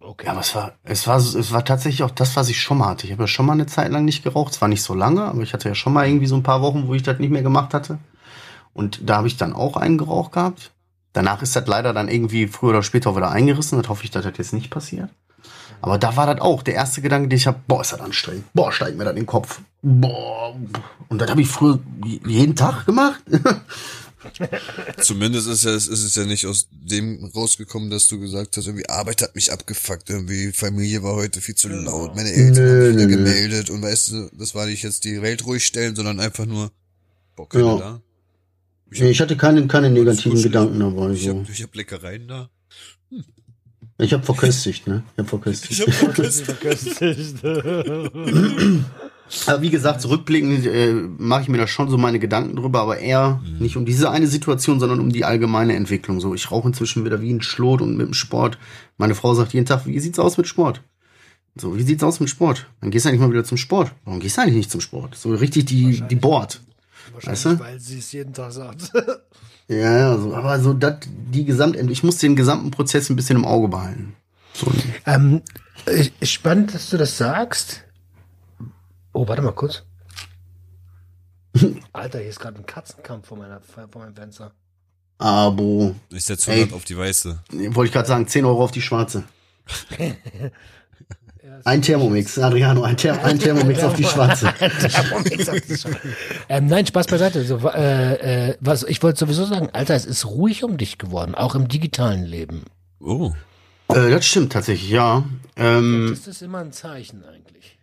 okay. 0.00 0.26
Ja, 0.26 0.32
aber 0.32 0.40
es 0.40 0.54
war, 0.54 0.72
es 0.84 1.06
war, 1.06 1.16
es 1.18 1.52
war 1.52 1.64
tatsächlich 1.64 2.02
auch 2.04 2.10
das, 2.12 2.36
was 2.36 2.48
ich 2.48 2.60
schon 2.62 2.78
mal 2.78 2.88
hatte. 2.88 3.06
Ich 3.06 3.12
habe 3.12 3.24
ja 3.24 3.26
schon 3.28 3.44
mal 3.44 3.52
eine 3.52 3.66
Zeit 3.66 3.90
lang 3.90 4.04
nicht 4.04 4.22
geraucht. 4.22 4.54
Zwar 4.54 4.68
nicht 4.68 4.82
so 4.82 4.94
lange, 4.94 5.24
aber 5.24 5.42
ich 5.42 5.52
hatte 5.52 5.68
ja 5.68 5.74
schon 5.74 5.92
mal 5.92 6.06
irgendwie 6.06 6.26
so 6.26 6.36
ein 6.36 6.42
paar 6.42 6.62
Wochen, 6.62 6.86
wo 6.88 6.94
ich 6.94 7.02
das 7.02 7.18
nicht 7.18 7.30
mehr 7.30 7.42
gemacht 7.42 7.74
hatte. 7.74 7.98
Und 8.72 9.00
da 9.08 9.16
habe 9.16 9.26
ich 9.28 9.36
dann 9.36 9.52
auch 9.52 9.76
einen 9.76 9.98
geraucht 9.98 10.32
gehabt. 10.32 10.72
Danach 11.12 11.42
ist 11.42 11.54
das 11.56 11.66
leider 11.66 11.92
dann 11.92 12.08
irgendwie 12.08 12.46
früher 12.46 12.70
oder 12.70 12.82
später 12.82 13.14
wieder 13.16 13.30
eingerissen. 13.30 13.78
Das 13.80 13.88
hoffe 13.90 14.04
ich, 14.04 14.10
dass 14.10 14.22
das 14.24 14.38
jetzt 14.38 14.52
nicht 14.52 14.70
passiert. 14.70 15.10
Aber 15.80 15.98
da 15.98 16.16
war 16.16 16.26
das 16.32 16.40
auch 16.40 16.62
der 16.62 16.74
erste 16.74 17.00
Gedanke, 17.02 17.28
den 17.28 17.36
ich 17.36 17.46
habe, 17.46 17.60
boah, 17.66 17.82
ist 17.82 17.92
das 17.92 18.00
anstrengend. 18.00 18.44
Boah, 18.54 18.72
steigt 18.72 18.96
mir 18.96 19.04
das 19.04 19.12
in 19.12 19.16
den 19.20 19.26
Kopf. 19.26 19.60
Boah. 19.82 20.56
Und 21.08 21.18
das 21.20 21.30
habe 21.30 21.40
ich 21.42 21.48
früher 21.48 21.78
jeden 22.26 22.56
Tag 22.56 22.84
gemacht. 22.86 23.22
Zumindest 25.00 25.48
ist, 25.48 25.64
ja, 25.64 25.74
ist 25.74 25.88
es 25.88 26.14
ja 26.14 26.24
nicht 26.24 26.46
aus 26.46 26.68
dem 26.72 27.24
rausgekommen, 27.34 27.88
dass 27.90 28.08
du 28.08 28.18
gesagt 28.18 28.56
hast, 28.56 28.66
irgendwie 28.66 28.88
Arbeit 28.88 29.22
hat 29.22 29.34
mich 29.34 29.52
abgefuckt, 29.52 30.10
irgendwie 30.10 30.52
Familie 30.52 31.02
war 31.02 31.14
heute 31.14 31.40
viel 31.40 31.54
zu 31.54 31.68
laut, 31.68 32.16
meine 32.16 32.30
Eltern 32.32 32.64
Nö, 32.64 32.70
haben 32.86 32.96
wieder 32.96 33.06
nö, 33.06 33.16
nö. 33.16 33.16
gemeldet 33.16 33.70
und 33.70 33.80
weißt 33.82 34.10
du, 34.10 34.30
das 34.32 34.54
war 34.54 34.66
nicht 34.66 34.82
jetzt 34.82 35.04
die 35.04 35.22
Welt 35.22 35.46
ruhig 35.46 35.64
stellen, 35.64 35.94
sondern 35.94 36.18
einfach 36.20 36.46
nur, 36.46 36.72
boah, 37.36 37.48
keiner 37.48 37.64
Ja. 37.64 37.78
da. 37.78 38.02
Nee, 38.90 39.10
ich 39.10 39.20
hatte 39.20 39.36
keine, 39.36 39.66
keine 39.66 39.90
negativen. 39.90 40.42
Gedanken 40.42 40.80
dabei. 40.80 41.10
Ich 41.12 41.22
So. 41.24 41.38
hab, 41.40 41.48
ich 41.48 41.62
hab 41.62 41.74
Leckereien 41.74 42.26
da. 42.26 42.50
Ich 43.98 44.12
habe 44.12 44.22
verköstigt, 44.22 44.86
ne? 44.86 45.02
Ich 45.14 45.18
habe 45.18 45.28
verköstigt. 45.28 45.72
Ich 45.72 45.86
hab 45.86 45.94
vergessen. 46.14 46.56
Aber 49.46 49.60
wie 49.60 49.70
gesagt, 49.70 50.00
zurückblickend 50.00 50.66
äh, 50.66 50.92
mache 51.18 51.42
ich 51.42 51.48
mir 51.48 51.58
da 51.58 51.66
schon 51.66 51.90
so 51.90 51.98
meine 51.98 52.18
Gedanken 52.18 52.56
drüber, 52.56 52.80
aber 52.80 52.98
eher 52.98 53.42
nicht 53.58 53.76
um 53.76 53.84
diese 53.84 54.10
eine 54.10 54.26
Situation, 54.26 54.80
sondern 54.80 55.00
um 55.00 55.10
die 55.10 55.24
allgemeine 55.24 55.74
Entwicklung. 55.74 56.18
So, 56.20 56.34
ich 56.34 56.50
rauche 56.50 56.68
inzwischen 56.68 57.04
wieder 57.04 57.20
wie 57.20 57.32
ein 57.32 57.42
Schlot 57.42 57.82
und 57.82 57.96
mit 57.96 58.06
dem 58.06 58.14
Sport. 58.14 58.58
Meine 58.96 59.14
Frau 59.14 59.34
sagt 59.34 59.52
jeden 59.52 59.66
Tag, 59.66 59.84
wie 59.86 59.98
sieht's 60.00 60.18
aus 60.18 60.38
mit 60.38 60.46
Sport? 60.46 60.82
So, 61.56 61.76
wie 61.76 61.82
sieht's 61.82 62.02
aus 62.02 62.20
mit 62.20 62.30
Sport? 62.30 62.68
Dann 62.80 62.90
gehst 62.90 63.04
du 63.04 63.10
eigentlich 63.10 63.20
mal 63.20 63.30
wieder 63.30 63.44
zum 63.44 63.58
Sport. 63.58 63.92
Warum 64.04 64.20
gehst 64.20 64.36
du 64.38 64.42
eigentlich 64.42 64.56
nicht 64.56 64.70
zum 64.70 64.80
Sport? 64.80 65.14
So 65.14 65.34
richtig 65.34 65.66
die, 65.66 66.02
die 66.08 66.16
Board. 66.16 66.62
Wahrscheinlich, 67.12 67.44
weißt 67.44 67.60
du? 67.60 67.60
weil 67.60 67.80
sie 67.80 67.98
es 67.98 68.12
jeden 68.12 68.32
Tag 68.32 68.52
sagt. 68.52 68.92
Ja, 69.68 69.96
ja, 69.98 70.18
so, 70.18 70.34
aber 70.34 70.58
so 70.60 70.72
dat, 70.72 71.06
die 71.08 71.44
Gesamtend, 71.44 71.90
ich 71.90 72.02
muss 72.02 72.16
den 72.18 72.36
gesamten 72.36 72.70
Prozess 72.70 73.10
ein 73.10 73.16
bisschen 73.16 73.36
im 73.36 73.44
Auge 73.44 73.68
behalten. 73.68 74.16
So, 74.54 74.72
ähm, 75.06 75.42
ich- 75.86 76.12
spannend, 76.30 76.74
dass 76.74 76.88
du 76.90 76.96
das 76.96 77.16
sagst. 77.18 77.84
Oh, 79.12 79.28
warte 79.28 79.42
mal 79.42 79.52
kurz. 79.52 79.82
Alter, 81.92 82.18
hier 82.20 82.28
ist 82.30 82.40
gerade 82.40 82.58
ein 82.58 82.66
Katzenkampf 82.66 83.28
vor, 83.28 83.36
meiner, 83.36 83.60
vor 83.60 83.86
meinem 83.96 84.14
Fenster. 84.14 84.52
Abo, 85.18 85.94
Ich 86.10 86.24
setze 86.24 86.50
Ey. 86.52 86.58
100 86.60 86.76
auf 86.76 86.84
die 86.84 86.96
Weiße. 86.96 87.38
wollte 87.50 87.86
ich 87.88 87.92
gerade 87.92 88.08
sagen, 88.08 88.26
10 88.28 88.44
Euro 88.44 88.62
auf 88.64 88.70
die 88.70 88.82
schwarze. 88.82 89.24
Ein 91.64 91.82
Thermomix, 91.82 92.38
Adriano, 92.38 92.82
ein, 92.82 92.96
Ther 92.96 93.22
ein 93.24 93.38
Thermomix 93.38 93.82
auf 93.82 93.94
die 93.94 94.04
schwarze. 94.12 94.52
ähm, 96.48 96.66
nein, 96.66 96.86
Spaß 96.86 97.06
beiseite. 97.06 97.44
So, 97.44 97.58
äh, 97.68 98.50
äh, 98.50 98.56
was, 98.60 98.82
ich 98.84 99.02
wollte 99.02 99.18
sowieso 99.18 99.44
sagen, 99.44 99.68
Alter, 99.72 99.94
es 99.94 100.04
ist 100.06 100.26
ruhig 100.26 100.64
um 100.64 100.76
dich 100.76 100.98
geworden, 100.98 101.34
auch 101.34 101.54
im 101.54 101.68
digitalen 101.68 102.24
Leben. 102.24 102.64
Oh. 103.00 103.32
Äh, 103.88 104.10
das 104.10 104.26
stimmt 104.26 104.52
tatsächlich, 104.52 104.90
ja. 104.90 105.24
Ähm, 105.56 106.08
Das 106.10 106.26
ist 106.26 106.42
immer 106.42 106.58
ein 106.58 106.72
Zeichen 106.72 107.24
eigentlich. 107.24 107.78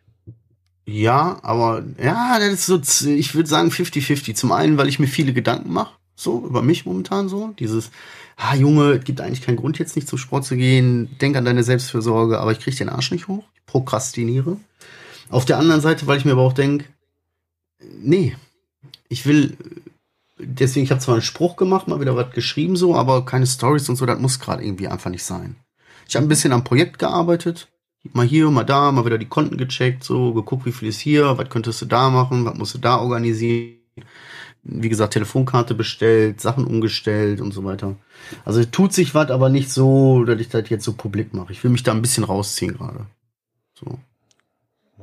ja, 0.86 1.40
aber 1.42 1.84
ja, 2.02 2.38
das 2.40 2.68
ist 2.68 2.68
so, 2.68 3.10
ich 3.10 3.34
würde 3.36 3.50
sagen 3.50 3.70
50-50. 3.70 4.36
Zum 4.36 4.52
einen, 4.52 4.78
weil 4.78 4.88
ich 4.88 5.00
mir 5.00 5.08
viele 5.08 5.34
Gedanken 5.34 5.72
mache, 5.74 5.94
so 6.16 6.46
über 6.46 6.62
mich 6.62 6.86
momentan 6.86 7.30
so. 7.30 7.54
Dieses, 7.60 7.92
ah 8.38 8.56
Junge, 8.56 8.94
es 8.94 9.04
gibt 9.04 9.22
eigentlich 9.22 9.42
keinen 9.42 9.58
Grund 9.58 9.78
jetzt 9.78 9.96
nicht 9.96 10.08
zum 10.08 10.18
Sport 10.18 10.46
zu 10.46 10.56
gehen. 10.56 11.18
Denk 11.20 11.36
an 11.36 11.46
deine 11.46 11.64
Selbstfürsorge, 11.64 12.40
aber 12.40 12.52
ich 12.52 12.60
kriege 12.60 12.76
den 12.76 12.90
Arsch 12.90 13.12
nicht 13.12 13.28
hoch. 13.28 13.44
Ich 13.56 13.66
prokrastiniere. 13.66 14.58
Auf 15.30 15.46
der 15.46 15.58
anderen 15.58 15.82
Seite, 15.82 16.08
weil 16.08 16.18
ich 16.18 16.26
mir 16.26 16.34
aber 16.34 16.44
auch 16.44 16.54
denke, 16.54 16.86
nee, 18.00 18.36
ich 19.10 19.26
will, 19.26 19.58
deswegen, 20.38 20.86
ich 20.86 20.92
habe 20.92 21.02
zwar 21.02 21.16
einen 21.16 21.22
Spruch 21.22 21.56
gemacht, 21.56 21.88
mal 21.88 22.00
wieder 22.00 22.16
was 22.16 22.32
geschrieben 22.32 22.76
so, 22.76 22.96
aber 22.96 23.26
keine 23.26 23.48
Stories 23.48 23.90
und 23.90 23.96
so, 23.96 24.06
das 24.06 24.20
muss 24.20 24.40
gerade 24.40 24.64
irgendwie 24.64 24.88
einfach 24.88 25.10
nicht 25.10 25.24
sein. 25.24 25.56
Ich 26.08 26.16
habe 26.16 26.26
ein 26.26 26.30
bisschen 26.30 26.54
am 26.54 26.64
Projekt 26.64 27.00
gearbeitet, 27.00 27.68
mal 28.14 28.26
hier, 28.26 28.50
mal 28.52 28.64
da, 28.64 28.92
mal 28.92 29.06
wieder 29.06 29.18
die 29.18 29.28
Konten 29.28 29.58
gecheckt, 29.58 30.04
so 30.04 30.34
geguckt, 30.34 30.66
wie 30.66 30.72
viel 30.72 30.90
ist 30.90 31.00
hier, 31.00 31.38
was 31.38 31.50
könntest 31.50 31.82
du 31.82 31.86
da 31.86 32.10
machen, 32.10 32.46
was 32.46 32.58
musst 32.58 32.76
du 32.76 32.78
da 32.78 32.98
organisieren. 32.98 33.80
Wie 34.68 34.90
gesagt, 34.90 35.14
Telefonkarte 35.14 35.76
bestellt, 35.76 36.42
Sachen 36.42 36.66
umgestellt 36.66 37.40
und 37.40 37.54
so 37.54 37.64
weiter. 37.64 37.96
Also 38.46 38.66
tut 38.66 38.94
sich 38.94 39.14
was, 39.14 39.30
aber 39.30 39.50
nicht 39.50 39.70
so, 39.72 40.24
dass 40.26 40.40
ich 40.42 40.50
das 40.50 40.70
jetzt 40.70 40.84
so 40.84 40.94
publik 40.94 41.34
mache. 41.36 41.52
Ich 41.52 41.64
will 41.64 41.70
mich 41.70 41.84
da 41.84 41.92
ein 41.92 42.02
bisschen 42.02 42.24
rausziehen 42.24 42.76
gerade. 42.76 43.06
So. 43.80 44.00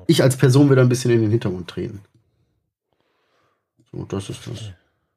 Ich 0.09 0.23
als 0.23 0.37
Person 0.37 0.69
will 0.69 0.75
da 0.77 0.83
ein 0.83 0.89
bisschen 0.89 1.13
in 1.13 1.21
den 1.23 1.31
Hintergrund 1.31 1.69
treten. 1.69 2.01
So, 3.93 4.05
das 4.05 4.31
ist 4.31 4.41
das. 4.49 4.71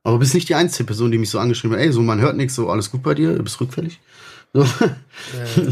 Aber 0.03 0.19
bist 0.19 0.35
nicht 0.35 0.47
die 0.49 0.55
einzige 0.55 0.83
Person, 0.85 1.09
die 1.11 1.17
mich 1.17 1.31
so 1.31 1.39
angeschrieben 1.39 1.75
hat, 1.75 1.83
ey, 1.83 1.91
so 1.91 2.01
man 2.01 2.21
hört 2.21 2.37
nichts, 2.37 2.53
so 2.53 2.69
alles 2.69 2.91
gut 2.91 3.01
bei 3.01 3.15
dir, 3.15 3.33
du 3.35 3.41
bist 3.43 3.59
rückfällig. 3.59 3.99
So. 4.53 4.61
Äh, 4.61 5.71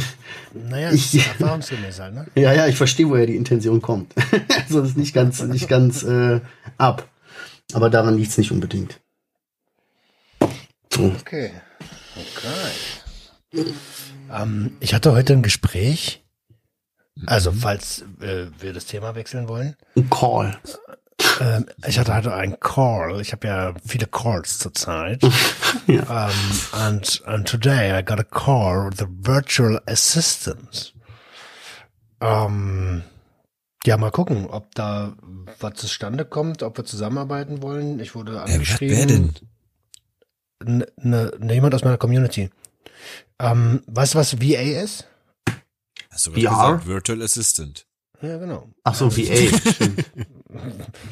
naja, 0.54 0.92
Ich- 0.94 1.16
erfahrungsgemäß 1.16 2.00
halt, 2.00 2.16
ne? 2.16 2.26
Ja, 2.34 2.54
ja, 2.54 2.68
ich 2.68 2.76
verstehe, 2.76 3.08
woher 3.08 3.28
die 3.28 3.36
Intention 3.36 3.82
kommt. 3.84 4.16
also 4.66 4.82
das 4.82 4.90
ist 4.90 4.98
nicht 4.98 5.14
ganz, 5.14 5.44
nicht 5.44 5.70
ganz 5.70 6.02
äh, 6.02 6.42
ab. 6.80 7.08
Aber 7.74 7.90
daran 7.90 8.18
liegt 8.18 8.32
es 8.32 8.38
nicht 8.38 8.52
unbedingt. 8.52 9.00
So. 10.92 11.06
Okay. 11.06 11.52
Okay. 12.16 13.66
Ähm, 14.32 14.78
ich 14.80 14.94
hatte 14.94 15.12
heute 15.12 15.34
ein 15.34 15.44
Gespräch. 15.44 16.24
Also, 17.26 17.52
falls 17.52 18.04
äh, 18.22 18.48
wir 18.60 18.74
das 18.74 18.86
Thema 18.86 19.16
wechseln 19.16 19.48
wollen. 19.48 19.76
Ein 19.96 20.10
Call. 20.10 20.58
Ähm, 21.40 21.66
ich 21.86 22.00
hatte 22.00 22.16
heute 22.16 22.34
einen 22.34 22.60
Call. 22.60 23.22
Ich 23.22 23.32
habe 23.32 23.48
ja 23.48 23.74
viele 23.86 24.08
Calls 24.08 24.60
zurzeit. 24.60 25.22
Ja. 25.86 26.28
um, 26.28 26.80
and, 26.80 27.22
and 27.26 27.46
today 27.46 27.92
I 27.92 28.02
got 28.02 28.18
a 28.18 28.24
call 28.24 28.90
with 28.90 29.02
a 29.02 29.08
virtual 29.10 29.82
assistant. 29.86 30.94
Ähm, 32.22 33.04
ja, 33.86 33.98
mal 33.98 34.12
gucken, 34.12 34.48
ob 34.48 34.74
da 34.76 35.16
was 35.60 35.74
zustande 35.76 36.26
kommt, 36.26 36.64
ob 36.64 36.78
wir 36.78 36.86
zusammenarbeiten 36.86 37.62
wollen. 37.62 38.00
Ich 38.00 38.16
wurde 38.16 38.42
angeschrieben. 38.42 38.98
wer 38.98 39.06
denn? 39.06 39.34
Ne, 40.64 40.88
ne, 40.98 41.32
ne, 41.40 41.54
jemand 41.54 41.76
aus 41.76 41.84
meiner 41.84 41.98
Community. 41.98 42.50
Ähm, 43.40 43.82
weißt 43.88 44.14
du, 44.14 44.18
was 44.20 44.42
VA 44.42 44.82
ist? 44.82 45.08
Hast 46.10 46.28
du 46.28 46.32
VR? 46.32 46.40
gesagt, 46.42 46.88
Virtual 46.88 47.22
Assistant. 47.22 47.86
Ja, 48.22 48.38
genau. 48.38 48.70
Ach 48.84 48.96
so, 48.96 49.12
VA. 49.12 49.58
Stimmt. 49.74 50.06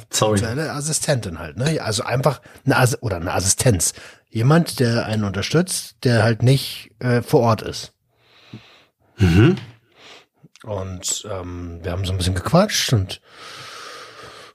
Sorry. 0.09 0.39
virtuelle 0.39 0.71
Assistentin 0.71 1.39
halt, 1.39 1.57
ne? 1.57 1.81
Also 1.81 2.03
einfach 2.03 2.41
eine 2.65 2.77
As 2.77 3.01
oder 3.01 3.17
eine 3.17 3.33
Assistenz. 3.33 3.93
Jemand, 4.29 4.79
der 4.79 5.05
einen 5.07 5.25
unterstützt, 5.25 5.95
der 6.03 6.23
halt 6.23 6.41
nicht 6.43 6.91
äh, 6.99 7.21
vor 7.21 7.41
Ort 7.41 7.63
ist. 7.63 7.93
Mhm. 9.17 9.57
Und 10.63 11.27
ähm, 11.29 11.79
wir 11.81 11.91
haben 11.91 12.05
so 12.05 12.11
ein 12.11 12.17
bisschen 12.17 12.35
gequatscht 12.35 12.93
und 12.93 13.21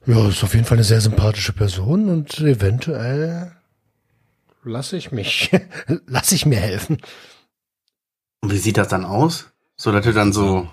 ja, 0.05 0.27
ist 0.29 0.43
auf 0.43 0.53
jeden 0.53 0.65
Fall 0.65 0.77
eine 0.77 0.85
sehr 0.85 1.01
sympathische 1.01 1.51
Person 1.51 2.09
und 2.09 2.39
eventuell 2.39 3.51
lasse 4.63 4.95
ich 4.95 5.11
mich, 5.11 5.51
lasse 6.05 6.35
ich 6.35 6.45
mir 6.45 6.59
helfen. 6.59 7.01
Und 8.41 8.51
wie 8.51 8.57
sieht 8.57 8.77
das 8.77 8.87
dann 8.87 9.03
aus? 9.03 9.47
So, 9.75 9.91
dass 9.91 10.05
du 10.05 10.13
dann 10.13 10.31
so, 10.31 10.69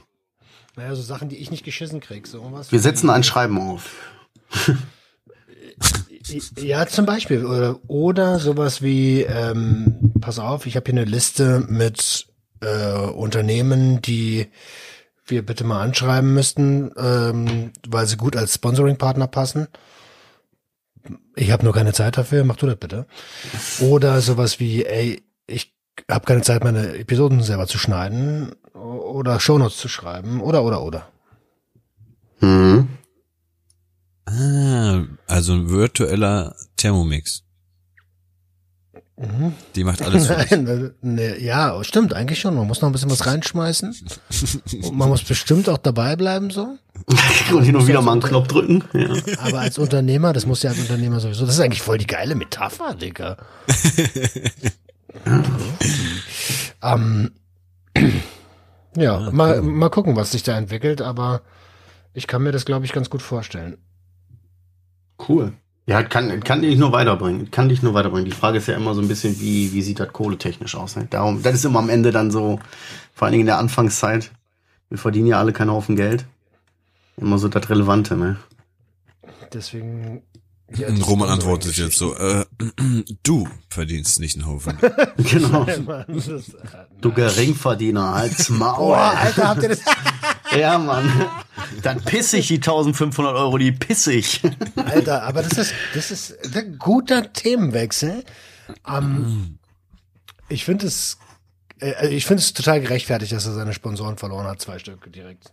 Naja, 0.77 0.95
so 0.95 1.03
Sachen, 1.03 1.29
die 1.29 1.37
ich 1.37 1.51
nicht 1.51 1.65
geschissen 1.65 2.01
krieg. 2.01 2.27
So 2.27 2.53
was 2.53 2.71
wir 2.71 2.81
setzen 2.81 3.11
ein 3.11 3.25
Schreiben 3.25 3.61
auf. 3.61 3.91
Ja, 6.57 6.87
zum 6.87 7.05
Beispiel. 7.05 7.45
Oder, 7.45 7.79
oder 7.87 8.39
sowas 8.39 8.81
wie, 8.81 9.23
ähm, 9.23 10.13
pass 10.21 10.39
auf, 10.39 10.65
ich 10.65 10.75
habe 10.75 10.91
hier 10.91 11.01
eine 11.01 11.11
Liste 11.11 11.67
mit 11.69 12.29
äh, 12.61 12.95
Unternehmen, 12.95 14.01
die 14.01 14.49
wir 15.27 15.45
bitte 15.45 15.65
mal 15.65 15.83
anschreiben 15.83 16.35
müssten, 16.35 16.93
ähm, 16.97 17.73
weil 17.87 18.07
sie 18.07 18.17
gut 18.17 18.37
als 18.37 18.55
Sponsoring-Partner 18.55 19.27
passen. 19.27 19.69
Ich 21.37 21.51
habe 21.51 21.65
nur 21.65 21.75
keine 21.75 21.93
Zeit 21.93 22.17
dafür, 22.17 22.45
mach 22.45 22.57
du 22.57 22.67
das 22.67 22.77
bitte. 22.77 23.07
Oder 23.81 24.21
sowas 24.21 24.61
wie, 24.61 24.85
ey, 24.85 25.23
ich 25.47 25.75
habe 26.11 26.25
keine 26.25 26.43
Zeit, 26.43 26.65
meine 26.65 26.97
Episoden 26.97 27.43
selber 27.43 27.67
zu 27.67 27.79
schneiden 27.79 28.53
oder 28.75 29.41
Shownotes 29.41 29.77
zu 29.77 29.89
schreiben 29.89 30.41
oder 30.41 30.65
oder 30.65 30.83
oder. 30.83 31.09
Mhm. 32.41 32.89
Ah, 34.27 35.05
also 35.27 35.53
ein 35.53 35.69
virtueller 35.69 36.57
Thermomix. 36.77 37.44
Mhm. 39.17 39.55
Die 39.77 39.85
macht 39.85 40.03
alles. 40.03 40.29
Nein, 40.51 40.95
ne, 41.01 41.41
ja, 41.41 41.83
stimmt, 41.85 42.15
eigentlich 42.15 42.41
schon. 42.41 42.55
Man 42.57 42.67
muss 42.67 42.81
noch 42.81 42.89
ein 42.89 42.93
bisschen 42.93 43.11
was 43.11 43.27
reinschmeißen. 43.27 43.97
Und 44.83 44.97
man 44.97 45.09
muss 45.09 45.23
bestimmt 45.23 45.69
auch 45.69 45.79
dabei 45.79 46.17
bleiben 46.17 46.51
so. 46.51 46.79
Und 47.53 47.63
hin 47.63 47.77
und 47.77 47.87
wieder 47.87 48.03
mal 48.03 48.13
einen 48.13 48.23
Knopf 48.23 48.49
drücken. 48.49 48.85
Ja. 48.93 49.09
Aber 49.39 49.61
als 49.61 49.79
Unternehmer, 49.79 50.33
das 50.33 50.47
muss 50.47 50.63
ja 50.63 50.71
als 50.71 50.79
Unternehmer 50.81 51.21
sowieso. 51.21 51.45
Das 51.45 51.55
ist 51.55 51.61
eigentlich 51.61 51.83
voll 51.83 51.99
die 51.99 52.07
geile 52.07 52.35
Metapher, 52.35 52.95
Digga. 52.95 53.37
ähm, 56.83 57.31
ja, 58.97 59.31
mal, 59.31 59.63
mal 59.63 59.91
gucken, 59.91 60.17
was 60.17 60.33
sich 60.33 60.43
da 60.43 60.57
entwickelt, 60.57 61.03
aber 61.03 61.43
ich 62.15 62.27
kann 62.27 62.43
mir 62.43 62.53
das, 62.53 62.65
glaube 62.65 62.85
ich, 62.85 62.93
ganz 62.93 63.11
gut 63.11 63.23
vorstellen. 63.23 63.77
Cool. 65.29 65.53
Ja, 65.87 66.03
kann, 66.03 66.43
kann 66.43 66.63
dich 66.63 66.79
nur 66.79 66.93
weiterbringen. 66.93 67.51
Kann 67.51 67.69
dich 67.69 67.83
nur 67.83 67.93
weiterbringen. 67.93 68.25
Die 68.25 68.37
Frage 68.37 68.59
ist 68.59 68.69
ja 68.69 68.75
immer 68.75 68.95
so 68.95 69.03
ein 69.03 69.09
bisschen, 69.09 69.39
wie, 69.41 69.73
wie 69.73 69.83
sieht 69.83 70.01
das 70.01 70.13
kohletechnisch 70.13 70.77
aus? 70.77 70.97
Ne? 70.97 71.07
Darum, 71.11 71.43
das 71.43 71.55
ist 71.55 71.65
immer 71.67 71.81
am 71.81 71.91
Ende 71.91 72.11
dann 72.11 72.31
so, 72.31 72.59
vor 73.15 73.27
allen 73.27 73.33
Dingen 73.33 73.43
in 73.43 73.47
der 73.47 73.59
Anfangszeit. 73.59 74.31
Wir 74.89 74.97
verdienen 74.99 75.27
ja 75.27 75.39
alle 75.39 75.53
keinen 75.53 75.71
Haufen 75.71 75.97
Geld. 75.97 76.25
Immer 77.17 77.39
so 77.39 77.49
das 77.49 77.69
Relevante, 77.69 78.17
ne? 78.17 78.39
Deswegen. 79.53 80.23
ja, 80.75 80.89
Roman 81.05 81.29
antwortet 81.29 81.77
jetzt 81.77 81.99
so, 81.99 82.17
äh, 82.17 82.45
du 83.23 83.47
verdienst 83.69 84.21
nicht 84.21 84.37
einen 84.37 84.47
Haufen. 84.47 84.79
Genau. 85.19 85.67
Mann, 85.87 86.05
das, 86.09 86.29
äh, 86.29 86.43
Du 87.01 87.13
Geringverdiener, 87.13 88.15
halt's 88.15 88.49
Maul. 88.49 88.89
Boah, 88.95 89.15
Alter, 89.17 89.49
habt 89.49 89.63
ihr 89.63 89.69
das? 89.71 89.81
Ja, 90.59 90.79
Mann. 90.79 91.11
Dann 91.83 92.01
piss 92.03 92.33
ich 92.33 92.49
die 92.49 92.57
1500 92.57 93.35
Euro, 93.35 93.59
die 93.59 93.73
piss 93.73 94.07
ich. 94.07 94.41
Alter, 94.77 95.23
aber 95.23 95.43
das 95.43 95.59
ist, 95.59 95.75
das 95.95 96.11
ist 96.11 96.57
ein 96.57 96.79
guter 96.79 97.33
Themenwechsel. 97.33 98.25
Ähm, 98.89 99.59
ich 100.49 100.65
finde 100.65 100.87
es, 100.87 101.19
äh, 101.81 102.09
ich 102.09 102.27
finde 102.27 102.43
es 102.43 102.53
total 102.53 102.81
gerechtfertigt, 102.81 103.33
dass 103.33 103.47
er 103.47 103.55
seine 103.55 103.73
Sponsoren 103.73 104.17
verloren 104.17 104.47
hat, 104.47 104.61
zwei 104.61 104.79
Stück 104.79 105.13
direkt. 105.13 105.53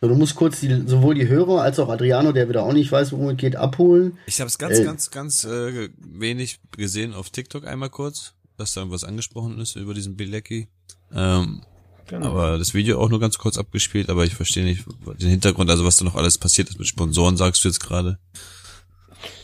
So, 0.00 0.08
du 0.08 0.14
musst 0.16 0.34
kurz 0.34 0.60
die, 0.60 0.82
sowohl 0.86 1.14
die 1.14 1.28
Hörer 1.28 1.62
als 1.62 1.78
auch 1.78 1.88
Adriano, 1.88 2.32
der 2.32 2.48
wieder 2.48 2.64
auch 2.64 2.72
nicht 2.72 2.90
weiß, 2.90 3.12
worum 3.12 3.28
es 3.30 3.36
geht, 3.36 3.54
abholen. 3.54 4.18
Ich 4.26 4.40
habe 4.40 4.48
es 4.48 4.58
ganz, 4.58 4.78
Ey. 4.78 4.84
ganz, 4.84 5.10
ganz 5.10 5.44
äh, 5.44 5.90
wenig 5.96 6.58
gesehen 6.76 7.14
auf 7.14 7.30
TikTok 7.30 7.66
einmal 7.66 7.90
kurz, 7.90 8.34
dass 8.56 8.74
da 8.74 8.80
irgendwas 8.80 9.04
angesprochen 9.04 9.60
ist 9.60 9.76
über 9.76 9.94
diesen 9.94 10.16
Bilecki. 10.16 10.68
Ähm, 11.12 11.62
Genau. 12.08 12.26
aber 12.26 12.58
das 12.58 12.74
Video 12.74 13.00
auch 13.00 13.08
nur 13.08 13.20
ganz 13.20 13.38
kurz 13.38 13.56
abgespielt, 13.56 14.10
aber 14.10 14.24
ich 14.24 14.34
verstehe 14.34 14.64
nicht 14.64 14.84
den 15.20 15.30
Hintergrund, 15.30 15.70
also 15.70 15.84
was 15.84 15.96
da 15.96 16.04
noch 16.04 16.16
alles 16.16 16.38
passiert 16.38 16.68
ist 16.68 16.78
mit 16.78 16.88
Sponsoren, 16.88 17.36
sagst 17.36 17.64
du 17.64 17.68
jetzt 17.68 17.80
gerade. 17.80 18.18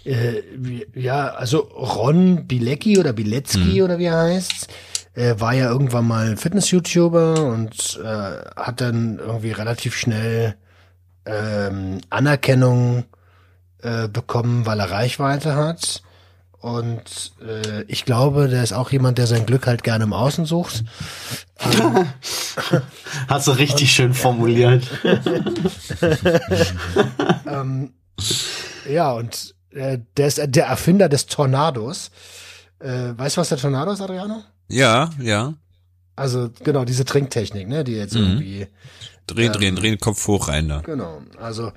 Äh, 0.05 0.43
ja, 0.95 1.29
also 1.29 1.59
Ron 1.59 2.47
Bilecki 2.47 2.99
oder 2.99 3.13
Bilecki 3.13 3.83
oder 3.83 3.99
wie 3.99 4.07
er 4.07 4.19
heißt, 4.19 4.69
äh, 5.15 5.35
war 5.39 5.55
ja 5.55 5.71
irgendwann 5.71 6.07
mal 6.07 6.37
Fitness-YouTuber 6.37 7.45
und 7.45 8.01
äh, 8.03 8.07
hat 8.57 8.81
dann 8.81 9.19
irgendwie 9.19 9.53
relativ 9.53 9.97
schnell 9.97 10.57
ähm, 11.27 12.01
Anerkennung 12.11 13.05
äh, 13.83 14.09
bekommen, 14.09 14.67
weil 14.67 14.81
er 14.81 14.91
Reichweite 14.91 15.55
hat. 15.55 16.03
Und 16.61 17.33
äh, 17.41 17.83
ich 17.87 18.05
glaube, 18.05 18.49
der 18.49 18.65
ist 18.65 18.73
auch 18.73 18.91
jemand, 18.91 19.17
der 19.19 19.29
sein 19.29 19.47
Glück 19.47 19.69
halt 19.69 19.85
gerne 19.85 20.03
im 20.05 20.13
Außen 20.13 20.45
sucht. 20.45 20.83
Hast 23.29 23.47
du 23.47 23.53
richtig 23.53 23.93
schön 23.93 24.13
formuliert. 24.13 24.85
ähm, 27.47 27.93
ja, 28.89 29.13
und 29.13 29.55
äh, 29.71 29.99
der 30.17 30.27
ist 30.27 30.41
der 30.45 30.67
Erfinder 30.67 31.09
des 31.09 31.27
Tornados. 31.27 32.11
Äh, 32.81 33.13
weißt 33.17 33.37
du, 33.37 33.41
was 33.41 33.49
der 33.51 33.59
Tornado 33.59 33.93
ist, 33.93 34.01
Adriano? 34.01 34.43
Ja, 34.69 35.11
ja. 35.21 35.55
Also 36.17 36.51
genau, 36.65 36.85
diese 36.85 37.05
Trinktechnik, 37.05 37.69
ne, 37.69 37.85
die 37.85 37.93
jetzt 37.93 38.15
Mhm. 38.15 38.21
irgendwie, 38.23 38.67
Drehen, 39.27 39.53
drehen, 39.53 39.77
drehen, 39.77 39.99
Kopf 39.99 40.27
hoch 40.27 40.49
rein 40.49 40.69
da. 40.69 40.81
genau, 40.81 41.21
also 41.39 41.71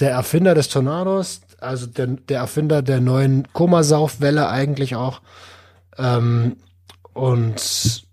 der 0.00 0.10
Erfinder 0.10 0.54
des 0.54 0.68
Tornados, 0.68 1.40
also 1.64 1.86
der, 1.86 2.06
der 2.06 2.40
Erfinder 2.40 2.82
der 2.82 3.00
neuen 3.00 3.48
Komasaufwelle 3.52 4.48
eigentlich 4.48 4.96
auch. 4.96 5.20
Ähm, 5.98 6.56
und 7.12 8.04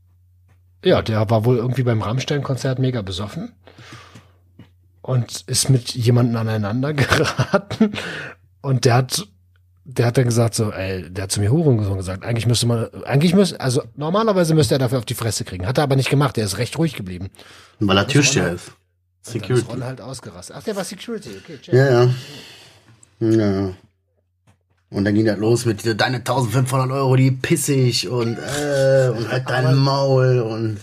ja, 0.83 1.01
der 1.01 1.29
war 1.29 1.45
wohl 1.45 1.57
irgendwie 1.57 1.83
beim 1.83 2.01
Rammstein-Konzert 2.01 2.79
mega 2.79 3.01
besoffen 3.01 3.53
und 5.01 5.41
ist 5.47 5.69
mit 5.69 5.93
jemandem 5.93 6.35
aneinander 6.37 6.93
geraten 6.95 7.93
und 8.61 8.85
der 8.85 8.95
hat 8.95 9.27
der 9.83 10.05
hat 10.05 10.17
dann 10.17 10.25
gesagt 10.25 10.53
so, 10.53 10.71
ey, 10.71 11.09
der 11.11 11.23
hat 11.23 11.31
zu 11.31 11.39
mir 11.39 11.51
Hurensohn 11.51 11.97
gesagt, 11.97 12.23
eigentlich 12.23 12.45
müsste 12.45 12.67
man, 12.67 12.87
eigentlich 13.03 13.33
müsste, 13.33 13.59
also 13.59 13.83
normalerweise 13.95 14.53
müsste 14.53 14.75
er 14.75 14.79
dafür 14.79 14.99
auf 14.99 15.05
die 15.05 15.15
Fresse 15.15 15.43
kriegen. 15.43 15.65
Hat 15.65 15.79
er 15.79 15.83
aber 15.83 15.95
nicht 15.95 16.09
gemacht, 16.09 16.37
er 16.37 16.45
ist 16.45 16.59
recht 16.59 16.77
ruhig 16.77 16.93
geblieben. 16.93 17.29
Weil 17.79 17.97
er 17.97 18.07
Türsteher 18.07 18.53
ist. 18.53 18.67
Und 18.67 18.73
dann 18.73 18.77
ist 19.25 19.31
Security. 19.31 19.71
Ron 19.71 19.83
halt 19.83 20.01
ausgerastet. 20.01 20.55
Ach, 20.57 20.63
der 20.63 20.75
war 20.75 20.83
Security, 20.83 21.29
okay, 21.43 21.57
check. 21.61 21.73
Ja, 21.73 22.03
ja. 22.03 22.13
Ja. 23.21 23.73
Und 24.89 25.05
dann 25.05 25.13
ging 25.13 25.25
das 25.25 25.37
los 25.37 25.65
mit 25.65 25.85
deine 26.01 26.17
1500 26.17 26.91
Euro, 26.91 27.15
die 27.15 27.31
pissig 27.31 28.09
und, 28.09 28.37
äh, 28.37 29.09
und 29.09 29.31
halt 29.31 29.49
dein 29.49 29.75
Maul 29.75 30.39
und 30.41 30.79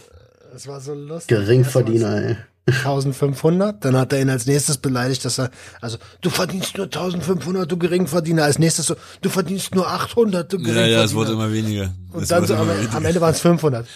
Das 0.53 0.66
war 0.66 0.80
so 0.80 0.95
lustig. 0.95 1.28
Geringverdiener, 1.28 2.22
ey. 2.22 2.36
1500, 2.73 3.85
dann 3.85 3.97
hat 3.97 4.12
er 4.12 4.21
ihn 4.21 4.31
als 4.31 4.47
nächstes 4.47 4.79
beleidigt, 4.79 5.25
dass 5.25 5.39
er, 5.39 5.51
also, 5.81 5.99
du 6.21 6.31
verdienst 6.31 6.77
nur 6.77 6.87
1500, 6.87 7.71
du 7.71 7.77
Geringverdiener, 7.77 8.45
als 8.45 8.59
nächstes 8.59 8.87
so, 8.87 8.97
du 9.21 9.29
verdienst 9.31 9.75
nur 9.75 9.89
800, 9.89 10.53
du 10.53 10.57
Ja, 10.59 10.62
Geringverdiener. 10.62 10.99
ja, 10.99 11.05
es 11.05 11.14
wurde 11.14 11.33
immer 11.33 11.53
weniger. 11.53 11.93
Und 12.12 12.23
Es 12.23 12.29
dann 12.29 12.47
so 12.47 12.55
am, 12.55 12.69
am 12.93 13.05
Ende 13.05 13.21
waren 13.21 13.33
es 13.35 13.41
500. 13.41 13.87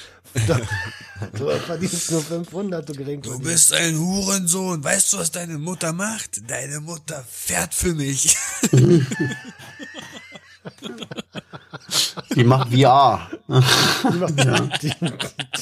du 1.36 1.48
verdienst 1.66 2.10
nur 2.10 2.22
500, 2.22 2.88
du 2.88 2.92
Du 2.92 2.98
Geringverdiener. 2.98 3.44
bist 3.50 3.72
ein 3.72 3.98
Hurensohn. 3.98 4.82
Weißt 4.82 5.12
du, 5.12 5.18
was 5.18 5.30
deine 5.30 5.58
Mutter 5.58 5.92
macht? 5.92 6.50
Deine 6.50 6.80
Mutter 6.80 7.24
fährt 7.30 7.74
für 7.74 7.94
mich. 7.94 8.36
Die 12.34 12.44
macht 12.44 12.72
VR. 12.72 13.28
Die 13.48 14.18
macht, 14.18 14.82
die, 14.82 14.92
die 15.00 15.12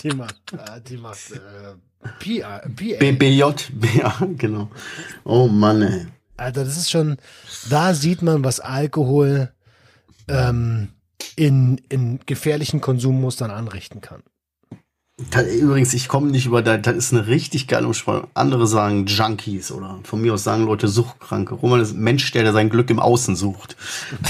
macht, 0.15 0.37
äh, 0.53 0.81
die 0.81 0.97
macht, 0.97 1.19
äh, 1.33 2.41
PA, 2.41 2.59
PA. 2.59 2.99
BBJ, 2.99 3.43
ja, 3.99 4.19
genau. 4.37 4.71
Oh 5.25 5.49
Mann, 5.49 5.83
ey. 5.83 6.07
Alter, 6.37 6.65
das 6.65 6.79
ist 6.79 6.91
schon, 6.91 7.19
da 7.69 7.93
sieht 7.93 8.23
man, 8.23 8.43
was 8.43 8.61
Alkohol 8.61 9.53
ähm, 10.27 10.89
in, 11.37 11.79
in 11.89 12.21
gefährlichen 12.25 12.81
Konsummustern 12.81 13.51
anrichten 13.51 14.01
kann. 14.01 14.23
Da- 15.31 15.43
Übrigens, 15.43 15.93
ich 15.95 16.09
komme 16.09 16.31
nicht 16.31 16.47
über, 16.47 16.63
das 16.63 16.81
das 16.83 16.97
ist 16.97 17.13
eine 17.13 17.27
richtig 17.27 17.67
geile 17.69 17.87
Umschreibung. 17.87 18.29
Andere 18.35 18.67
sagen 18.67 19.07
Junkies 19.07 19.71
oder 19.71 19.99
von 20.03 20.21
mir 20.23 20.33
aus 20.35 20.45
sagen 20.45 20.65
Leute 20.65 20.89
Suchtkranke. 20.89 21.55
Roman 21.55 21.81
ist 21.81 21.93
ein 21.93 22.01
Mensch, 22.01 22.31
der, 22.33 22.43
der 22.43 22.53
sein 22.53 22.71
Glück 22.71 22.89
im 22.91 22.99
Außen 23.01 23.37
sucht. 23.37 23.77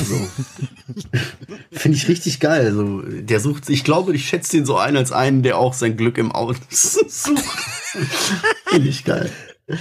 So. 0.05 0.17
Finde 1.71 1.97
ich 1.97 2.09
richtig 2.09 2.41
geil. 2.41 2.73
So, 2.73 3.03
der 3.03 3.41
sucht, 3.41 3.69
ich 3.71 3.85
glaube, 3.85 4.15
ich 4.15 4.29
schätze 4.29 4.57
den 4.57 4.67
so 4.67 4.77
ein 4.79 4.97
als 4.97 5.13
einen, 5.13 5.43
der 5.43 5.59
auch 5.59 5.75
sein 5.75 5.97
Glück 5.97 6.19
im 6.19 6.33
Außen 6.33 6.63
sucht. 7.09 7.45
Finde 8.67 8.89
ich 8.89 9.05
geil. 9.05 9.31
Äh, 9.69 9.77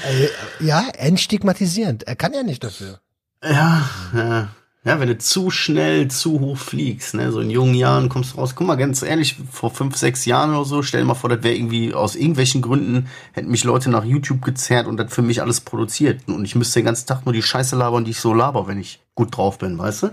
ja, 0.59 0.87
entstigmatisierend. 0.97 2.03
Er 2.03 2.15
kann 2.15 2.33
ja 2.33 2.43
nicht 2.43 2.63
dafür. 2.63 2.99
Ja, 3.43 3.89
ja. 4.13 4.49
Ja, 4.85 4.97
wenn 4.97 5.09
du 5.09 5.17
zu 5.17 5.51
schnell, 5.51 6.07
zu 6.07 6.39
hoch 6.39 6.57
fliegst, 6.57 7.13
ne, 7.13 7.33
so 7.33 7.41
in 7.41 7.49
jungen 7.49 7.75
Jahren 7.75 8.07
kommst 8.07 8.31
du 8.31 8.37
raus. 8.37 8.55
Guck 8.55 8.65
mal, 8.65 8.75
ganz 8.75 9.01
ehrlich, 9.01 9.35
vor 9.51 9.71
fünf, 9.71 9.97
sechs 9.97 10.23
Jahren 10.23 10.51
oder 10.51 10.63
so, 10.63 10.81
stell 10.83 11.01
dir 11.01 11.07
mal 11.07 11.15
vor, 11.15 11.29
das 11.29 11.43
wäre 11.43 11.53
irgendwie 11.53 11.93
aus 11.93 12.15
irgendwelchen 12.15 12.61
Gründen, 12.61 13.07
hätten 13.33 13.51
mich 13.51 13.65
Leute 13.65 13.89
nach 13.89 14.05
YouTube 14.05 14.41
gezerrt 14.41 14.87
und 14.87 14.95
das 14.95 15.13
für 15.13 15.21
mich 15.21 15.41
alles 15.41 15.59
produziert. 15.59 16.21
Und 16.29 16.45
ich 16.45 16.55
müsste 16.55 16.79
den 16.79 16.85
ganzen 16.85 17.07
Tag 17.07 17.25
nur 17.25 17.33
die 17.33 17.41
Scheiße 17.41 17.75
labern, 17.75 18.05
die 18.05 18.11
ich 18.11 18.21
so 18.21 18.33
laber, 18.33 18.67
wenn 18.67 18.79
ich 18.79 19.01
gut 19.19 19.35
drauf 19.35 19.57
bin, 19.57 19.77
weißt 19.77 20.03
du? 20.03 20.09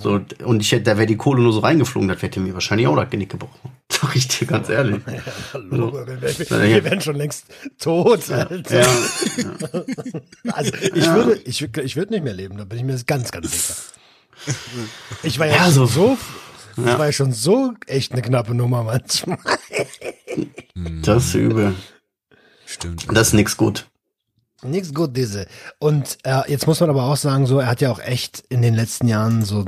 So, 0.00 0.20
und 0.44 0.60
ich 0.60 0.72
hätte, 0.72 0.82
da 0.84 0.96
wäre 0.96 1.06
die 1.06 1.16
Kohle 1.16 1.42
nur 1.42 1.52
so 1.52 1.60
reingeflogen, 1.60 2.08
das 2.08 2.20
hätte 2.22 2.40
mir 2.40 2.52
wahrscheinlich 2.54 2.88
auch 2.88 2.96
das 2.96 3.08
Genick 3.08 3.30
gebrochen. 3.30 3.70
Sag 3.92 4.16
ich 4.16 4.26
dir 4.26 4.46
ganz 4.46 4.68
ehrlich. 4.68 5.00
Hallo, 5.54 5.92
wir, 5.92 6.20
wir, 6.20 6.38
wir 6.62 6.84
wären 6.84 7.00
schon 7.00 7.14
längst 7.16 7.44
tot. 7.78 8.28
Alter. 8.30 8.80
Ja, 8.80 8.86
Also 10.52 10.72
ich 10.74 11.06
würde, 11.08 11.40
ich, 11.44 11.62
ich 11.62 11.96
würde 11.96 12.12
nicht 12.12 12.24
mehr 12.24 12.34
leben, 12.34 12.56
da 12.58 12.64
bin 12.64 12.78
ich 12.78 12.84
mir 12.84 12.98
ganz, 13.06 13.30
ganz 13.30 13.52
sicher. 13.52 13.74
Ich 15.22 15.38
war 15.38 15.46
ja, 15.46 15.54
Ja, 15.54 15.70
so- 15.70 15.86
so, 15.86 16.18
ich 16.76 16.84
war 16.84 17.06
ja 17.06 17.12
schon 17.12 17.32
so 17.32 17.74
echt 17.86 18.12
eine 18.12 18.22
knappe 18.22 18.54
Nummer 18.54 18.82
manchmal. 18.82 19.38
das 21.02 21.26
ist 21.26 21.34
übel. 21.34 21.74
Stimmt. 22.66 23.06
Das 23.12 23.28
ist 23.28 23.34
nix 23.34 23.56
gut. 23.56 23.88
Nix 24.64 24.94
gut, 24.94 25.16
diese. 25.16 25.46
Und 25.78 26.18
äh, 26.24 26.42
jetzt 26.50 26.66
muss 26.66 26.80
man 26.80 26.90
aber 26.90 27.04
auch 27.04 27.16
sagen, 27.16 27.46
so, 27.46 27.58
er 27.58 27.66
hat 27.66 27.80
ja 27.80 27.90
auch 27.90 27.98
echt 27.98 28.44
in 28.48 28.62
den 28.62 28.74
letzten 28.74 29.08
Jahren 29.08 29.44
so 29.44 29.64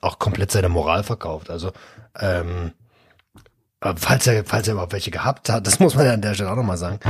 auch 0.00 0.18
komplett 0.18 0.52
seine 0.52 0.68
Moral 0.68 1.02
verkauft. 1.02 1.50
Also, 1.50 1.72
ähm, 2.18 2.72
äh, 3.80 3.94
falls 3.96 4.26
er, 4.26 4.44
falls 4.44 4.68
er 4.68 4.74
überhaupt 4.74 4.92
welche 4.92 5.10
gehabt 5.10 5.48
hat, 5.48 5.66
das 5.66 5.80
muss 5.80 5.94
man 5.94 6.06
ja 6.06 6.12
an 6.12 6.22
der 6.22 6.34
Stelle 6.34 6.50
auch 6.50 6.56
nochmal 6.56 6.78
sagen. 6.78 7.00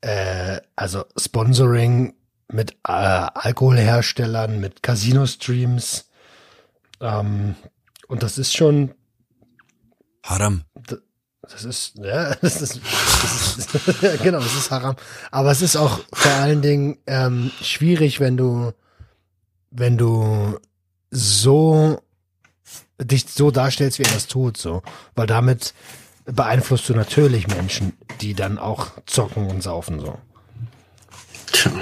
Äh, 0.00 0.60
also 0.76 1.04
Sponsoring 1.16 2.14
mit 2.48 2.72
äh, 2.88 2.92
Alkoholherstellern, 2.92 4.58
mit 4.60 4.82
Casino-Streams. 4.82 6.08
Ähm, 7.00 7.54
und 8.08 8.22
das 8.22 8.38
ist 8.38 8.56
schon, 8.56 8.94
Haram. 10.24 10.64
Das 11.52 11.64
ist, 11.64 11.98
ja, 11.98 12.34
das 12.40 12.60
ist, 12.60 12.80
das 12.82 13.58
ist 13.58 14.02
ja, 14.02 14.16
genau, 14.16 14.38
das 14.38 14.54
ist 14.54 14.70
Haram. 14.70 14.96
Aber 15.30 15.50
es 15.50 15.62
ist 15.62 15.76
auch 15.76 16.00
vor 16.12 16.32
allen 16.32 16.62
Dingen 16.62 16.98
ähm, 17.06 17.50
schwierig, 17.62 18.20
wenn 18.20 18.36
du, 18.36 18.72
wenn 19.70 19.98
du 19.98 20.58
so 21.10 22.02
dich 23.00 23.26
so 23.28 23.50
darstellst, 23.50 23.98
wie 23.98 24.04
er 24.04 24.12
das 24.12 24.26
tut, 24.26 24.56
so, 24.56 24.82
weil 25.14 25.26
damit 25.26 25.74
beeinflusst 26.24 26.88
du 26.88 26.94
natürlich 26.94 27.48
Menschen, 27.48 27.94
die 28.20 28.34
dann 28.34 28.58
auch 28.58 28.92
zocken 29.06 29.48
und 29.48 29.62
saufen 29.62 30.00
so. 30.00 30.18
Tja. 31.52 31.72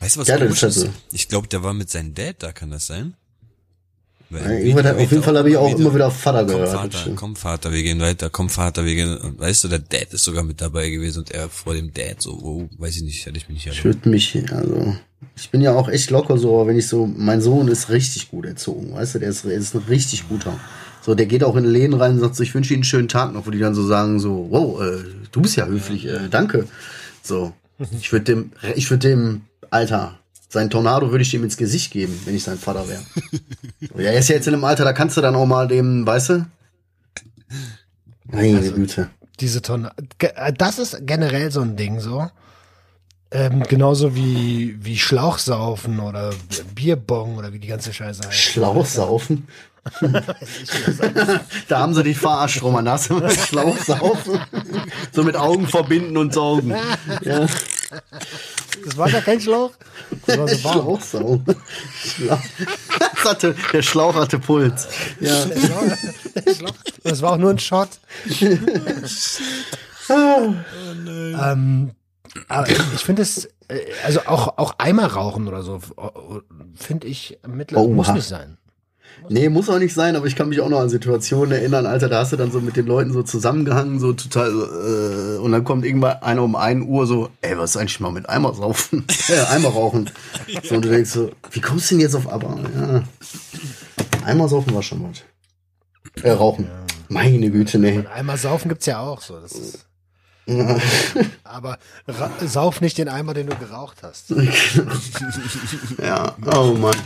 Weißt 0.00 0.16
du, 0.16 0.20
was 0.20 0.28
Ja, 0.28 0.36
das 0.36 0.62
ist 0.62 0.84
halt. 0.84 0.90
Ich 1.12 1.28
glaube, 1.28 1.48
der 1.48 1.62
war 1.62 1.72
mit 1.72 1.88
seinem 1.88 2.14
Dad 2.14 2.42
da, 2.42 2.52
kann 2.52 2.70
das 2.70 2.86
sein? 2.86 3.14
Video 4.32 4.92
auf 4.92 5.10
jeden 5.10 5.22
Fall 5.22 5.38
habe 5.38 5.50
ich 5.50 5.56
auch 5.56 5.68
wieder- 5.68 5.78
immer 5.78 5.94
wieder 5.94 6.10
Vater 6.10 6.38
Komm 6.44 6.46
gehört. 6.48 6.68
Vater, 6.70 7.10
komm 7.16 7.36
Vater, 7.36 7.72
wir 7.72 7.82
gehen 7.82 8.00
weiter, 8.00 8.30
komm 8.30 8.48
Vater, 8.48 8.84
wir 8.84 8.94
gehen. 8.94 9.16
Und 9.16 9.38
Weißt 9.40 9.64
du, 9.64 9.68
der 9.68 9.78
Dad 9.80 10.12
ist 10.12 10.24
sogar 10.24 10.42
mit 10.42 10.60
dabei 10.60 10.88
gewesen 10.90 11.20
und 11.20 11.30
er 11.30 11.48
vor 11.48 11.74
dem 11.74 11.92
Dad 11.92 12.20
so, 12.22 12.32
oh, 12.32 12.68
weiß 12.78 12.96
ich 12.96 13.02
nicht, 13.02 13.24
hätte 13.26 13.36
ich 13.36 13.48
mich 13.48 13.56
nicht 13.64 13.66
Ich 13.66 13.78
erinnert. 13.78 13.96
würde 14.04 14.08
mich, 14.08 14.52
also, 14.52 14.96
ich 15.36 15.50
bin 15.50 15.60
ja 15.60 15.74
auch 15.74 15.88
echt 15.88 16.10
locker 16.10 16.38
so, 16.38 16.54
aber 16.54 16.68
wenn 16.68 16.78
ich 16.78 16.88
so, 16.88 17.06
mein 17.06 17.40
Sohn 17.40 17.68
ist 17.68 17.90
richtig 17.90 18.30
gut 18.30 18.44
erzogen, 18.46 18.92
weißt 18.94 19.14
du, 19.14 19.18
der 19.20 19.28
ist, 19.30 19.44
der 19.44 19.52
ist 19.52 19.74
ein 19.74 19.82
richtig 19.88 20.28
guter. 20.28 20.58
So, 21.04 21.14
der 21.16 21.26
geht 21.26 21.42
auch 21.42 21.56
in 21.56 21.64
Läden 21.64 21.94
rein 21.94 22.12
und 22.12 22.20
sagt 22.20 22.36
so, 22.36 22.42
ich 22.44 22.54
wünsche 22.54 22.74
Ihnen 22.74 22.78
einen 22.82 22.84
schönen 22.84 23.08
Tag 23.08 23.32
noch, 23.32 23.46
wo 23.46 23.50
die 23.50 23.58
dann 23.58 23.74
so 23.74 23.84
sagen 23.86 24.20
so, 24.20 24.46
wow, 24.50 24.80
äh, 24.82 25.02
du 25.32 25.40
bist 25.42 25.56
ja 25.56 25.66
höflich, 25.66 26.06
äh, 26.06 26.28
danke. 26.30 26.66
So, 27.22 27.52
ich 28.00 28.12
würde 28.12 28.24
dem, 28.26 28.52
ich 28.76 28.88
würde 28.90 29.08
dem, 29.08 29.40
Alter, 29.70 30.18
sein 30.52 30.68
Tornado 30.70 31.10
würde 31.10 31.22
ich 31.22 31.30
dem 31.30 31.42
ins 31.44 31.56
Gesicht 31.56 31.90
geben, 31.92 32.18
wenn 32.24 32.34
ich 32.36 32.44
sein 32.44 32.58
Vater 32.58 32.88
wäre. 32.88 33.02
Ja, 33.96 34.10
er 34.12 34.18
ist 34.20 34.28
ja 34.28 34.36
jetzt 34.36 34.46
in 34.46 34.54
einem 34.54 34.64
Alter, 34.64 34.84
da 34.84 34.92
kannst 34.92 35.16
du 35.16 35.20
dann 35.20 35.34
auch 35.34 35.44
mal 35.44 35.66
dem, 35.66 36.06
weißt 36.06 36.28
du? 36.30 36.46
Meine 38.26 38.58
Also- 38.58 38.72
Güte. 38.74 39.10
Diese 39.40 39.60
Tonne, 39.60 39.90
ge- 40.18 40.30
äh, 40.36 40.52
das 40.52 40.78
ist 40.78 40.98
generell 41.04 41.50
so 41.50 41.62
ein 41.62 41.74
Ding 41.76 41.98
so. 41.98 42.28
Ähm, 43.32 43.62
genauso 43.64 44.14
wie, 44.14 44.76
wie 44.80 44.96
Schlauchsaufen 44.98 45.98
oder 45.98 46.30
Bierbong 46.76 47.38
oder 47.38 47.52
wie 47.52 47.58
die 47.58 47.66
ganze 47.66 47.92
Scheiße 47.92 48.22
heißt. 48.28 48.32
Schlauch 48.38 48.86
saufen. 48.86 49.48
Da 51.68 51.78
haben 51.80 51.94
sie 51.94 52.04
dich 52.04 52.18
verarscht, 52.18 52.62
Roman. 52.62 52.84
Da 52.84 52.92
hast 52.92 53.10
du 53.10 53.14
mit 53.14 53.32
Schlauch 53.32 53.76
saufen. 53.78 54.38
So 55.12 55.24
mit 55.24 55.36
Augen 55.36 55.66
verbinden 55.66 56.16
und 56.16 56.32
saugen. 56.34 56.72
Ja, 57.22 57.46
Das 58.84 58.96
war 58.96 59.10
gar 59.10 59.22
kein 59.22 59.40
Schlauch. 59.40 59.72
Das 60.26 60.38
war 60.38 60.48
so 60.48 60.64
warm. 60.64 60.80
Schlauch 60.80 61.00
saugen. 61.00 61.56
Schlauch. 62.04 62.40
Das 62.98 63.24
hatte, 63.30 63.54
der 63.72 63.82
Schlauch 63.82 64.14
hatte 64.14 64.38
Puls. 64.38 64.88
Ja. 65.20 65.44
Der 65.44 65.60
Schlauch, 65.60 65.82
der 66.44 66.54
Schlauch. 66.54 66.74
Das 67.04 67.22
war 67.22 67.32
auch 67.32 67.38
nur 67.38 67.50
ein 67.50 67.58
Shot. 67.58 67.88
ähm, 70.08 71.92
aber 72.48 72.68
ich 72.68 73.04
finde 73.04 73.22
es, 73.22 73.46
äh, 73.68 73.80
also 74.04 74.20
auch, 74.26 74.58
auch 74.58 74.74
Eimer 74.78 75.06
rauchen 75.06 75.48
oder 75.48 75.62
so, 75.62 75.76
äh, 75.76 75.80
finde 76.74 77.06
ich 77.06 77.38
mittlerweile, 77.46 77.88
muss 77.92 78.08
nicht 78.08 78.28
sein. 78.28 78.58
Nee, 79.28 79.48
muss 79.48 79.68
auch 79.68 79.78
nicht 79.78 79.94
sein, 79.94 80.16
aber 80.16 80.26
ich 80.26 80.36
kann 80.36 80.48
mich 80.48 80.60
auch 80.60 80.68
noch 80.68 80.80
an 80.80 80.88
Situationen 80.88 81.52
erinnern, 81.52 81.86
Alter, 81.86 82.08
da 82.08 82.20
hast 82.20 82.32
du 82.32 82.36
dann 82.36 82.50
so 82.50 82.60
mit 82.60 82.76
den 82.76 82.86
Leuten 82.86 83.12
so 83.12 83.22
zusammengehangen, 83.22 84.00
so 84.00 84.12
total, 84.12 84.50
äh, 84.50 85.38
und 85.38 85.52
dann 85.52 85.64
kommt 85.64 85.84
irgendwann 85.84 86.22
einer 86.22 86.42
um 86.42 86.56
1 86.56 86.86
Uhr 86.86 87.06
so, 87.06 87.30
ey, 87.40 87.56
was 87.56 87.70
ist 87.70 87.76
eigentlich 87.76 88.00
mal 88.00 88.10
mit 88.10 88.28
Eimer 88.28 88.54
saufen? 88.54 89.04
äh, 89.28 89.40
Eimer 89.50 89.68
rauchen. 89.68 90.10
So, 90.64 90.76
und 90.76 90.84
du 90.84 90.90
denkst 90.90 91.10
so, 91.10 91.30
wie 91.50 91.60
kommst 91.60 91.90
du 91.90 91.94
denn 91.94 92.00
jetzt 92.00 92.14
auf 92.14 92.30
Aber? 92.30 92.58
Ja. 92.74 93.02
Eimer 94.24 94.48
saufen 94.48 94.74
war 94.74 94.82
schon 94.82 95.08
was. 95.08 95.22
Äh, 96.22 96.32
rauchen. 96.32 96.68
Meine 97.08 97.50
Güte, 97.50 97.78
nee. 97.78 98.04
Eimer 98.12 98.36
saufen 98.36 98.68
gibt's 98.68 98.86
ja 98.86 99.00
auch 99.00 99.20
so. 99.20 99.40
Das 99.40 99.52
ist, 99.52 99.86
aber 101.44 101.78
sauf 102.44 102.80
nicht 102.80 102.98
den 102.98 103.08
Eimer, 103.08 103.34
den 103.34 103.46
du 103.46 103.56
geraucht 103.56 103.98
hast. 104.02 104.30
ja, 106.02 106.34
oh 106.54 106.74
Mann. 106.74 106.96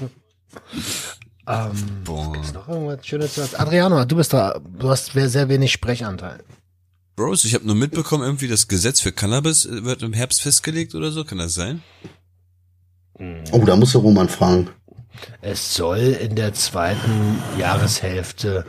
Ähm, 1.49 2.03
Boah. 2.05 2.37
ist 2.41 2.55
noch 2.55 2.69
irgendwas 2.69 3.07
Schönes 3.07 3.35
zu? 3.35 3.59
Adriano, 3.59 4.05
du 4.05 4.17
bist 4.17 4.33
da, 4.33 4.61
du 4.61 4.89
hast 4.89 5.13
sehr, 5.13 5.29
sehr 5.29 5.49
wenig 5.49 5.73
Sprechanteil. 5.73 6.43
Bros, 7.15 7.45
ich 7.45 7.55
habe 7.55 7.67
nur 7.67 7.77
mitbekommen, 7.77 8.25
irgendwie 8.25 8.49
das 8.49 8.69
Gesetz 8.69 9.01
für 9.01 9.13
Cannabis 9.13 9.65
äh, 9.65 9.85
wird 9.85 10.03
im 10.03 10.13
Herbst 10.13 10.43
festgelegt 10.43 10.95
oder 10.95 11.13
so, 11.13 11.25
kann 11.25 11.39
das 11.39 11.55
sein? 11.55 11.83
Oh, 13.53 13.65
da 13.65 13.77
musst 13.77 13.95
du 13.95 13.99
Roman 13.99 14.29
fragen. 14.29 14.69
Es 15.41 15.75
soll 15.75 15.99
in 15.99 16.37
der 16.37 16.53
zweiten 16.53 17.43
Jahreshälfte 17.59 18.67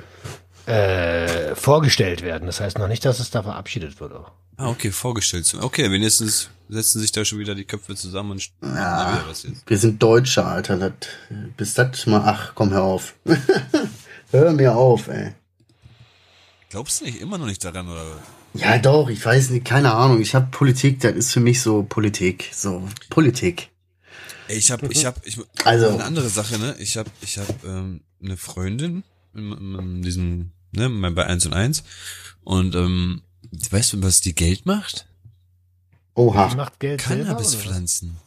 äh, 0.65 1.55
vorgestellt 1.55 2.21
werden. 2.21 2.45
Das 2.45 2.61
heißt 2.61 2.77
noch 2.77 2.87
nicht, 2.87 3.03
dass 3.03 3.19
es 3.19 3.29
da 3.29 3.43
verabschiedet 3.43 3.99
wird. 3.99 4.13
Auch. 4.13 4.31
Ah, 4.57 4.69
okay, 4.69 4.91
vorgestellt. 4.91 5.55
Okay, 5.61 5.91
wenigstens 5.91 6.49
setzen 6.67 6.99
sich 6.99 7.11
da 7.11 7.23
schon 7.23 7.39
wieder 7.39 7.53
die 7.55 7.63
Köpfe 7.65 7.95
zusammen 7.95 8.31
und 8.31 8.49
Ja. 8.63 9.23
was 9.27 9.43
jetzt. 9.43 9.63
Wir 9.69 9.77
sind 9.77 10.01
Deutsche, 10.01 10.43
Alter. 10.45 10.77
Das, 10.77 10.91
bis 11.55 11.73
das 11.75 12.05
mal, 12.07 12.21
ach, 12.25 12.53
komm, 12.55 12.71
hör 12.71 12.83
auf. 12.83 13.13
hör 14.31 14.51
mir 14.53 14.75
auf, 14.75 15.07
ey. 15.07 15.33
Glaubst 16.69 16.99
du 17.01 17.05
nicht 17.05 17.21
immer 17.21 17.37
noch 17.37 17.45
nicht 17.45 17.63
daran 17.63 17.87
oder? 17.87 18.03
Ja, 18.55 18.77
doch, 18.79 19.09
ich 19.09 19.23
weiß 19.23 19.51
nicht, 19.51 19.63
keine 19.65 19.93
Ahnung. 19.93 20.19
Ich 20.19 20.33
habe 20.33 20.47
Politik, 20.51 20.99
das 21.01 21.13
ist 21.15 21.31
für 21.31 21.39
mich 21.39 21.61
so 21.61 21.83
Politik. 21.83 22.49
So, 22.51 22.87
Politik. 23.09 23.69
Ey, 24.47 24.57
ich 24.57 24.71
habe, 24.71 24.87
ich 24.87 25.05
habe, 25.05 25.21
ich 25.23 25.37
Also- 25.65 25.89
eine 25.89 26.03
andere 26.03 26.29
Sache, 26.29 26.57
ne? 26.57 26.75
Ich 26.79 26.97
habe, 26.97 27.09
ich 27.21 27.37
habe 27.37 27.53
ähm, 27.65 28.01
eine 28.23 28.37
Freundin 28.37 29.03
in, 29.35 29.51
in 29.77 30.01
diesem, 30.01 30.51
ne, 30.71 30.89
bei 31.11 31.25
1 31.25 31.45
und 31.45 31.53
1 31.53 31.83
und 32.43 32.75
ähm, 32.75 33.21
weißt 33.69 33.93
du, 33.93 34.03
was 34.03 34.21
die 34.21 34.35
Geld 34.35 34.65
macht? 34.65 35.07
Oha. 36.15 36.53
Macht 36.55 36.79
Geld? 36.79 37.01
Cannabispflanzen. 37.01 38.17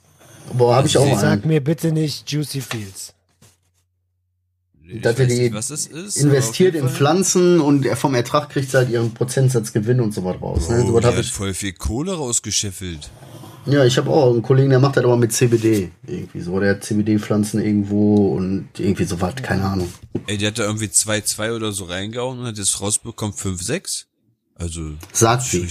Boah, 0.53 0.77
habe 0.77 0.87
ich 0.89 0.97
auch 0.99 1.05
Sie 1.05 1.21
Sag 1.21 1.41
einen. 1.43 1.49
mir 1.49 1.62
bitte 1.62 1.93
nicht 1.93 2.31
Juicy 2.31 2.61
Fields. 2.61 3.14
Ich 4.83 5.03
Dass 5.03 5.18
er 5.18 5.27
die 5.27 5.39
nicht, 5.39 5.55
was 5.55 5.68
das 5.68 5.87
ist. 5.87 6.16
Investiert 6.16 6.75
in 6.75 6.89
Pflanzen 6.89 7.61
und 7.61 7.87
er 7.87 7.97
vom 7.97 8.14
Ertrag 8.14 8.51
kriegt 8.51 8.71
sie 8.71 8.77
halt 8.77 8.91
ihren 8.91 9.14
Prozentsatz 9.14 9.73
Gewinn 9.73 10.01
und 10.01 10.12
so 10.12 10.25
was 10.25 10.41
raus. 10.43 10.68
Ne? 10.68 10.85
Oh, 10.91 10.99
die 10.99 11.07
hat 11.07 11.18
ich, 11.18 11.31
voll 11.31 11.55
viel 11.55 11.73
Kohle 11.73 12.12
rausgescheffelt. 12.14 13.09
ja, 13.66 13.85
ich 13.85 13.97
habe 13.99 14.11
auch 14.11 14.33
einen 14.33 14.43
Kollegen, 14.43 14.71
der 14.71 14.81
macht 14.81 14.97
das 14.97 15.05
aber 15.05 15.16
mit 15.16 15.33
CBD. 15.33 15.93
Irgendwie 16.07 16.41
so. 16.41 16.59
Der 16.59 16.71
hat 16.75 16.83
CBD-Pflanzen 16.85 17.62
irgendwo 17.62 18.35
und 18.35 18.68
irgendwie 18.79 19.05
so 19.05 19.21
was, 19.21 19.37
keine 19.37 19.62
Ahnung. 19.62 19.93
Ey, 20.27 20.39
die 20.39 20.47
hat 20.49 20.59
da 20.59 20.64
irgendwie 20.64 20.87
2-2 20.87 21.55
oder 21.55 21.71
so 21.71 21.85
reingehauen 21.85 22.41
und 22.41 22.47
hat 22.47 22.59
jetzt 22.59 22.81
rausbekommen 22.81 23.35
5-6. 23.35 24.07
Also. 24.61 24.92
Sagt 25.12 25.42
sie. 25.42 25.66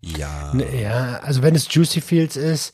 Ja. 0.00 0.54
Ne, 0.54 0.80
Ja, 0.80 1.18
also 1.20 1.42
wenn 1.42 1.54
es 1.54 1.66
Juicy 1.72 2.00
Fields 2.00 2.36
ist, 2.36 2.72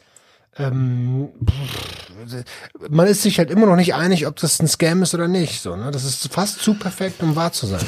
ähm, 0.57 1.31
pff, 1.45 2.45
man 2.91 3.07
ist 3.07 3.23
sich 3.23 3.39
halt 3.39 3.51
immer 3.51 3.67
noch 3.67 3.77
nicht 3.77 3.95
einig, 3.95 4.27
ob 4.27 4.37
das 4.37 4.61
ein 4.61 4.69
Scam 4.69 5.03
ist 5.03 5.15
oder 5.15 5.27
nicht. 5.27 5.61
So, 5.61 5.75
ne? 5.77 5.91
Das 5.91 6.05
ist 6.05 6.33
fast 6.33 6.61
zu 6.61 6.75
perfekt, 6.75 7.23
um 7.23 7.35
wahr 7.35 7.53
zu 7.53 7.67
sein. 7.67 7.85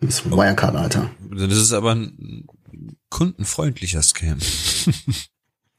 Das 0.00 0.20
ist 0.20 0.30
Wirecard, 0.30 0.76
Alter. 0.76 1.10
Das 1.30 1.52
ist 1.52 1.72
aber 1.72 1.94
ein 1.94 2.46
kundenfreundlicher 3.10 4.02
Scam. 4.02 4.38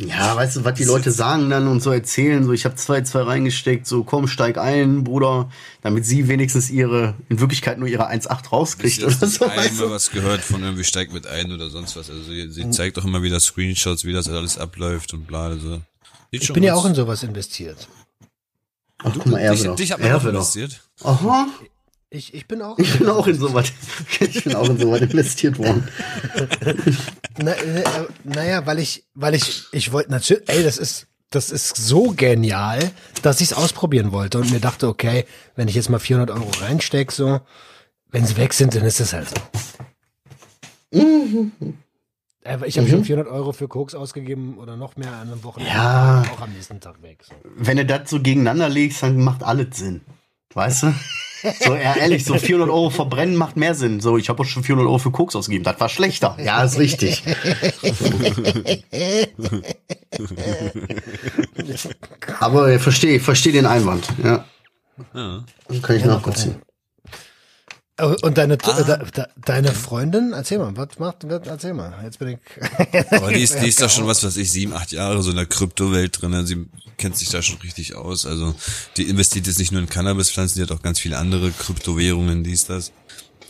Ja, 0.02 0.34
weißt 0.34 0.56
du, 0.56 0.64
was 0.64 0.76
die 0.76 0.86
Leute 0.86 1.12
sagen 1.12 1.50
dann 1.50 1.68
und 1.68 1.82
so 1.82 1.92
erzählen, 1.92 2.46
so 2.46 2.54
ich 2.54 2.64
habe 2.64 2.76
zwei, 2.76 3.02
zwei 3.02 3.22
reingesteckt, 3.24 3.86
so 3.86 4.06
komm, 4.06 4.28
steig 4.30 4.58
ein, 4.58 5.04
Bruder, 5.04 5.50
damit 5.82 6.06
sie 6.06 6.30
wenigstens 6.30 6.70
ihre, 6.70 7.16
in 7.28 7.42
Wirklichkeit 7.42 7.78
nur 7.80 7.90
ihre 7.90 8.10
1,8 8.10 8.48
rauskriegt 8.50 9.00
Ich 9.00 9.04
oder 9.06 9.14
habe 9.16 9.28
so. 9.28 9.44
einmal 9.46 9.66
Weißt 9.66 9.82
du? 9.82 9.90
was 9.90 10.12
gehört 10.12 10.40
von 10.40 10.64
irgendwie 10.64 10.86
steigt 10.86 11.12
mit 11.12 11.28
ein 11.28 11.52
oder 11.52 11.70
sonst 11.70 11.98
was. 11.98 12.10
Also 12.10 12.24
sie, 12.24 12.50
sie 12.50 12.70
zeigt 12.70 12.96
doch 12.96 13.04
immer 13.04 13.24
wieder 13.24 13.42
Screenshots, 13.42 14.06
wie 14.06 14.14
das 14.14 14.30
alles 14.30 14.58
abläuft 14.58 15.14
und 15.14 15.28
bla. 15.28 15.48
Also. 15.48 15.82
Sieht 16.32 16.42
Ich 16.42 16.46
schon 16.46 16.54
bin 16.54 16.64
ja 16.64 16.76
auch 16.76 16.86
in 16.86 16.96
sowas 16.96 17.22
investiert. 17.24 17.90
Ach, 19.00 19.12
guck 19.14 19.26
mal, 19.26 19.40
Erwe 19.40 19.56
Dich, 19.58 19.66
doch. 19.66 19.76
dich 19.76 19.92
hat 19.92 20.00
man 20.00 20.12
doch. 20.14 20.26
investiert. 20.26 20.82
Aha, 21.04 21.48
Ich, 22.12 22.34
ich 22.34 22.48
bin 22.48 22.64
auch. 22.64 22.80
ich 22.80 22.98
bin 22.98 23.08
auch 23.08 23.28
in 23.28 23.36
sowas, 23.36 23.72
ich 24.20 24.44
bin 24.44 24.56
auch 24.56 24.68
in 24.68 24.80
sowas 24.80 25.02
investiert 25.02 25.60
worden. 25.60 25.88
Na, 27.38 27.52
äh, 27.52 27.84
naja, 28.24 28.66
weil 28.66 28.80
ich, 28.80 29.06
weil 29.14 29.36
ich, 29.36 29.66
ich 29.72 29.92
wollte 29.92 30.10
natürlich, 30.10 30.50
ey, 30.50 30.64
das 30.64 30.78
ist, 30.80 31.06
das 31.30 31.52
ist 31.52 31.78
so 31.78 32.14
genial, 32.16 32.92
dass 33.22 33.42
ich 33.42 33.52
es 33.52 33.54
ausprobieren 33.54 34.12
wollte 34.12 34.40
und 34.40 34.50
mir 34.50 34.60
dachte, 34.60 34.88
okay, 34.88 35.26
wenn 35.56 35.68
ich 35.68 35.76
jetzt 35.76 35.90
mal 35.90 36.00
400 36.00 36.36
Euro 36.36 36.50
reinstecke, 36.60 37.14
so, 37.14 37.42
wenn 38.08 38.26
sie 38.26 38.38
weg 38.38 38.54
sind, 38.54 38.74
dann 38.74 38.86
ist 38.86 39.00
es 39.00 39.14
halt 39.14 39.28
so. 39.30 39.36
Aber 42.44 42.66
ich 42.66 42.80
habe 42.80 42.90
schon 42.90 43.06
400 43.06 43.32
Euro 43.32 43.52
für 43.52 43.68
Koks 43.68 43.94
ausgegeben 43.94 44.58
oder 44.58 44.76
noch 44.76 44.98
mehr 44.98 45.12
an 45.12 45.32
einem 45.32 45.44
Wochenende. 45.44 45.72
Ja. 45.72 46.24
Auch 46.34 46.42
am 46.42 46.54
nächsten 46.54 46.80
Tag 46.80 47.04
weg. 47.04 47.24
So. 47.24 47.36
Wenn 47.44 47.78
du 47.78 47.86
das 47.86 48.10
so 48.10 48.20
gegeneinander 48.20 48.68
legst, 48.68 49.04
dann 49.04 49.18
macht 49.18 49.44
alles 49.44 49.78
Sinn. 49.78 50.02
Weißt 50.56 50.84
du? 50.84 50.94
So, 51.64 51.76
ja, 51.76 51.96
ehrlich, 51.96 52.26
so 52.26 52.36
400 52.36 52.70
Euro 52.70 52.90
verbrennen 52.90 53.36
macht 53.36 53.58
mehr 53.58 53.76
Sinn. 53.76 54.00
So, 54.02 54.18
ich 54.18 54.30
habe 54.30 54.42
auch 54.42 54.46
schon 54.46 54.64
400 54.64 54.88
Euro 54.88 54.98
für 54.98 55.12
Koks 55.12 55.36
ausgegeben. 55.36 55.64
Das 55.64 55.80
war 55.80 55.90
schlechter. 55.90 56.38
Ja, 56.44 56.64
ist 56.64 56.78
richtig. 56.78 57.24
Aber 62.40 62.74
ich 62.74 62.82
verstehe, 62.82 63.20
verstehe 63.20 63.54
den 63.54 63.66
Einwand. 63.66 64.08
Ja, 64.24 64.46
Ja. 65.14 65.44
kann 65.82 65.96
ich 65.96 66.06
nachvollziehen. 66.06 66.56
Oh, 68.02 68.16
Und 68.22 68.38
deine, 68.38 68.58
Ah. 68.64 68.82
de, 68.84 68.98
de, 69.12 69.26
deine 69.46 69.74
Freundin, 69.74 70.34
erzähl 70.34 70.58
mal, 70.60 70.76
was 70.78 71.00
macht, 71.00 71.24
erzähl 71.24 71.74
mal. 71.74 71.94
Jetzt 72.04 72.20
bin 72.20 72.30
ich. 72.30 72.38
Aber 73.12 73.32
die 73.32 73.42
ist, 73.42 73.56
die 73.62 73.68
ist 73.68 73.82
da 73.82 73.90
schon 73.90 74.08
was, 74.08 74.24
was 74.24 74.38
ich, 74.38 74.52
sieben, 74.52 74.74
acht 74.74 74.92
Jahre 74.92 75.22
so 75.24 75.30
in 75.32 75.36
der 75.36 75.46
Kryptowelt 75.46 76.22
drin. 76.22 76.46
Sie 76.46 76.68
kennt 76.98 77.18
sich 77.18 77.30
da 77.30 77.42
schon 77.42 77.58
richtig 77.60 77.96
aus. 77.96 78.26
Also 78.26 78.56
die 78.98 79.04
investiert 79.10 79.48
jetzt 79.48 79.60
nicht 79.60 79.72
nur 79.72 79.82
in 79.82 79.90
Cannabispflanzen, 79.90 80.58
die 80.62 80.70
hat 80.70 80.78
auch 80.78 80.82
ganz 80.84 81.00
viele 81.00 81.18
andere 81.18 81.52
Kryptowährungen, 81.52 82.44
dies, 82.44 82.66
das. 82.66 82.92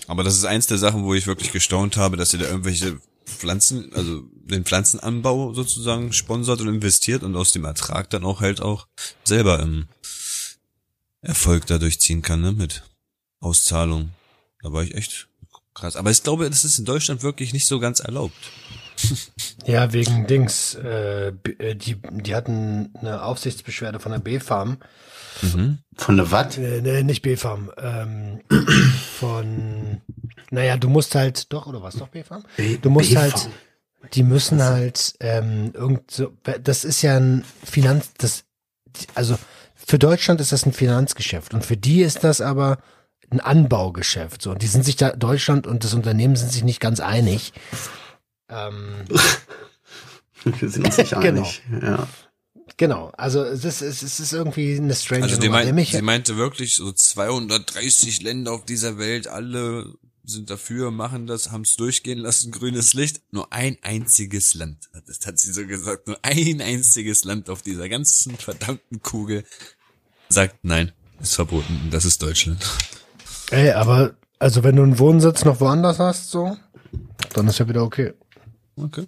Aber 0.08 0.24
das 0.24 0.36
ist 0.36 0.46
eins 0.46 0.66
der 0.68 0.78
Sachen, 0.80 1.04
wo 1.04 1.14
ich 1.14 1.28
wirklich 1.28 1.52
gestaunt 1.52 1.98
habe, 1.98 2.18
dass 2.18 2.32
sie 2.32 2.38
da 2.40 2.46
irgendwelche 2.46 2.98
Pflanzen, 3.26 3.94
also 3.94 4.24
den 4.34 4.66
Pflanzenanbau 4.66 5.54
sozusagen 5.54 6.14
sponsert 6.14 6.62
und 6.62 6.68
investiert 6.68 7.22
und 7.22 7.36
aus 7.36 7.52
dem 7.52 7.64
Ertrag 7.66 8.10
dann 8.10 8.24
auch 8.26 8.42
halt 8.42 8.60
auch 8.62 8.88
selber 9.24 9.60
im 9.60 9.86
Erfolg 11.22 11.68
dadurch 11.68 12.00
ziehen 12.00 12.22
kann, 12.24 12.42
ne, 12.42 12.54
mit 12.54 12.84
Auszahlung. 13.40 14.10
Da 14.62 14.72
war 14.74 14.84
ich 14.84 14.96
echt 14.96 15.28
krass. 15.74 15.96
Aber 15.96 16.12
ich 16.12 16.22
glaube, 16.24 16.50
das 16.50 16.66
ist 16.66 16.80
in 16.80 16.86
Deutschland 16.86 17.24
wirklich 17.24 17.54
nicht 17.54 17.66
so 17.68 17.80
ganz 17.80 18.00
erlaubt. 18.00 18.36
Ja, 19.66 19.94
wegen 19.94 20.26
Dings. 20.26 20.74
Äh, 20.76 21.28
äh, 21.30 21.76
die, 21.76 21.96
die 22.12 22.34
hatten 22.36 22.92
eine 23.00 23.22
Aufsichtsbeschwerde 23.24 24.00
von 24.00 24.12
der 24.12 24.20
B-Farm. 24.20 24.78
Von 25.96 26.18
der 26.18 26.32
Watt? 26.32 26.58
Äh, 26.58 26.82
nee, 26.82 27.04
nicht 27.04 27.22
B-Farm. 27.22 27.72
Ähm, 27.78 28.42
von, 29.20 30.02
naja, 30.50 30.76
du 30.78 30.90
musst 30.90 31.16
halt, 31.16 31.54
doch, 31.54 31.68
oder 31.68 31.82
was, 31.82 31.96
doch 31.96 32.08
B-Farm? 32.08 32.44
B- 32.58 32.78
Du 32.78 32.90
musst 32.90 33.10
B-Farm. 33.10 33.32
halt, 33.32 33.50
die 34.14 34.24
müssen 34.24 34.62
halt, 34.64 35.14
ähm, 35.20 35.72
irgend 35.74 36.10
so, 36.12 36.34
das 36.64 36.84
ist 36.84 37.02
ja 37.02 37.18
ein 37.18 37.46
Finanz, 37.64 38.12
das, 38.18 38.44
also 39.16 39.38
für 39.76 40.00
Deutschland 40.00 40.42
ist 40.42 40.52
das 40.52 40.66
ein 40.66 40.74
Finanzgeschäft 40.74 41.54
und 41.54 41.66
für 41.66 41.78
die 41.78 42.02
ist 42.02 42.24
das 42.24 42.42
aber 42.42 42.80
ein 43.32 43.40
Anbaugeschäft. 43.40 44.42
So, 44.42 44.52
und 44.52 44.62
die 44.62 44.68
sind 44.68 44.84
sich 44.86 44.96
da, 44.96 45.12
Deutschland 45.12 45.68
und 45.68 45.84
das 45.84 45.94
Unternehmen 45.94 46.36
sind 46.36 46.52
sich 46.52 46.64
nicht 46.64 46.80
ganz 46.80 47.00
einig. 47.00 47.54
Ähm, 48.50 49.06
Wir 50.44 50.70
sind 50.70 50.86
uns 50.86 50.98
nicht 50.98 51.10
Genau. 51.12 51.22
einig. 51.22 51.62
Ja. 51.82 52.08
Genau, 52.78 53.12
also 53.18 53.44
es 53.44 53.66
ist, 53.66 53.82
es 53.82 54.02
ist, 54.04 54.14
es 54.14 54.20
ist 54.22 54.34
irgendwie 54.34 54.78
eine 54.78 54.96
strange 54.96 55.24
Also 55.24 55.36
Nummer. 55.42 55.66
meint, 55.74 55.88
sie 55.90 56.02
meinte 56.02 56.38
wirklich 56.38 56.76
so 56.76 56.94
230 56.94 58.22
Länder 58.22 58.54
auf 58.54 58.64
dieser 58.64 58.98
Welt, 58.98 59.28
alle 59.28 59.94
sind 60.24 60.50
dafür, 60.50 60.90
machen 60.92 61.28
das, 61.28 61.52
haben 61.52 61.64
es 61.64 61.76
durchgehen 61.76 62.20
lassen, 62.20 62.52
grünes 62.52 62.94
Licht. 62.94 63.22
Nur 63.32 63.52
ein 63.52 63.78
einziges 63.82 64.54
Land, 64.54 64.90
das 65.08 65.26
hat 65.26 65.40
sie 65.40 65.52
so 65.52 65.66
gesagt, 65.68 66.08
nur 66.08 66.18
ein 66.22 66.62
einziges 66.62 67.26
Land 67.26 67.50
auf 67.50 67.64
dieser 67.64 67.90
ganzen 67.90 68.38
verdammten 68.38 69.02
Kugel 69.02 69.44
sagt 70.30 70.60
nein, 70.64 70.94
ist 71.20 71.36
verboten. 71.36 71.82
Und 71.84 71.94
das 71.94 72.06
ist 72.06 72.22
Deutschland. 72.22 72.64
Ey, 73.52 73.72
aber 73.72 74.14
also 74.40 74.64
wenn 74.64 74.76
du 74.76 74.84
einen 74.84 75.00
Wohnsitz 75.00 75.44
noch 75.46 75.60
woanders 75.60 76.00
hast, 76.00 76.30
so, 76.32 76.58
dann 77.34 77.48
ist 77.48 77.60
ja 77.60 77.68
wieder 77.68 77.84
okay. 77.84 78.14
Okay. 78.78 79.06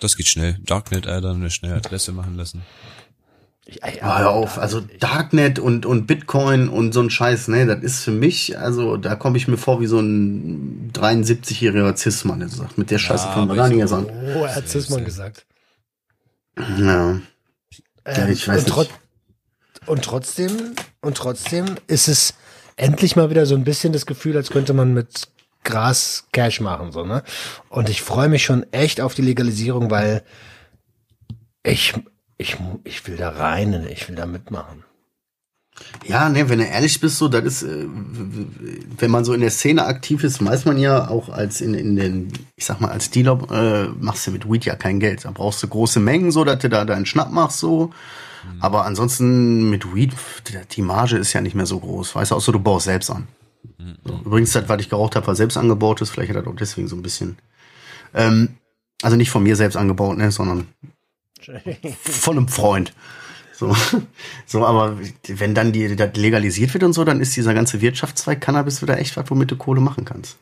Das 0.00 0.16
geht 0.16 0.26
schnell. 0.28 0.58
Darknet, 0.64 1.06
Alter, 1.06 1.30
eine 1.30 1.50
schnelle 1.50 1.76
Adresse 1.76 2.12
machen 2.12 2.36
lassen. 2.36 2.62
Ah, 4.02 4.18
hör 4.18 4.30
auf, 4.30 4.58
also 4.58 4.80
Darknet 5.00 5.58
und, 5.58 5.86
und 5.86 6.06
Bitcoin 6.06 6.68
und 6.68 6.92
so 6.92 7.00
ein 7.00 7.08
Scheiß, 7.08 7.48
ne, 7.48 7.64
das 7.64 7.82
ist 7.82 8.00
für 8.04 8.10
mich, 8.10 8.58
also 8.58 8.98
da 8.98 9.16
komme 9.16 9.38
ich 9.38 9.48
mir 9.48 9.56
vor 9.56 9.80
wie 9.80 9.86
so 9.86 9.98
ein 10.00 10.90
73-jähriger 10.92 11.96
Cis-Mann, 11.96 12.40
der 12.40 12.50
sagt, 12.50 12.76
mit 12.76 12.90
der 12.90 12.98
Scheiße 12.98 13.24
fangen 13.24 13.36
wir 13.48 13.52
aber 13.52 13.56
gar 13.56 13.66
ich- 13.68 13.72
nicht 13.72 13.80
erst 13.80 13.94
an. 13.94 14.06
Oh, 14.36 14.44
er 14.44 14.54
hat 14.56 14.68
Zisman 14.68 15.04
gesagt. 15.06 15.46
Ja. 16.78 17.18
Ähm, 18.04 18.30
ich 18.30 18.46
weiß 18.46 18.64
und, 18.64 18.68
trot 18.68 18.90
und 19.86 20.04
trotzdem, 20.04 20.74
und 21.00 21.16
trotzdem 21.16 21.76
ist 21.86 22.08
es 22.08 22.34
endlich 22.76 23.16
mal 23.16 23.30
wieder 23.30 23.46
so 23.46 23.54
ein 23.54 23.64
bisschen 23.64 23.92
das 23.92 24.06
Gefühl, 24.06 24.36
als 24.36 24.50
könnte 24.50 24.72
man 24.72 24.94
mit 24.94 25.28
Gras 25.64 26.26
Cash 26.32 26.60
machen, 26.60 26.92
so, 26.92 27.04
ne? 27.04 27.22
Und 27.70 27.88
ich 27.88 28.02
freue 28.02 28.28
mich 28.28 28.44
schon 28.44 28.70
echt 28.72 29.00
auf 29.00 29.14
die 29.14 29.22
Legalisierung, 29.22 29.90
weil 29.90 30.22
ich, 31.62 31.94
ich, 32.36 32.56
ich 32.84 33.06
will 33.06 33.16
da 33.16 33.30
rein, 33.30 33.86
ich 33.90 34.08
will 34.08 34.16
da 34.16 34.26
mitmachen. 34.26 34.84
Ja, 36.06 36.28
ne, 36.28 36.48
wenn 36.48 36.58
du 36.60 36.64
ehrlich 36.66 37.00
bist, 37.00 37.18
so, 37.18 37.28
das 37.28 37.44
ist, 37.44 37.62
äh, 37.62 37.86
wenn 38.98 39.10
man 39.10 39.24
so 39.24 39.32
in 39.32 39.40
der 39.40 39.50
Szene 39.50 39.86
aktiv 39.86 40.22
ist, 40.22 40.44
weiß 40.44 40.66
man 40.66 40.78
ja 40.78 41.08
auch 41.08 41.30
als 41.30 41.60
in, 41.60 41.74
in 41.74 41.96
den, 41.96 42.32
ich 42.54 42.64
sag 42.64 42.80
mal, 42.80 42.90
als 42.90 43.10
Dealer 43.10 43.38
äh, 43.50 43.88
machst 43.98 44.26
du 44.26 44.30
mit 44.30 44.48
Weed 44.48 44.64
ja 44.66 44.76
kein 44.76 45.00
Geld. 45.00 45.24
Da 45.24 45.32
brauchst 45.32 45.62
du 45.62 45.68
große 45.68 45.98
Mengen, 45.98 46.30
so, 46.30 46.44
dass 46.44 46.60
du 46.60 46.68
da 46.68 46.84
deinen 46.84 47.06
Schnapp 47.06 47.32
machst, 47.32 47.58
so. 47.58 47.90
Aber 48.60 48.84
ansonsten 48.84 49.68
mit 49.70 49.94
Weed, 49.94 50.14
die 50.72 50.82
Marge 50.82 51.16
ist 51.16 51.32
ja 51.32 51.40
nicht 51.40 51.54
mehr 51.54 51.66
so 51.66 51.80
groß. 51.80 52.14
Weißt 52.14 52.30
du, 52.30 52.34
außer 52.34 52.52
du 52.52 52.60
baust 52.60 52.86
selbst 52.86 53.10
an. 53.10 53.26
So. 54.04 54.20
Übrigens, 54.24 54.52
das, 54.52 54.68
was 54.68 54.80
ich 54.80 54.90
geraucht 54.90 55.16
habe, 55.16 55.26
war 55.26 55.34
selbst 55.34 55.56
angebaut 55.56 56.00
ist. 56.00 56.10
Vielleicht 56.10 56.30
hat 56.30 56.36
das 56.36 56.46
auch 56.46 56.56
deswegen 56.56 56.88
so 56.88 56.96
ein 56.96 57.02
bisschen. 57.02 57.38
Ähm, 58.14 58.56
also 59.02 59.16
nicht 59.16 59.30
von 59.30 59.42
mir 59.42 59.56
selbst 59.56 59.76
angebaut, 59.76 60.16
ne, 60.16 60.30
sondern 60.30 60.68
von 62.00 62.38
einem 62.38 62.48
Freund. 62.48 62.92
So, 63.52 63.74
so, 64.46 64.66
aber 64.66 64.98
wenn 65.28 65.54
dann 65.54 65.72
die 65.72 65.94
das 65.94 66.16
legalisiert 66.16 66.74
wird 66.74 66.84
und 66.84 66.92
so, 66.92 67.04
dann 67.04 67.20
ist 67.20 67.36
dieser 67.36 67.54
ganze 67.54 67.80
Wirtschaftszweig 67.80 68.40
Cannabis 68.40 68.82
wieder 68.82 68.98
echt 68.98 69.16
was, 69.16 69.30
womit 69.30 69.50
du 69.50 69.56
Kohle 69.56 69.80
machen 69.80 70.04
kannst. 70.04 70.36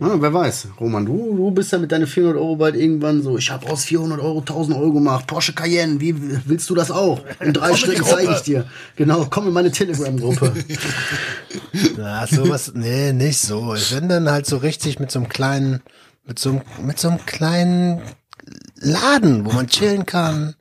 Ja, 0.00 0.20
wer 0.22 0.32
weiß, 0.32 0.68
Roman, 0.78 1.04
du, 1.04 1.34
du 1.36 1.50
bist 1.50 1.72
ja 1.72 1.78
mit 1.78 1.90
deinen 1.90 2.06
400 2.06 2.40
Euro 2.40 2.54
bald 2.54 2.76
irgendwann 2.76 3.20
so, 3.20 3.36
ich 3.36 3.50
habe 3.50 3.68
aus 3.68 3.84
400 3.84 4.20
Euro 4.20 4.38
1000 4.38 4.76
Euro 4.76 4.92
gemacht, 4.92 5.26
Porsche 5.26 5.54
Cayenne, 5.54 6.00
wie 6.00 6.14
willst 6.46 6.70
du 6.70 6.76
das 6.76 6.92
auch? 6.92 7.20
In 7.40 7.52
drei 7.52 7.74
Schritten 7.74 8.04
zeige 8.04 8.32
ich 8.32 8.42
dir. 8.42 8.66
Genau, 8.94 9.26
komm 9.28 9.48
in 9.48 9.52
meine 9.52 9.72
Telegram-Gruppe. 9.72 10.52
Na, 11.96 12.26
sowas, 12.28 12.72
nee, 12.74 13.12
nicht 13.12 13.40
so. 13.40 13.74
Ich 13.74 13.92
bin 13.92 14.08
dann 14.08 14.30
halt 14.30 14.46
so 14.46 14.58
richtig 14.58 15.00
mit 15.00 15.10
so 15.10 15.18
einem 15.18 15.28
kleinen, 15.28 15.82
mit 16.24 16.38
so 16.38 16.50
einem, 16.50 16.62
mit 16.86 17.00
so 17.00 17.08
einem 17.08 17.26
kleinen 17.26 18.00
Laden, 18.76 19.44
wo 19.44 19.52
man 19.52 19.66
chillen 19.66 20.06
kann, 20.06 20.54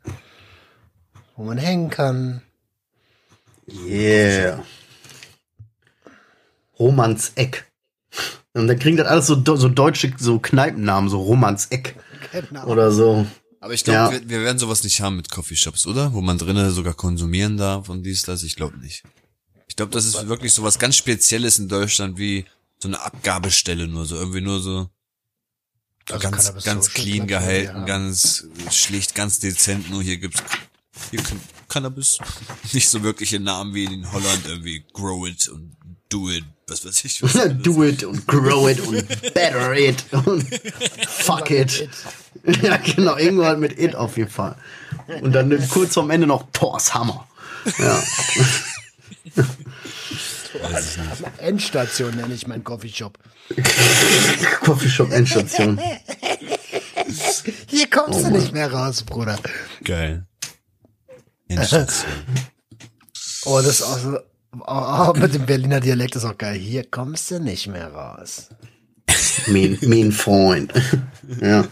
wo 1.35 1.43
man 1.43 1.59
hängen 1.59 1.91
kann. 1.91 2.41
Yeah. 3.87 4.63
Romans 6.79 7.33
Eck. 7.35 7.66
Und 8.53 8.67
dann 8.67 8.79
kriegen 8.79 8.97
das 8.97 9.07
alles 9.07 9.27
so, 9.27 9.35
so 9.55 9.69
deutsche 9.69 10.13
so 10.17 10.39
Kneipennamen, 10.39 11.09
so 11.09 11.21
Romans 11.21 11.67
Eck 11.69 11.95
Genau. 12.31 12.65
oder 12.67 12.91
so. 12.91 13.25
Aber 13.59 13.73
ich 13.73 13.83
glaube, 13.83 13.97
Ja. 14.15 14.21
wir, 14.21 14.29
wir 14.29 14.41
werden 14.43 14.59
sowas 14.59 14.83
nicht 14.83 15.01
haben 15.01 15.15
mit 15.15 15.29
Coffeeshops, 15.29 15.85
oder? 15.87 16.13
Wo 16.13 16.21
man 16.21 16.37
drinnen 16.37 16.71
sogar 16.71 16.93
konsumieren 16.93 17.57
darf 17.57 17.89
und 17.89 18.03
dies, 18.03 18.23
das. 18.23 18.43
Ich 18.43 18.55
glaube 18.55 18.77
nicht. 18.77 19.03
Ich 19.67 19.75
glaube, 19.75 19.91
das 19.91 20.05
ist 20.05 20.27
wirklich 20.27 20.53
so 20.53 20.63
was 20.63 20.79
ganz 20.79 20.95
Spezielles 20.95 21.59
in 21.59 21.67
Deutschland 21.67 22.17
wie 22.17 22.45
so 22.79 22.87
eine 22.87 23.01
Abgabestelle 23.01 23.87
nur, 23.87 24.05
so 24.05 24.15
irgendwie 24.15 24.41
nur 24.41 24.59
so 24.61 24.89
Also 26.09 26.19
ganz, 26.29 26.53
ganz 26.63 26.85
Social 26.85 27.03
clean 27.03 27.27
gehalten, 27.27 27.77
ja. 27.79 27.85
ganz 27.85 28.45
schlicht, 28.71 29.13
ganz 29.15 29.39
dezent. 29.39 29.89
Nur 29.89 30.01
hier 30.03 30.17
gibt's 30.17 30.41
hier 31.11 31.21
Cannabis. 31.67 32.17
Nicht 32.73 32.89
so 32.89 33.03
wirkliche 33.03 33.39
Namen 33.39 33.73
wie 33.73 33.85
in 33.85 34.11
Holland 34.11 34.41
irgendwie 34.47 34.83
Grow 34.93 35.27
It 35.27 35.47
und 35.49 35.75
Do 36.09 36.29
It, 36.29 36.45
was 36.67 36.85
weiß 36.85 37.05
ich. 37.05 37.23
Was. 37.23 37.33
Do 37.61 37.83
it 37.83 38.03
und 38.03 38.27
grow 38.27 38.69
it 38.69 38.79
und 38.81 39.33
better 39.33 39.73
it 39.73 40.03
und 40.11 40.45
fuck 41.07 41.49
it. 41.49 41.89
ja, 42.61 42.77
genau, 42.77 43.17
irgendwann 43.17 43.59
mit 43.59 43.77
It 43.79 43.95
auf 43.95 44.17
jeden 44.17 44.29
Fall. 44.29 44.55
Und 45.21 45.33
dann 45.33 45.67
kurz 45.69 45.93
vorm 45.93 46.09
Ende 46.11 46.27
noch 46.27 46.45
Thors 46.51 46.93
Hammer. 46.93 47.27
Ja. 47.77 48.03
Endstation 51.37 52.15
nenne 52.15 52.33
ich 52.33 52.47
meinen 52.47 52.63
Coffeeshop. 52.63 53.17
Coffeeshop 54.61 55.11
Endstation. 55.11 55.79
Hier 57.67 57.89
kommst 57.89 58.25
du 58.25 58.29
nicht 58.31 58.53
mehr 58.53 58.71
raus, 58.71 59.03
Bruder. 59.03 59.37
Geil. 59.83 60.25
Endstation. 61.47 62.11
Oh, 63.45 63.57
das 63.57 63.79
ist 63.79 63.81
auch 63.83 63.97
so, 63.97 64.19
oh, 64.65 65.13
mit 65.17 65.33
dem 65.33 65.45
Berliner 65.45 65.79
Dialekt 65.79 66.15
ist 66.15 66.25
auch 66.25 66.37
geil. 66.37 66.57
Hier 66.57 66.83
kommst 66.83 67.31
du 67.31 67.39
nicht 67.39 67.67
mehr 67.67 67.93
raus. 67.93 68.49
Mein, 69.47 69.77
mein 69.83 70.11
Freund. 70.11 70.73
ja. 71.41 71.65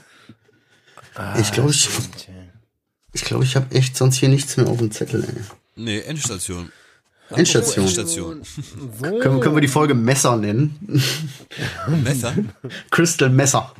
Ich 1.40 1.52
glaube, 1.52 1.72
ich, 1.72 1.90
ich, 3.14 3.24
glaub, 3.24 3.42
ich 3.44 3.56
habe 3.56 3.74
echt 3.74 3.96
sonst 3.96 4.18
hier 4.18 4.30
nichts 4.30 4.58
mehr 4.58 4.68
auf 4.68 4.78
dem 4.78 4.92
Zettel. 4.92 5.24
Ey. 5.24 5.44
Nee, 5.76 6.00
Endstation. 6.02 6.72
Endstation. 7.30 7.86
Endstation. 7.86 8.42
Können, 9.02 9.40
können 9.40 9.56
wir 9.56 9.62
die 9.62 9.68
Folge 9.68 9.94
Messer 9.94 10.36
nennen? 10.38 11.02
Messer? 12.04 12.36
Crystal 12.92 13.30
Messer. 13.30 13.74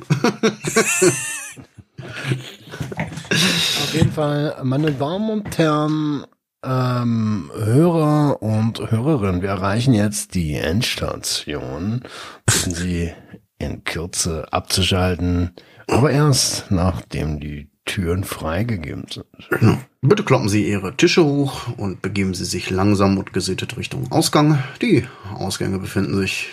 Auf 3.82 3.94
jeden 3.94 4.12
Fall, 4.12 4.56
meine 4.64 4.92
Damen 4.92 5.30
und 5.30 5.58
Herren, 5.58 6.26
ähm, 6.66 7.50
Hörer 7.54 8.42
und 8.42 8.90
Hörerinnen, 8.90 9.42
wir 9.42 9.50
erreichen 9.50 9.94
jetzt 9.94 10.34
die 10.34 10.54
Endstation. 10.54 12.02
Bitten 12.44 12.74
Sie 12.74 13.12
in 13.58 13.84
Kürze 13.84 14.52
abzuschalten, 14.52 15.52
aber 15.88 16.10
erst 16.10 16.70
nachdem 16.70 17.40
die 17.40 17.70
Türen 17.84 18.24
freigegeben 18.24 19.06
sind. 19.08 19.78
Bitte 20.02 20.24
kloppen 20.24 20.48
Sie 20.48 20.68
Ihre 20.68 20.96
Tische 20.96 21.24
hoch 21.24 21.68
und 21.76 22.02
begeben 22.02 22.34
Sie 22.34 22.44
sich 22.44 22.70
langsam 22.70 23.16
und 23.16 23.32
gesittet 23.32 23.76
Richtung 23.76 24.10
Ausgang. 24.10 24.62
Die 24.82 25.06
Ausgänge 25.34 25.78
befinden 25.78 26.16
sich 26.16 26.48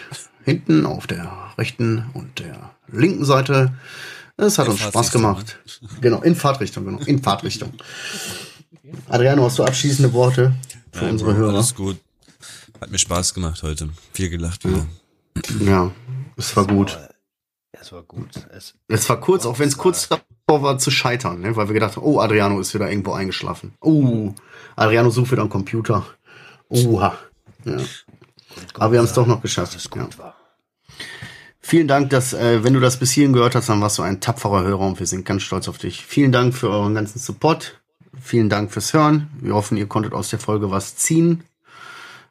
hinten 0.46 0.86
auf 0.86 1.08
der 1.08 1.32
rechten 1.58 2.06
und 2.14 2.40
der 2.40 2.72
linken 2.88 3.26
Seite. 3.26 3.74
Es 4.38 4.58
hat 4.58 4.66
In 4.66 4.72
uns 4.72 4.82
Spaß 4.82 5.12
gemacht. 5.12 5.60
Genau, 6.02 6.22
in 6.22 6.36
Fahrtrichtung, 6.36 6.86
genau, 6.86 7.00
in 7.06 7.22
Fahrtrichtung. 7.22 7.74
Adriano, 9.10 9.46
hast 9.46 9.60
du 9.60 9.64
abschließende 9.64 10.12
Worte 10.14 10.54
für 10.92 11.04
Nein, 11.06 11.12
unsere 11.14 11.32
Bro, 11.32 11.40
Hörer? 11.40 11.54
Alles 11.54 11.76
gut. 11.76 11.98
Hat 12.82 12.92
mir 12.92 12.98
Spaß 12.98 13.34
gemacht 13.34 13.64
heute. 13.64 13.90
Viel 14.14 14.30
gelacht 14.30 14.66
wieder. 14.66 14.86
Ja, 15.62 15.92
es 16.36 16.56
war 16.58 16.68
gut. 16.68 17.00
Es 17.72 17.92
war 17.92 18.04
gut. 18.04 18.30
Es, 18.52 18.76
Es 18.88 19.08
war 19.10 19.20
kurz, 19.20 19.46
auch 19.46 19.60
wenn 19.60 19.68
es 19.70 19.78
kurz 19.78 20.10
davor 20.10 20.62
war 20.64 20.78
zu 20.80 20.92
scheitern, 20.92 21.40
ne? 21.42 21.56
weil 21.56 21.68
wir 21.68 21.74
gedacht 21.74 21.96
haben, 21.96 22.04
oh, 22.06 22.20
Adriano 22.20 22.60
ist 22.60 22.74
wieder 22.74 22.90
irgendwo 22.90 23.14
eingeschlafen. 23.14 23.74
Oh, 23.80 24.34
Adriano 24.76 25.10
sucht 25.10 25.32
wieder 25.32 25.42
am 25.44 25.50
Computer. 25.50 26.06
Oha. 26.70 27.18
Ja. 27.66 27.78
Aber 28.76 28.92
wir 28.92 29.00
haben 29.00 29.06
es 29.06 29.14
doch 29.14 29.28
noch 29.28 29.42
geschafft. 29.42 29.76
dass 29.76 29.86
es 29.86 29.90
Ja. 29.96 30.04
gut 30.04 30.18
war. 30.20 30.36
Vielen 31.60 31.88
Dank, 31.88 32.10
dass, 32.10 32.34
äh, 32.34 32.64
wenn 32.64 32.74
du 32.74 32.82
das 32.82 32.98
bis 32.98 33.12
hierhin 33.12 33.32
gehört 33.34 33.56
hast, 33.56 33.70
dann 33.70 33.80
warst 33.82 33.98
du 33.98 34.02
ein 34.02 34.20
tapferer 34.20 34.64
Hörer 34.64 34.82
und 34.86 35.00
wir 35.00 35.08
sind 35.08 35.26
ganz 35.26 35.44
stolz 35.44 35.68
auf 35.70 35.78
dich. 35.78 36.06
Vielen 36.06 36.34
Dank 36.34 36.54
für 36.54 36.70
euren 36.70 36.94
ganzen 36.94 37.20
Support. 37.20 37.82
Vielen 38.22 38.50
Dank 38.50 38.72
fürs 38.72 38.94
Hören. 38.94 39.30
Wir 39.40 39.54
hoffen, 39.54 39.78
ihr 39.78 39.88
konntet 39.88 40.14
aus 40.14 40.30
der 40.30 40.40
Folge 40.40 40.72
was 40.72 40.96
ziehen. 40.96 41.44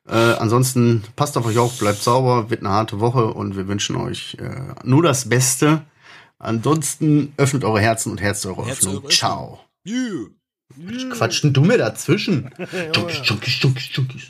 Äh, 0.08 0.14
ansonsten 0.14 1.04
passt 1.16 1.36
auf 1.36 1.46
euch 1.46 1.58
auf, 1.58 1.78
bleibt 1.78 2.02
sauber, 2.02 2.50
wird 2.50 2.60
eine 2.60 2.70
harte 2.70 3.00
Woche 3.00 3.32
und 3.32 3.56
wir 3.56 3.68
wünschen 3.68 3.96
euch 3.96 4.36
äh, 4.40 4.74
nur 4.84 5.02
das 5.02 5.28
Beste. 5.28 5.82
Ansonsten 6.38 7.32
öffnet 7.36 7.64
eure 7.64 7.80
Herzen 7.80 8.10
und 8.10 8.20
Herz 8.20 8.44
eure 8.46 8.66
Herz 8.66 8.78
Öffnung. 8.78 8.96
eure 8.96 9.08
Ciao. 9.08 9.60
Yeah. 9.86 10.26
Quatsch 11.10 11.42
denn 11.42 11.52
du 11.52 11.60
mir 11.62 11.78
dazwischen? 11.78 12.50
Junkies, 12.94 13.20
Junkies, 13.24 13.60
Junkies, 13.60 13.88
Junkies. 13.92 14.28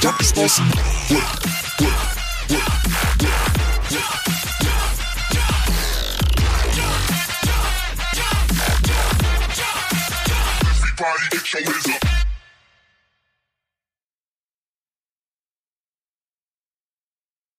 Junkies 0.00 0.32
awesome. 0.36 0.72
party, 11.02 11.26
get 11.32 11.52
your 11.52 11.62
wizard. 11.64 12.11